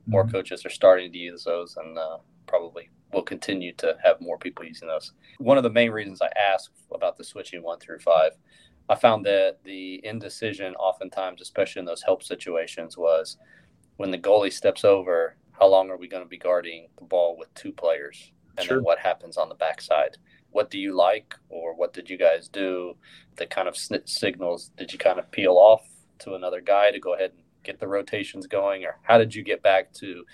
more 0.07 0.23
mm-hmm. 0.23 0.33
coaches 0.33 0.65
are 0.65 0.71
starting 0.71 1.11
to 1.13 1.19
use 1.19 1.45
those 1.45 1.77
and 1.77 1.99
uh, 1.99 2.19
probably 2.47 2.89
will 3.13 3.23
continue 3.23 3.73
to 3.75 3.97
have 4.03 4.21
more 4.21 4.39
people 4.39 4.65
using 4.65 4.89
those. 4.89 5.13
One 5.39 5.57
of 5.57 5.63
the 5.63 5.71
main 5.71 5.91
reasons 5.91 6.23
i 6.23 6.31
asked 6.39 6.71
about 6.93 7.17
the 7.17 7.25
switching 7.25 7.63
one 7.63 7.81
through 7.81 7.99
five 7.99 8.33
i 8.89 8.95
found 8.95 9.27
that 9.27 9.59
the 9.65 10.01
indecision 10.05 10.75
oftentimes 10.77 11.41
especially 11.41 11.81
in 11.81 11.87
those 11.87 12.03
help 12.03 12.23
situations 12.23 12.97
was 12.97 13.39
when 13.97 14.11
the 14.11 14.19
goalie 14.19 14.53
steps 14.53 14.85
over 14.85 15.37
how 15.59 15.69
long 15.69 15.91
are 15.91 15.97
we 15.97 16.09
going 16.09 16.23
to 16.23 16.29
be 16.29 16.39
guarding 16.39 16.89
the 16.99 17.05
ball 17.05 17.37
with 17.39 17.53
two 17.55 17.73
players? 17.73 18.33
And 18.57 18.67
sure. 18.67 18.77
then 18.77 18.85
what 18.85 18.99
happens 18.99 19.37
on 19.37 19.49
the 19.49 19.55
backside? 19.55 20.17
What 20.51 20.71
do 20.71 20.79
you 20.79 20.95
like, 20.95 21.35
or 21.49 21.75
what 21.75 21.93
did 21.93 22.09
you 22.09 22.17
guys 22.17 22.49
do? 22.49 22.97
The 23.37 23.47
kind 23.47 23.67
of 23.67 23.75
snit 23.75 24.09
signals 24.09 24.71
did 24.77 24.93
you 24.93 24.99
kind 24.99 25.19
of 25.19 25.31
peel 25.31 25.55
off 25.55 25.83
to 26.21 26.35
another 26.35 26.61
guy 26.61 26.91
to 26.91 27.01
go 27.01 27.15
ahead 27.15 27.33
and 27.35 27.43
get 27.65 27.81
the 27.81 27.89
rotations 27.89 28.47
going, 28.47 28.85
or 28.85 28.99
how 29.03 29.19
did 29.19 29.35
you 29.35 29.43
get 29.43 29.63
back 29.63 29.93
to 29.95 30.25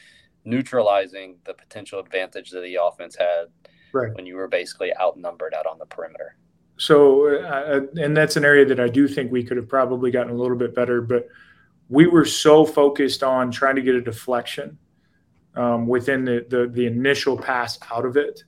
neutralizing 0.44 1.36
the 1.44 1.54
potential 1.54 2.00
advantage 2.00 2.50
that 2.50 2.60
the 2.60 2.76
offense 2.82 3.16
had 3.16 3.46
right. 3.92 4.14
when 4.14 4.26
you 4.26 4.36
were 4.36 4.48
basically 4.48 4.92
outnumbered 5.00 5.54
out 5.54 5.66
on 5.66 5.78
the 5.78 5.86
perimeter? 5.86 6.36
So, 6.76 7.28
uh, 7.28 7.82
and 8.00 8.16
that's 8.16 8.36
an 8.36 8.44
area 8.44 8.64
that 8.66 8.80
I 8.80 8.88
do 8.88 9.06
think 9.06 9.30
we 9.30 9.44
could 9.44 9.58
have 9.58 9.68
probably 9.68 10.10
gotten 10.10 10.32
a 10.32 10.36
little 10.36 10.56
bit 10.56 10.74
better, 10.74 11.02
but 11.02 11.28
we 11.90 12.06
were 12.06 12.24
so 12.24 12.64
focused 12.64 13.22
on 13.22 13.50
trying 13.50 13.76
to 13.76 13.82
get 13.82 13.94
a 13.94 14.00
deflection 14.00 14.78
um, 15.56 15.86
within 15.86 16.24
the, 16.24 16.46
the, 16.48 16.68
the 16.68 16.86
initial 16.86 17.36
pass 17.36 17.78
out 17.90 18.04
of 18.04 18.16
it. 18.16 18.42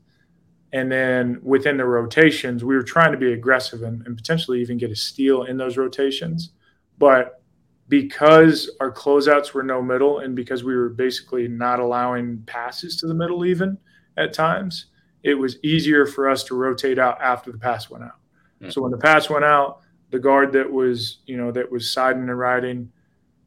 And 0.72 0.90
then 0.90 1.38
within 1.42 1.76
the 1.76 1.84
rotations, 1.84 2.64
we 2.64 2.74
were 2.74 2.82
trying 2.82 3.12
to 3.12 3.18
be 3.18 3.32
aggressive 3.32 3.82
and, 3.82 4.06
and 4.06 4.16
potentially 4.16 4.60
even 4.60 4.78
get 4.78 4.90
a 4.90 4.96
steal 4.96 5.42
in 5.42 5.56
those 5.58 5.76
rotations. 5.76 6.50
But 6.98 7.42
because 7.88 8.70
our 8.80 8.90
closeouts 8.90 9.52
were 9.52 9.62
no 9.62 9.82
middle 9.82 10.20
and 10.20 10.34
because 10.34 10.64
we 10.64 10.74
were 10.74 10.88
basically 10.88 11.46
not 11.46 11.78
allowing 11.78 12.42
passes 12.46 12.96
to 12.96 13.06
the 13.06 13.14
middle 13.14 13.44
even 13.44 13.76
at 14.16 14.32
times, 14.32 14.86
it 15.22 15.34
was 15.34 15.62
easier 15.62 16.06
for 16.06 16.28
us 16.28 16.42
to 16.44 16.54
rotate 16.54 16.98
out 16.98 17.20
after 17.20 17.52
the 17.52 17.58
pass 17.58 17.90
went 17.90 18.04
out. 18.04 18.18
Mm-hmm. 18.60 18.70
So 18.70 18.80
when 18.80 18.92
the 18.92 18.98
pass 18.98 19.28
went 19.28 19.44
out, 19.44 19.80
the 20.10 20.18
guard 20.18 20.52
that 20.52 20.70
was, 20.70 21.18
you 21.26 21.36
know, 21.36 21.50
that 21.52 21.70
was 21.70 21.92
siding 21.92 22.22
and 22.22 22.38
riding, 22.38 22.90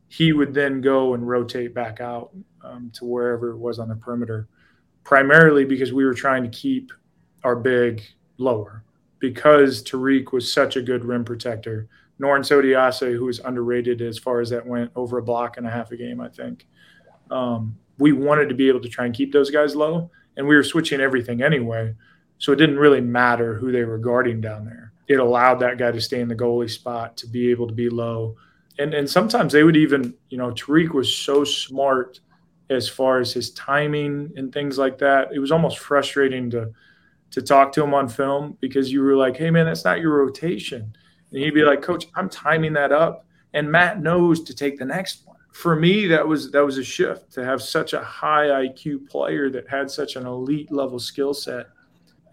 he 0.07 0.31
would 0.31 0.53
then 0.53 0.81
go 0.81 1.13
and 1.13 1.27
rotate 1.27 1.73
back 1.73 1.99
out 1.99 2.31
um, 2.65 2.91
to 2.95 3.05
wherever 3.05 3.51
it 3.51 3.57
was 3.57 3.79
on 3.79 3.89
the 3.89 3.95
perimeter, 3.95 4.47
primarily 5.03 5.65
because 5.65 5.93
we 5.93 6.05
were 6.05 6.13
trying 6.13 6.43
to 6.43 6.49
keep 6.49 6.91
our 7.43 7.55
big 7.55 8.01
lower 8.37 8.83
because 9.19 9.83
Tariq 9.83 10.31
was 10.31 10.51
such 10.51 10.75
a 10.75 10.81
good 10.81 11.05
rim 11.05 11.23
protector. 11.23 11.87
Norense 12.19 12.51
Odiase, 12.51 13.15
who 13.15 13.25
was 13.25 13.39
underrated 13.39 14.01
as 14.01 14.17
far 14.17 14.39
as 14.39 14.49
that 14.49 14.65
went, 14.65 14.91
over 14.95 15.17
a 15.17 15.23
block 15.23 15.57
and 15.57 15.67
a 15.67 15.69
half 15.69 15.91
a 15.91 15.97
game, 15.97 16.21
I 16.21 16.29
think. 16.29 16.65
Um, 17.31 17.77
we 17.97 18.11
wanted 18.11 18.49
to 18.49 18.55
be 18.55 18.67
able 18.67 18.81
to 18.81 18.89
try 18.89 19.05
and 19.05 19.13
keep 19.13 19.31
those 19.31 19.49
guys 19.49 19.75
low, 19.75 20.09
and 20.37 20.47
we 20.47 20.55
were 20.55 20.63
switching 20.63 21.01
everything 21.01 21.41
anyway. 21.41 21.93
So 22.37 22.51
it 22.51 22.57
didn't 22.57 22.79
really 22.79 23.01
matter 23.01 23.55
who 23.55 23.71
they 23.71 23.83
were 23.83 23.97
guarding 23.97 24.41
down 24.41 24.65
there. 24.65 24.91
It 25.07 25.19
allowed 25.19 25.59
that 25.59 25.77
guy 25.77 25.91
to 25.91 26.01
stay 26.01 26.19
in 26.19 26.27
the 26.27 26.35
goalie 26.35 26.69
spot 26.69 27.15
to 27.17 27.27
be 27.27 27.49
able 27.51 27.67
to 27.67 27.73
be 27.73 27.89
low. 27.89 28.35
And 28.77 28.93
and 28.93 29.09
sometimes 29.09 29.53
they 29.53 29.63
would 29.63 29.77
even, 29.77 30.13
you 30.29 30.37
know, 30.37 30.51
Tariq 30.51 30.89
was 30.89 31.15
so 31.15 31.43
smart 31.43 32.19
as 32.69 32.89
far 32.89 33.19
as 33.19 33.33
his 33.33 33.51
timing 33.51 34.31
and 34.35 34.51
things 34.51 34.77
like 34.77 34.97
that. 34.99 35.29
It 35.33 35.39
was 35.39 35.51
almost 35.51 35.79
frustrating 35.79 36.49
to 36.51 36.71
to 37.31 37.41
talk 37.41 37.71
to 37.73 37.83
him 37.83 37.93
on 37.93 38.07
film 38.07 38.57
because 38.61 38.91
you 38.91 39.01
were 39.01 39.15
like, 39.15 39.35
"Hey, 39.35 39.51
man, 39.51 39.65
that's 39.65 39.83
not 39.83 39.99
your 39.99 40.17
rotation," 40.17 40.95
and 41.31 41.39
he'd 41.39 41.53
be 41.53 41.63
like, 41.63 41.81
"Coach, 41.81 42.07
I'm 42.15 42.29
timing 42.29 42.73
that 42.73 42.91
up," 42.91 43.25
and 43.53 43.71
Matt 43.71 44.01
knows 44.01 44.43
to 44.43 44.55
take 44.55 44.77
the 44.77 44.85
next 44.85 45.25
one. 45.25 45.35
For 45.51 45.75
me, 45.75 46.07
that 46.07 46.27
was 46.27 46.51
that 46.51 46.65
was 46.65 46.77
a 46.77 46.83
shift 46.83 47.31
to 47.33 47.43
have 47.43 47.61
such 47.61 47.93
a 47.93 48.01
high 48.01 48.47
IQ 48.47 49.09
player 49.09 49.49
that 49.49 49.67
had 49.67 49.89
such 49.91 50.15
an 50.15 50.25
elite 50.25 50.71
level 50.71 50.99
skill 50.99 51.33
set. 51.33 51.67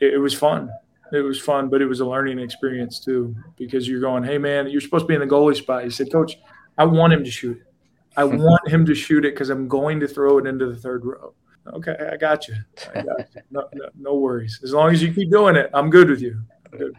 It, 0.00 0.14
it 0.14 0.18
was 0.18 0.34
fun. 0.34 0.70
It 1.12 1.20
was 1.20 1.40
fun, 1.40 1.68
but 1.68 1.82
it 1.82 1.86
was 1.86 2.00
a 2.00 2.06
learning 2.06 2.38
experience 2.38 2.98
too 3.00 3.34
because 3.56 3.88
you're 3.88 4.00
going, 4.00 4.24
"Hey, 4.24 4.38
man, 4.38 4.68
you're 4.68 4.80
supposed 4.80 5.04
to 5.04 5.08
be 5.08 5.14
in 5.14 5.20
the 5.20 5.26
goalie 5.26 5.56
spot." 5.56 5.84
He 5.84 5.90
said, 5.90 6.12
"Coach, 6.12 6.38
I 6.78 6.84
want 6.84 7.12
him 7.12 7.24
to 7.24 7.30
shoot 7.30 7.58
it." 7.58 7.71
I 8.16 8.24
want 8.24 8.68
him 8.68 8.84
to 8.86 8.94
shoot 8.94 9.24
it 9.24 9.34
because 9.34 9.50
I'm 9.50 9.68
going 9.68 10.00
to 10.00 10.08
throw 10.08 10.38
it 10.38 10.46
into 10.46 10.66
the 10.66 10.76
third 10.76 11.04
row. 11.04 11.34
Okay, 11.74 11.96
I 12.12 12.16
got 12.16 12.48
you. 12.48 12.54
I 12.94 13.02
got 13.02 13.34
you. 13.34 13.42
No, 13.50 13.68
no, 13.72 13.88
no, 13.98 14.14
worries. 14.16 14.60
As 14.64 14.72
long 14.72 14.92
as 14.92 15.02
you 15.02 15.12
keep 15.12 15.30
doing 15.30 15.56
it, 15.56 15.70
I'm 15.72 15.90
good 15.90 16.10
with 16.10 16.20
you. 16.20 16.40
Good. 16.70 16.94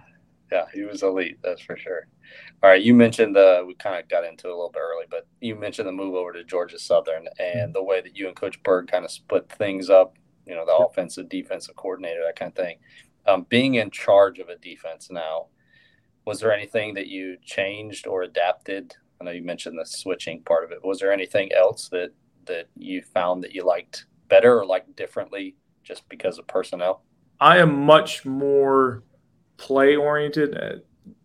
Yeah, 0.52 0.66
he 0.74 0.84
was 0.84 1.04
elite, 1.04 1.40
that's 1.44 1.62
for 1.62 1.76
sure. 1.76 2.08
All 2.62 2.70
right, 2.70 2.82
you 2.82 2.94
mentioned 2.94 3.36
the 3.36 3.64
we 3.66 3.74
kind 3.76 4.02
of 4.02 4.08
got 4.08 4.24
into 4.24 4.48
it 4.48 4.52
a 4.52 4.56
little 4.56 4.72
bit 4.72 4.82
early, 4.82 5.06
but 5.10 5.28
you 5.42 5.56
mentioned 5.56 5.88
the 5.88 5.92
move 5.92 6.16
over 6.16 6.32
to 6.32 6.44
Georgia 6.44 6.80
Southern 6.80 7.28
and 7.40 7.74
the 7.74 7.84
way 7.84 8.02
that 8.02 8.16
you 8.16 8.28
and 8.28 8.36
Coach 8.36 8.62
Burg 8.64 8.88
kind 8.88 9.04
of 9.04 9.12
split 9.12 9.50
things 9.50 9.90
up 9.90 10.16
you 10.46 10.56
know, 10.56 10.66
the 10.66 10.76
offensive, 10.76 11.30
defensive 11.30 11.76
coordinator, 11.76 12.22
that 12.26 12.38
kind 12.38 12.52
of 12.52 12.56
thing. 12.56 12.78
Um, 13.26 13.46
being 13.50 13.76
in 13.76 13.90
charge 13.92 14.40
of 14.40 14.50
a 14.50 14.58
defense 14.58 15.10
now, 15.10 15.48
was 16.26 16.40
there 16.40 16.54
anything 16.54 16.94
that 16.96 17.08
you 17.08 17.38
changed 17.44 18.08
or 18.08 18.24
adapted? 18.24 18.96
I 19.24 19.26
know 19.28 19.32
you 19.32 19.44
mentioned 19.44 19.80
the 19.80 19.86
switching 19.86 20.42
part 20.42 20.66
of 20.66 20.72
it. 20.72 20.84
Was 20.84 21.00
there 21.00 21.14
anything 21.14 21.54
else 21.54 21.88
that 21.90 22.12
that 22.46 22.68
you 22.76 23.02
found 23.02 23.42
that 23.44 23.54
you 23.56 23.64
liked 23.64 24.06
better 24.28 24.60
or 24.60 24.66
liked 24.66 24.94
differently 24.98 25.56
just 25.82 26.08
because 26.10 26.38
of 26.38 26.46
personnel? 26.48 27.04
I 27.40 27.60
am 27.60 27.86
much 27.86 28.26
more 28.26 29.04
play 29.56 29.96
oriented. 29.96 30.58
Uh, 30.58 30.76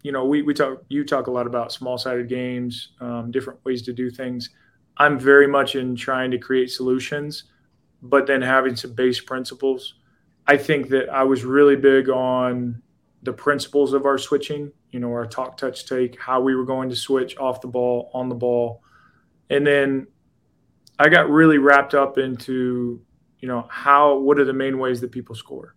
you 0.03 0.13
know, 0.13 0.25
we, 0.25 0.43
we 0.43 0.55
talk, 0.55 0.85
you 0.89 1.05
talk 1.05 1.27
a 1.27 1.31
lot 1.33 1.49
about 1.49 1.73
small 1.73 1.99
sided 1.99 2.29
games, 2.29 2.91
um, 3.01 3.33
different 3.33 3.65
ways 3.65 3.83
to 3.83 3.93
do 3.93 4.11
things. 4.11 4.51
I'm 4.97 5.19
very 5.19 5.49
much 5.49 5.75
in 5.75 5.97
trying 5.97 6.31
to 6.31 6.39
create 6.39 6.71
solutions, 6.71 7.45
but 8.03 8.29
then 8.29 8.41
having 8.41 8.77
some 8.77 8.93
base 8.93 9.21
principles. 9.21 9.95
I 10.47 10.57
think 10.57 10.89
that 10.91 11.09
I 11.09 11.25
was 11.25 11.45
really 11.45 11.77
big 11.77 12.09
on 12.09 12.81
the 13.25 13.33
principles 13.33 13.93
of 13.93 14.07
our 14.07 14.19
switching, 14.19 14.71
you 14.91 15.01
know, 15.01 15.11
our 15.11 15.27
talk, 15.27 15.57
touch, 15.57 15.87
take, 15.87 16.21
how 16.21 16.41
we 16.41 16.55
were 16.55 16.65
going 16.65 16.89
to 16.89 16.97
switch 16.97 17.37
off 17.39 17.61
the 17.61 17.69
ball, 17.69 18.11
on 18.15 18.29
the 18.29 18.35
ball. 18.35 18.83
And 19.51 19.67
then 19.67 20.07
I 20.99 21.09
got 21.09 21.31
really 21.31 21.59
wrapped 21.59 21.95
up 21.95 22.19
into, 22.19 23.01
you 23.41 23.49
know, 23.49 23.67
how, 23.71 24.19
what 24.19 24.39
are 24.39 24.45
the 24.45 24.53
main 24.53 24.79
ways 24.79 25.01
that 25.01 25.13
people 25.13 25.35
score? 25.35 25.75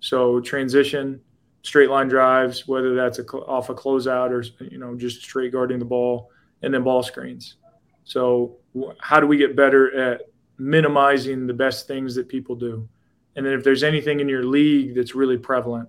So 0.00 0.40
transition, 0.40 1.20
straight 1.62 1.90
line 1.90 2.08
drives, 2.08 2.66
whether 2.66 2.94
that's 2.94 3.18
a, 3.18 3.26
off 3.26 3.68
a 3.68 3.74
closeout 3.74 4.30
or 4.30 4.42
you 4.64 4.78
know 4.78 4.96
just 4.96 5.20
straight 5.20 5.52
guarding 5.52 5.78
the 5.78 5.84
ball, 5.84 6.30
and 6.62 6.72
then 6.72 6.82
ball 6.82 7.02
screens. 7.02 7.56
So 8.04 8.56
how 9.00 9.20
do 9.20 9.26
we 9.26 9.36
get 9.36 9.54
better 9.54 9.94
at 10.12 10.22
minimizing 10.56 11.46
the 11.46 11.54
best 11.54 11.86
things 11.86 12.14
that 12.14 12.28
people 12.28 12.56
do? 12.56 12.88
And 13.36 13.44
then 13.44 13.52
if 13.52 13.62
there's 13.62 13.82
anything 13.82 14.20
in 14.20 14.28
your 14.28 14.44
league 14.44 14.94
that's 14.94 15.14
really 15.14 15.36
prevalent, 15.36 15.88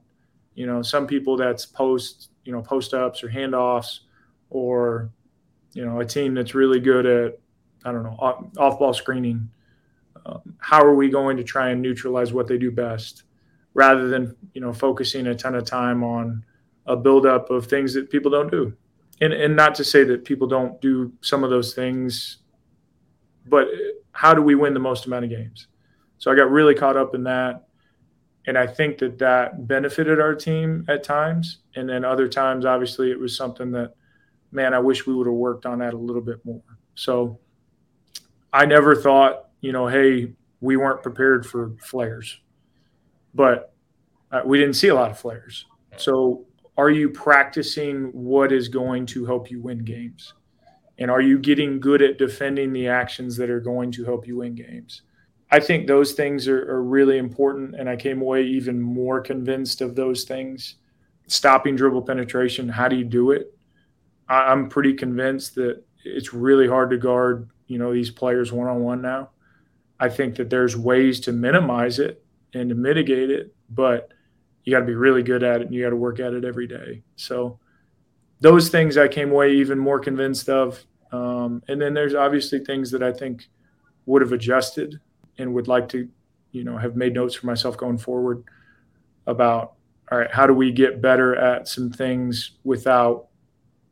you 0.59 0.65
know, 0.65 0.81
some 0.81 1.07
people 1.07 1.37
that's 1.37 1.65
post, 1.65 2.29
you 2.43 2.51
know, 2.51 2.61
post 2.61 2.93
ups 2.93 3.23
or 3.23 3.29
handoffs, 3.29 4.01
or 4.49 5.09
you 5.73 5.85
know, 5.85 5.99
a 5.99 6.05
team 6.05 6.33
that's 6.33 6.53
really 6.53 6.79
good 6.79 7.05
at, 7.05 7.39
I 7.85 7.91
don't 7.91 8.03
know, 8.03 8.17
off 8.57 8.79
ball 8.79 8.93
screening. 8.93 9.49
Um, 10.25 10.41
how 10.57 10.83
are 10.83 10.95
we 10.95 11.09
going 11.09 11.37
to 11.37 11.43
try 11.43 11.69
and 11.69 11.81
neutralize 11.81 12.33
what 12.33 12.47
they 12.47 12.57
do 12.57 12.71
best? 12.71 13.23
rather 13.73 14.09
than 14.09 14.35
you 14.53 14.61
know 14.61 14.73
focusing 14.73 15.27
a 15.27 15.35
ton 15.35 15.55
of 15.55 15.63
time 15.65 16.03
on 16.03 16.43
a 16.87 16.95
buildup 16.95 17.49
of 17.49 17.67
things 17.67 17.93
that 17.93 18.09
people 18.09 18.31
don't 18.31 18.51
do. 18.51 18.73
And 19.21 19.33
and 19.33 19.55
not 19.55 19.75
to 19.75 19.83
say 19.83 20.03
that 20.05 20.25
people 20.25 20.47
don't 20.47 20.79
do 20.81 21.13
some 21.21 21.43
of 21.43 21.49
those 21.49 21.73
things, 21.73 22.39
but 23.45 23.67
how 24.11 24.33
do 24.33 24.41
we 24.41 24.55
win 24.55 24.73
the 24.73 24.79
most 24.79 25.05
amount 25.05 25.25
of 25.25 25.31
games? 25.31 25.67
So 26.17 26.31
I 26.31 26.35
got 26.35 26.51
really 26.51 26.75
caught 26.75 26.97
up 26.97 27.15
in 27.15 27.23
that, 27.23 27.68
and 28.49 28.57
I 28.57 28.67
think 28.67 28.97
that 28.97 29.17
that 29.19 29.67
benefited 29.67 30.19
our 30.19 30.35
team 30.35 30.83
at 30.89 31.03
times, 31.03 31.59
and 31.75 31.87
then 31.87 32.03
other 32.03 32.27
times, 32.27 32.65
obviously, 32.65 33.11
it 33.11 33.19
was 33.19 33.37
something 33.37 33.71
that, 33.71 33.93
man, 34.51 34.73
I 34.73 34.79
wish 34.79 35.07
we 35.07 35.15
would 35.15 35.27
have 35.27 35.35
worked 35.35 35.65
on 35.65 35.79
that 35.79 35.93
a 35.93 35.97
little 35.97 36.21
bit 36.21 36.43
more. 36.43 36.61
So 36.95 37.39
I 38.51 38.65
never 38.65 38.95
thought, 38.95 39.45
you 39.61 39.71
know, 39.71 39.87
hey, 39.87 40.33
we 40.59 40.75
weren't 40.75 41.01
prepared 41.01 41.45
for 41.45 41.71
flares 41.79 42.41
but 43.33 43.73
uh, 44.31 44.41
we 44.45 44.57
didn't 44.59 44.75
see 44.75 44.89
a 44.89 44.95
lot 44.95 45.11
of 45.11 45.19
flares. 45.19 45.65
So, 45.97 46.45
are 46.77 46.89
you 46.89 47.09
practicing 47.09 48.05
what 48.13 48.51
is 48.51 48.69
going 48.69 49.05
to 49.07 49.25
help 49.25 49.51
you 49.51 49.61
win 49.61 49.79
games? 49.79 50.33
And 50.97 51.11
are 51.11 51.21
you 51.21 51.37
getting 51.37 51.79
good 51.79 52.01
at 52.01 52.17
defending 52.17 52.71
the 52.71 52.87
actions 52.87 53.35
that 53.37 53.49
are 53.49 53.59
going 53.59 53.91
to 53.93 54.05
help 54.05 54.27
you 54.27 54.37
win 54.37 54.55
games? 54.55 55.01
I 55.51 55.59
think 55.59 55.87
those 55.87 56.13
things 56.13 56.47
are, 56.47 56.71
are 56.71 56.83
really 56.83 57.17
important. 57.17 57.75
And 57.75 57.89
I 57.89 57.95
came 57.95 58.21
away 58.21 58.43
even 58.43 58.79
more 58.81 59.19
convinced 59.21 59.81
of 59.81 59.95
those 59.95 60.23
things. 60.23 60.75
Stopping 61.27 61.75
dribble 61.75 62.03
penetration, 62.03 62.69
how 62.69 62.87
do 62.87 62.95
you 62.95 63.05
do 63.05 63.31
it? 63.31 63.53
I, 64.27 64.51
I'm 64.51 64.69
pretty 64.69 64.93
convinced 64.93 65.55
that 65.55 65.83
it's 66.03 66.33
really 66.33 66.67
hard 66.67 66.89
to 66.91 66.97
guard, 66.97 67.49
you 67.67 67.77
know, 67.77 67.93
these 67.93 68.11
players 68.11 68.51
one 68.51 68.67
on 68.67 68.81
one 68.81 69.01
now. 69.01 69.29
I 69.99 70.09
think 70.09 70.35
that 70.35 70.49
there's 70.49 70.77
ways 70.77 71.19
to 71.21 71.33
minimize 71.33 71.99
it 71.99 72.23
and 72.53 72.69
to 72.69 72.75
mitigate 72.75 73.29
it, 73.29 73.53
but 73.69 74.09
you 74.63 74.73
got 74.73 74.79
to 74.79 74.85
be 74.85 74.95
really 74.95 75.23
good 75.23 75.43
at 75.43 75.61
it 75.61 75.67
and 75.67 75.75
you 75.75 75.83
got 75.83 75.89
to 75.89 75.95
work 75.95 76.19
at 76.19 76.33
it 76.33 76.45
every 76.45 76.67
day. 76.67 77.03
So 77.15 77.59
those 78.39 78.69
things 78.69 78.97
I 78.97 79.07
came 79.07 79.31
away 79.31 79.53
even 79.53 79.77
more 79.77 79.99
convinced 79.99 80.47
of. 80.47 80.83
Um, 81.11 81.63
and 81.67 81.81
then 81.81 81.93
there's 81.93 82.15
obviously 82.15 82.59
things 82.59 82.91
that 82.91 83.03
I 83.03 83.11
think 83.11 83.49
would 84.05 84.21
have 84.21 84.31
adjusted 84.31 84.99
and 85.39 85.53
would 85.53 85.67
like 85.67 85.89
to, 85.89 86.07
you 86.51 86.63
know, 86.63 86.77
have 86.77 86.95
made 86.95 87.13
notes 87.13 87.35
for 87.35 87.47
myself 87.47 87.77
going 87.77 87.97
forward 87.97 88.43
about, 89.25 89.73
all 90.11 90.17
right, 90.17 90.31
how 90.31 90.45
do 90.45 90.53
we 90.53 90.71
get 90.71 91.01
better 91.01 91.35
at 91.35 91.67
some 91.67 91.91
things 91.91 92.51
without 92.63 93.27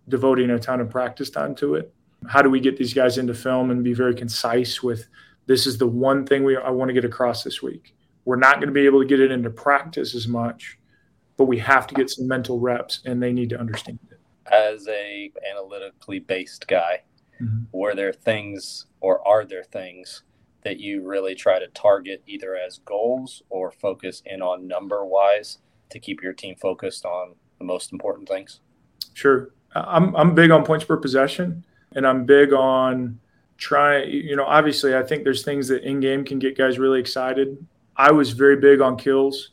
devoting 0.09 0.49
a 0.49 0.59
ton 0.59 0.81
of 0.81 0.89
practice 0.89 1.29
time 1.29 1.55
to 1.55 1.75
it? 1.75 1.93
How 2.27 2.41
do 2.41 2.49
we 2.49 2.59
get 2.59 2.77
these 2.77 2.93
guys 2.93 3.17
into 3.17 3.33
film 3.33 3.71
and 3.71 3.83
be 3.83 3.93
very 3.93 4.15
concise 4.15 4.81
with 4.81 5.07
this 5.45 5.65
is 5.65 5.77
the 5.77 5.87
one 5.87 6.25
thing 6.25 6.43
we 6.43 6.57
I 6.57 6.69
want 6.69 6.89
to 6.89 6.93
get 6.93 7.05
across 7.05 7.43
this 7.43 7.61
week? 7.61 7.95
We're 8.25 8.35
not 8.35 8.55
going 8.55 8.67
to 8.67 8.73
be 8.73 8.85
able 8.85 9.01
to 9.01 9.07
get 9.07 9.21
it 9.21 9.31
into 9.31 9.49
practice 9.49 10.13
as 10.13 10.27
much, 10.27 10.77
but 11.37 11.45
we 11.45 11.57
have 11.59 11.87
to 11.87 11.95
get 11.95 12.09
some 12.09 12.27
mental 12.27 12.59
reps, 12.59 13.01
and 13.05 13.23
they 13.23 13.31
need 13.31 13.49
to 13.49 13.59
understand 13.59 13.99
it. 14.11 14.19
As 14.51 14.85
a 14.89 15.31
analytically 15.49 16.19
based 16.19 16.67
guy, 16.67 17.03
mm-hmm. 17.41 17.63
were 17.71 17.95
there 17.95 18.11
things 18.11 18.87
or 18.99 19.25
are 19.25 19.45
there 19.45 19.63
things 19.63 20.23
that 20.63 20.79
you 20.79 21.07
really 21.07 21.35
try 21.35 21.59
to 21.59 21.67
target 21.67 22.21
either 22.27 22.55
as 22.55 22.79
goals 22.79 23.43
or 23.49 23.71
focus 23.71 24.21
in 24.25 24.41
on 24.41 24.67
number 24.67 25.05
wise 25.05 25.59
to 25.89 25.99
keep 25.99 26.21
your 26.21 26.33
team 26.33 26.55
focused 26.55 27.05
on 27.05 27.35
the 27.59 27.63
most 27.65 27.91
important 27.91 28.27
things? 28.27 28.59
Sure. 29.13 29.51
I'm, 29.73 30.15
I'm 30.15 30.35
big 30.35 30.51
on 30.51 30.65
points 30.65 30.85
per 30.85 30.97
possession 30.97 31.65
and 31.93 32.05
I'm 32.05 32.25
big 32.25 32.53
on 32.53 33.19
trying, 33.57 34.09
you 34.09 34.35
know, 34.35 34.45
obviously 34.45 34.95
I 34.95 35.03
think 35.03 35.23
there's 35.23 35.43
things 35.43 35.67
that 35.69 35.83
in 35.83 35.99
game 35.99 36.23
can 36.23 36.39
get 36.39 36.57
guys 36.57 36.79
really 36.79 36.99
excited. 36.99 37.65
I 37.95 38.11
was 38.11 38.31
very 38.31 38.57
big 38.57 38.81
on 38.81 38.97
kills. 38.97 39.51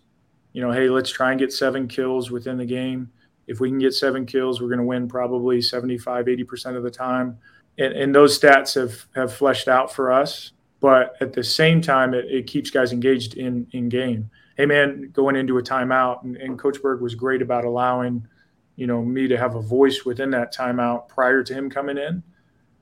You 0.52 0.62
know, 0.62 0.70
hey, 0.70 0.88
let's 0.88 1.10
try 1.10 1.30
and 1.30 1.40
get 1.40 1.52
seven 1.52 1.88
kills 1.88 2.30
within 2.30 2.56
the 2.58 2.66
game. 2.66 3.10
If 3.46 3.60
we 3.60 3.68
can 3.68 3.78
get 3.78 3.94
seven 3.94 4.24
kills, 4.24 4.60
we're 4.60 4.68
going 4.68 4.78
to 4.78 4.84
win 4.84 5.08
probably 5.08 5.60
75, 5.60 6.26
80% 6.26 6.76
of 6.76 6.82
the 6.82 6.90
time. 6.90 7.38
And, 7.76 7.92
and, 7.92 8.14
those 8.14 8.38
stats 8.38 8.74
have, 8.76 9.06
have 9.16 9.34
fleshed 9.34 9.66
out 9.66 9.92
for 9.92 10.12
us. 10.12 10.52
But 10.85 11.16
at 11.23 11.33
the 11.33 11.42
same 11.42 11.81
time, 11.81 12.12
it, 12.12 12.27
it 12.27 12.47
keeps 12.47 12.68
guys 12.68 12.92
engaged 12.92 13.38
in, 13.38 13.66
in 13.73 13.88
game. 13.88 14.29
Hey, 14.59 14.66
man, 14.66 15.09
going 15.14 15.35
into 15.35 15.57
a 15.57 15.62
timeout, 15.62 16.25
and, 16.25 16.37
and 16.37 16.59
Coach 16.59 16.83
Burg 16.83 17.01
was 17.01 17.14
great 17.14 17.40
about 17.40 17.64
allowing, 17.64 18.29
you 18.77 18.87
know, 18.87 19.03
me 19.03 19.27
to 19.29 19.38
have 19.38 19.55
a 19.55 19.62
voice 19.62 20.05
within 20.05 20.29
that 20.33 20.55
timeout 20.55 21.09
prior 21.09 21.42
to 21.42 21.55
him 21.55 21.70
coming 21.70 21.97
in. 21.97 22.23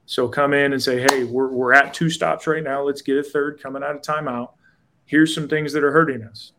So 0.06 0.26
come 0.26 0.52
in 0.52 0.72
and 0.72 0.82
say, 0.82 1.00
hey, 1.00 1.22
we're, 1.22 1.52
we're 1.52 1.74
at 1.74 1.94
two 1.94 2.10
stops 2.10 2.48
right 2.48 2.64
now. 2.64 2.82
Let's 2.82 3.02
get 3.02 3.18
a 3.18 3.22
third 3.22 3.62
coming 3.62 3.84
out 3.84 3.94
of 3.94 4.02
timeout 4.02 4.54
here's 5.12 5.34
some 5.34 5.46
things 5.46 5.72
that 5.72 5.84
are 5.84 5.92
hurting 5.92 6.22
us. 6.22 6.52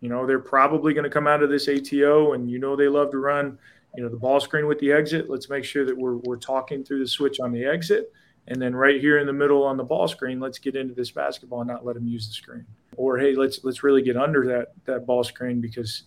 You 0.00 0.08
know, 0.08 0.26
they're 0.26 0.38
probably 0.38 0.94
going 0.94 1.04
to 1.04 1.10
come 1.10 1.26
out 1.26 1.42
of 1.42 1.50
this 1.50 1.68
ATO, 1.68 2.34
and 2.34 2.50
you 2.50 2.58
know 2.58 2.76
they 2.76 2.88
love 2.88 3.10
to 3.10 3.18
run, 3.18 3.58
you 3.96 4.02
know, 4.02 4.08
the 4.08 4.16
ball 4.16 4.40
screen 4.40 4.66
with 4.66 4.78
the 4.78 4.92
exit. 4.92 5.28
Let's 5.28 5.48
make 5.48 5.64
sure 5.64 5.84
that 5.84 5.96
we're 5.96 6.16
we're 6.18 6.36
talking 6.36 6.84
through 6.84 7.00
the 7.00 7.08
switch 7.08 7.40
on 7.40 7.50
the 7.50 7.64
exit, 7.64 8.12
and 8.48 8.60
then 8.60 8.74
right 8.74 9.00
here 9.00 9.18
in 9.18 9.26
the 9.26 9.32
middle 9.32 9.64
on 9.64 9.76
the 9.76 9.84
ball 9.84 10.06
screen, 10.06 10.40
let's 10.40 10.58
get 10.58 10.76
into 10.76 10.94
this 10.94 11.10
basketball 11.10 11.60
and 11.60 11.68
not 11.68 11.84
let 11.84 11.94
them 11.94 12.06
use 12.06 12.28
the 12.28 12.34
screen. 12.34 12.64
Or 12.96 13.18
hey, 13.18 13.34
let's 13.34 13.64
let's 13.64 13.82
really 13.82 14.02
get 14.02 14.16
under 14.16 14.46
that 14.46 14.72
that 14.84 15.06
ball 15.06 15.24
screen 15.24 15.60
because 15.60 16.04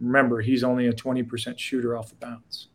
remember 0.00 0.40
he's 0.40 0.64
only 0.64 0.88
a 0.88 0.92
20% 0.92 1.58
shooter 1.58 1.96
off 1.96 2.08
the 2.08 2.16
bounce. 2.16 2.68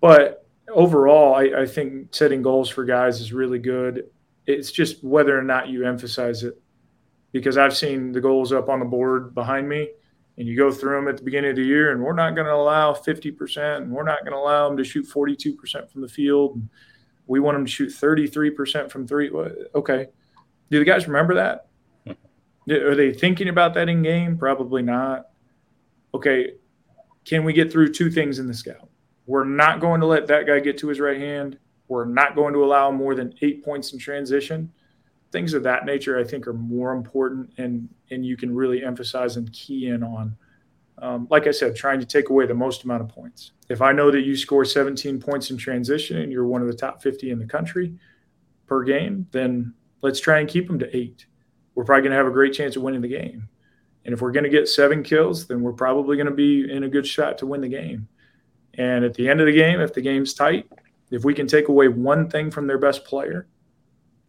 But 0.00 0.46
overall, 0.68 1.34
I, 1.34 1.62
I 1.62 1.66
think 1.66 2.14
setting 2.14 2.40
goals 2.40 2.68
for 2.68 2.84
guys 2.84 3.20
is 3.20 3.32
really 3.32 3.58
good. 3.58 4.08
It's 4.46 4.70
just 4.70 5.02
whether 5.02 5.36
or 5.36 5.42
not 5.42 5.68
you 5.68 5.84
emphasize 5.84 6.44
it 6.44 6.60
because 7.32 7.58
I've 7.58 7.76
seen 7.76 8.12
the 8.12 8.20
goals 8.20 8.52
up 8.52 8.68
on 8.68 8.78
the 8.78 8.86
board 8.86 9.34
behind 9.34 9.68
me, 9.68 9.88
and 10.38 10.46
you 10.46 10.56
go 10.56 10.70
through 10.70 10.96
them 10.96 11.08
at 11.08 11.16
the 11.16 11.24
beginning 11.24 11.50
of 11.50 11.56
the 11.56 11.64
year, 11.64 11.92
and 11.92 12.02
we're 12.02 12.14
not 12.14 12.34
going 12.34 12.46
to 12.46 12.54
allow 12.54 12.92
50%, 12.92 13.76
and 13.78 13.90
we're 13.90 14.04
not 14.04 14.20
going 14.20 14.32
to 14.32 14.38
allow 14.38 14.68
them 14.68 14.76
to 14.78 14.84
shoot 14.84 15.06
42% 15.06 15.90
from 15.90 16.00
the 16.00 16.08
field. 16.08 16.62
We 17.28 17.40
want 17.40 17.56
them 17.56 17.64
to 17.64 17.70
shoot 17.70 17.90
33% 17.90 18.90
from 18.90 19.06
three. 19.06 19.30
Okay. 19.74 20.08
Do 20.70 20.78
the 20.78 20.84
guys 20.84 21.06
remember 21.06 21.34
that? 21.34 21.68
Are 22.70 22.94
they 22.94 23.12
thinking 23.12 23.48
about 23.48 23.74
that 23.74 23.88
in 23.88 24.02
game? 24.02 24.36
Probably 24.36 24.82
not. 24.82 25.28
Okay. 26.12 26.54
Can 27.24 27.44
we 27.44 27.52
get 27.52 27.70
through 27.70 27.92
two 27.92 28.10
things 28.10 28.38
in 28.38 28.46
the 28.46 28.54
scout? 28.54 28.88
We're 29.26 29.44
not 29.44 29.80
going 29.80 30.00
to 30.00 30.06
let 30.06 30.26
that 30.26 30.46
guy 30.46 30.58
get 30.60 30.78
to 30.78 30.88
his 30.88 30.98
right 30.98 31.18
hand. 31.18 31.58
We're 31.86 32.06
not 32.06 32.34
going 32.34 32.54
to 32.54 32.64
allow 32.64 32.90
more 32.90 33.14
than 33.14 33.34
eight 33.42 33.64
points 33.64 33.92
in 33.92 33.98
transition 33.98 34.72
things 35.32 35.54
of 35.54 35.62
that 35.62 35.84
nature, 35.84 36.18
I 36.18 36.24
think, 36.24 36.46
are 36.46 36.52
more 36.52 36.92
important, 36.92 37.52
and 37.58 37.88
and 38.10 38.24
you 38.24 38.36
can 38.36 38.54
really 38.54 38.84
emphasize 38.84 39.36
and 39.36 39.52
key 39.52 39.88
in 39.88 40.02
on. 40.02 40.36
Um, 41.00 41.28
like 41.30 41.46
I 41.46 41.52
said, 41.52 41.76
trying 41.76 42.00
to 42.00 42.06
take 42.06 42.30
away 42.30 42.46
the 42.46 42.54
most 42.54 42.84
amount 42.84 43.02
of 43.02 43.08
points. 43.08 43.52
If 43.68 43.82
I 43.82 43.92
know 43.92 44.10
that 44.10 44.22
you 44.22 44.36
score 44.36 44.64
17 44.64 45.20
points 45.20 45.50
in 45.50 45.56
transition 45.56 46.18
and 46.18 46.32
you're 46.32 46.46
one 46.46 46.62
of 46.62 46.68
the 46.68 46.74
top 46.74 47.02
50 47.02 47.30
in 47.30 47.38
the 47.38 47.46
country 47.46 47.94
per 48.66 48.82
game, 48.82 49.26
then 49.30 49.74
let's 50.02 50.20
try 50.20 50.38
and 50.40 50.48
keep 50.48 50.66
them 50.66 50.78
to 50.78 50.96
eight. 50.96 51.26
we're 51.74 51.84
probably 51.84 52.02
going 52.02 52.12
to 52.12 52.16
have 52.16 52.26
a 52.26 52.30
great 52.30 52.52
chance 52.52 52.76
of 52.76 52.82
winning 52.82 53.02
the 53.02 53.08
game. 53.08 53.48
And 54.04 54.14
if 54.14 54.22
we're 54.22 54.32
going 54.32 54.44
to 54.44 54.50
get 54.50 54.68
seven 54.68 55.02
kills, 55.02 55.46
then 55.46 55.60
we're 55.60 55.72
probably 55.72 56.16
going 56.16 56.28
to 56.28 56.34
be 56.34 56.70
in 56.70 56.84
a 56.84 56.88
good 56.88 57.06
shot 57.06 57.36
to 57.38 57.46
win 57.46 57.60
the 57.60 57.68
game. 57.68 58.08
And 58.74 59.04
at 59.04 59.14
the 59.14 59.28
end 59.28 59.40
of 59.40 59.46
the 59.46 59.52
game, 59.52 59.80
if 59.80 59.92
the 59.92 60.00
game's 60.00 60.32
tight, 60.32 60.66
if 61.10 61.24
we 61.24 61.34
can 61.34 61.46
take 61.46 61.68
away 61.68 61.88
one 61.88 62.30
thing 62.30 62.50
from 62.50 62.66
their 62.66 62.78
best 62.78 63.04
player, 63.04 63.48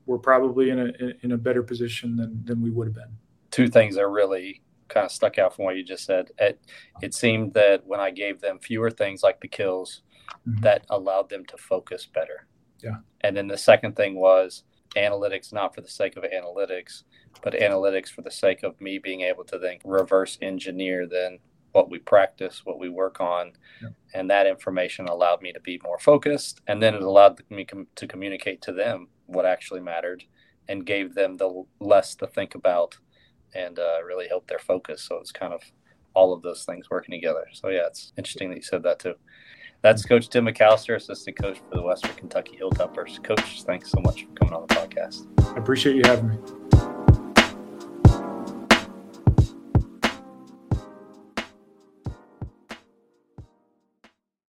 we're 0.06 0.18
probably 0.18 0.72
in 0.72 0.80
a 0.80 1.14
in 1.24 1.34
a 1.34 1.38
better 1.38 1.62
position 1.62 2.16
than 2.16 2.44
than 2.46 2.62
we 2.62 2.72
would 2.72 2.88
have 2.88 2.96
been. 2.96 3.16
Two 3.52 3.68
things 3.68 3.96
are 3.96 4.10
really 4.10 4.64
kind 4.90 5.06
of 5.06 5.12
stuck 5.12 5.38
out 5.38 5.56
from 5.56 5.66
what 5.66 5.78
you 5.78 5.84
just 5.84 6.06
said. 6.06 6.32
It 6.38 6.60
it 7.02 7.14
seemed 7.14 7.54
that 7.54 7.86
when 7.86 8.00
I 8.00 8.12
gave 8.12 8.42
them 8.42 8.60
fewer 8.60 8.92
things 8.92 9.24
like 9.24 9.40
the 9.40 9.48
kills, 9.48 10.02
mm-hmm. 10.48 10.62
that 10.62 10.86
allowed 10.90 11.30
them 11.30 11.46
to 11.46 11.58
focus 11.58 12.06
better. 12.06 12.48
Yeah. 12.84 12.98
And 13.22 13.36
then 13.36 13.48
the 13.48 13.58
second 13.58 13.96
thing 13.96 14.16
was 14.16 14.64
analytics 14.96 15.54
not 15.54 15.76
for 15.76 15.82
the 15.82 15.90
sake 15.90 16.18
of 16.18 16.24
analytics, 16.24 17.04
but 17.44 17.54
analytics 17.54 18.10
for 18.10 18.22
the 18.22 18.32
sake 18.32 18.64
of 18.64 18.80
me 18.82 19.00
being 19.00 19.22
able 19.22 19.44
to 19.46 19.60
then 19.60 19.78
reverse 19.86 20.38
engineer 20.42 21.08
then 21.08 21.40
what 21.72 21.90
we 21.90 22.00
practice, 22.00 22.62
what 22.66 22.80
we 22.80 22.90
work 22.90 23.22
on, 23.22 23.54
yeah. 23.82 23.90
and 24.14 24.30
that 24.30 24.48
information 24.48 25.08
allowed 25.08 25.42
me 25.42 25.54
to 25.54 25.60
be 25.60 25.80
more 25.84 26.00
focused, 26.00 26.62
and 26.68 26.82
then 26.82 26.96
it 26.96 27.02
allowed 27.02 27.40
me 27.50 27.64
com- 27.66 27.88
to 27.96 28.08
communicate 28.08 28.62
to 28.62 28.74
them 28.74 29.08
what 29.28 29.46
actually 29.46 29.80
mattered, 29.80 30.24
and 30.68 30.86
gave 30.86 31.14
them 31.14 31.38
the 31.38 31.64
less 31.80 32.16
to 32.16 32.28
think 32.28 32.56
about, 32.56 32.98
and 33.56 33.80
uh, 33.80 34.04
really 34.06 34.28
helped 34.28 34.48
their 34.48 34.60
focus. 34.60 35.04
So 35.04 35.18
it's 35.18 35.32
kind 35.32 35.54
of 35.54 35.62
all 36.14 36.34
of 36.34 36.42
those 36.42 36.66
things 36.66 36.90
working 36.90 37.12
together. 37.12 37.46
So 37.54 37.70
yeah, 37.70 37.88
it's 37.88 38.14
interesting 38.18 38.50
that 38.50 38.58
you 38.58 38.64
said 38.64 38.84
that 38.84 39.00
too. 39.00 39.16
That's 39.82 40.04
Coach 40.06 40.28
Tim 40.30 40.46
MacAllister, 40.46 40.96
assistant 40.96 41.38
coach 41.38 41.60
for 41.70 41.76
the 41.76 41.82
Western 41.82 42.14
Kentucky 42.16 42.60
Hilltoppers. 42.62 43.24
Coach, 43.24 43.64
thanks 43.64 43.90
so 43.90 44.02
much 44.02 44.26
for 44.26 44.32
coming 44.34 44.54
on 44.54 44.66
the 44.68 44.76
podcast. 44.76 45.28
I 45.56 45.58
appreciate 45.58 45.96
you 45.96 46.02
having 46.06 46.30
me. 46.30 46.69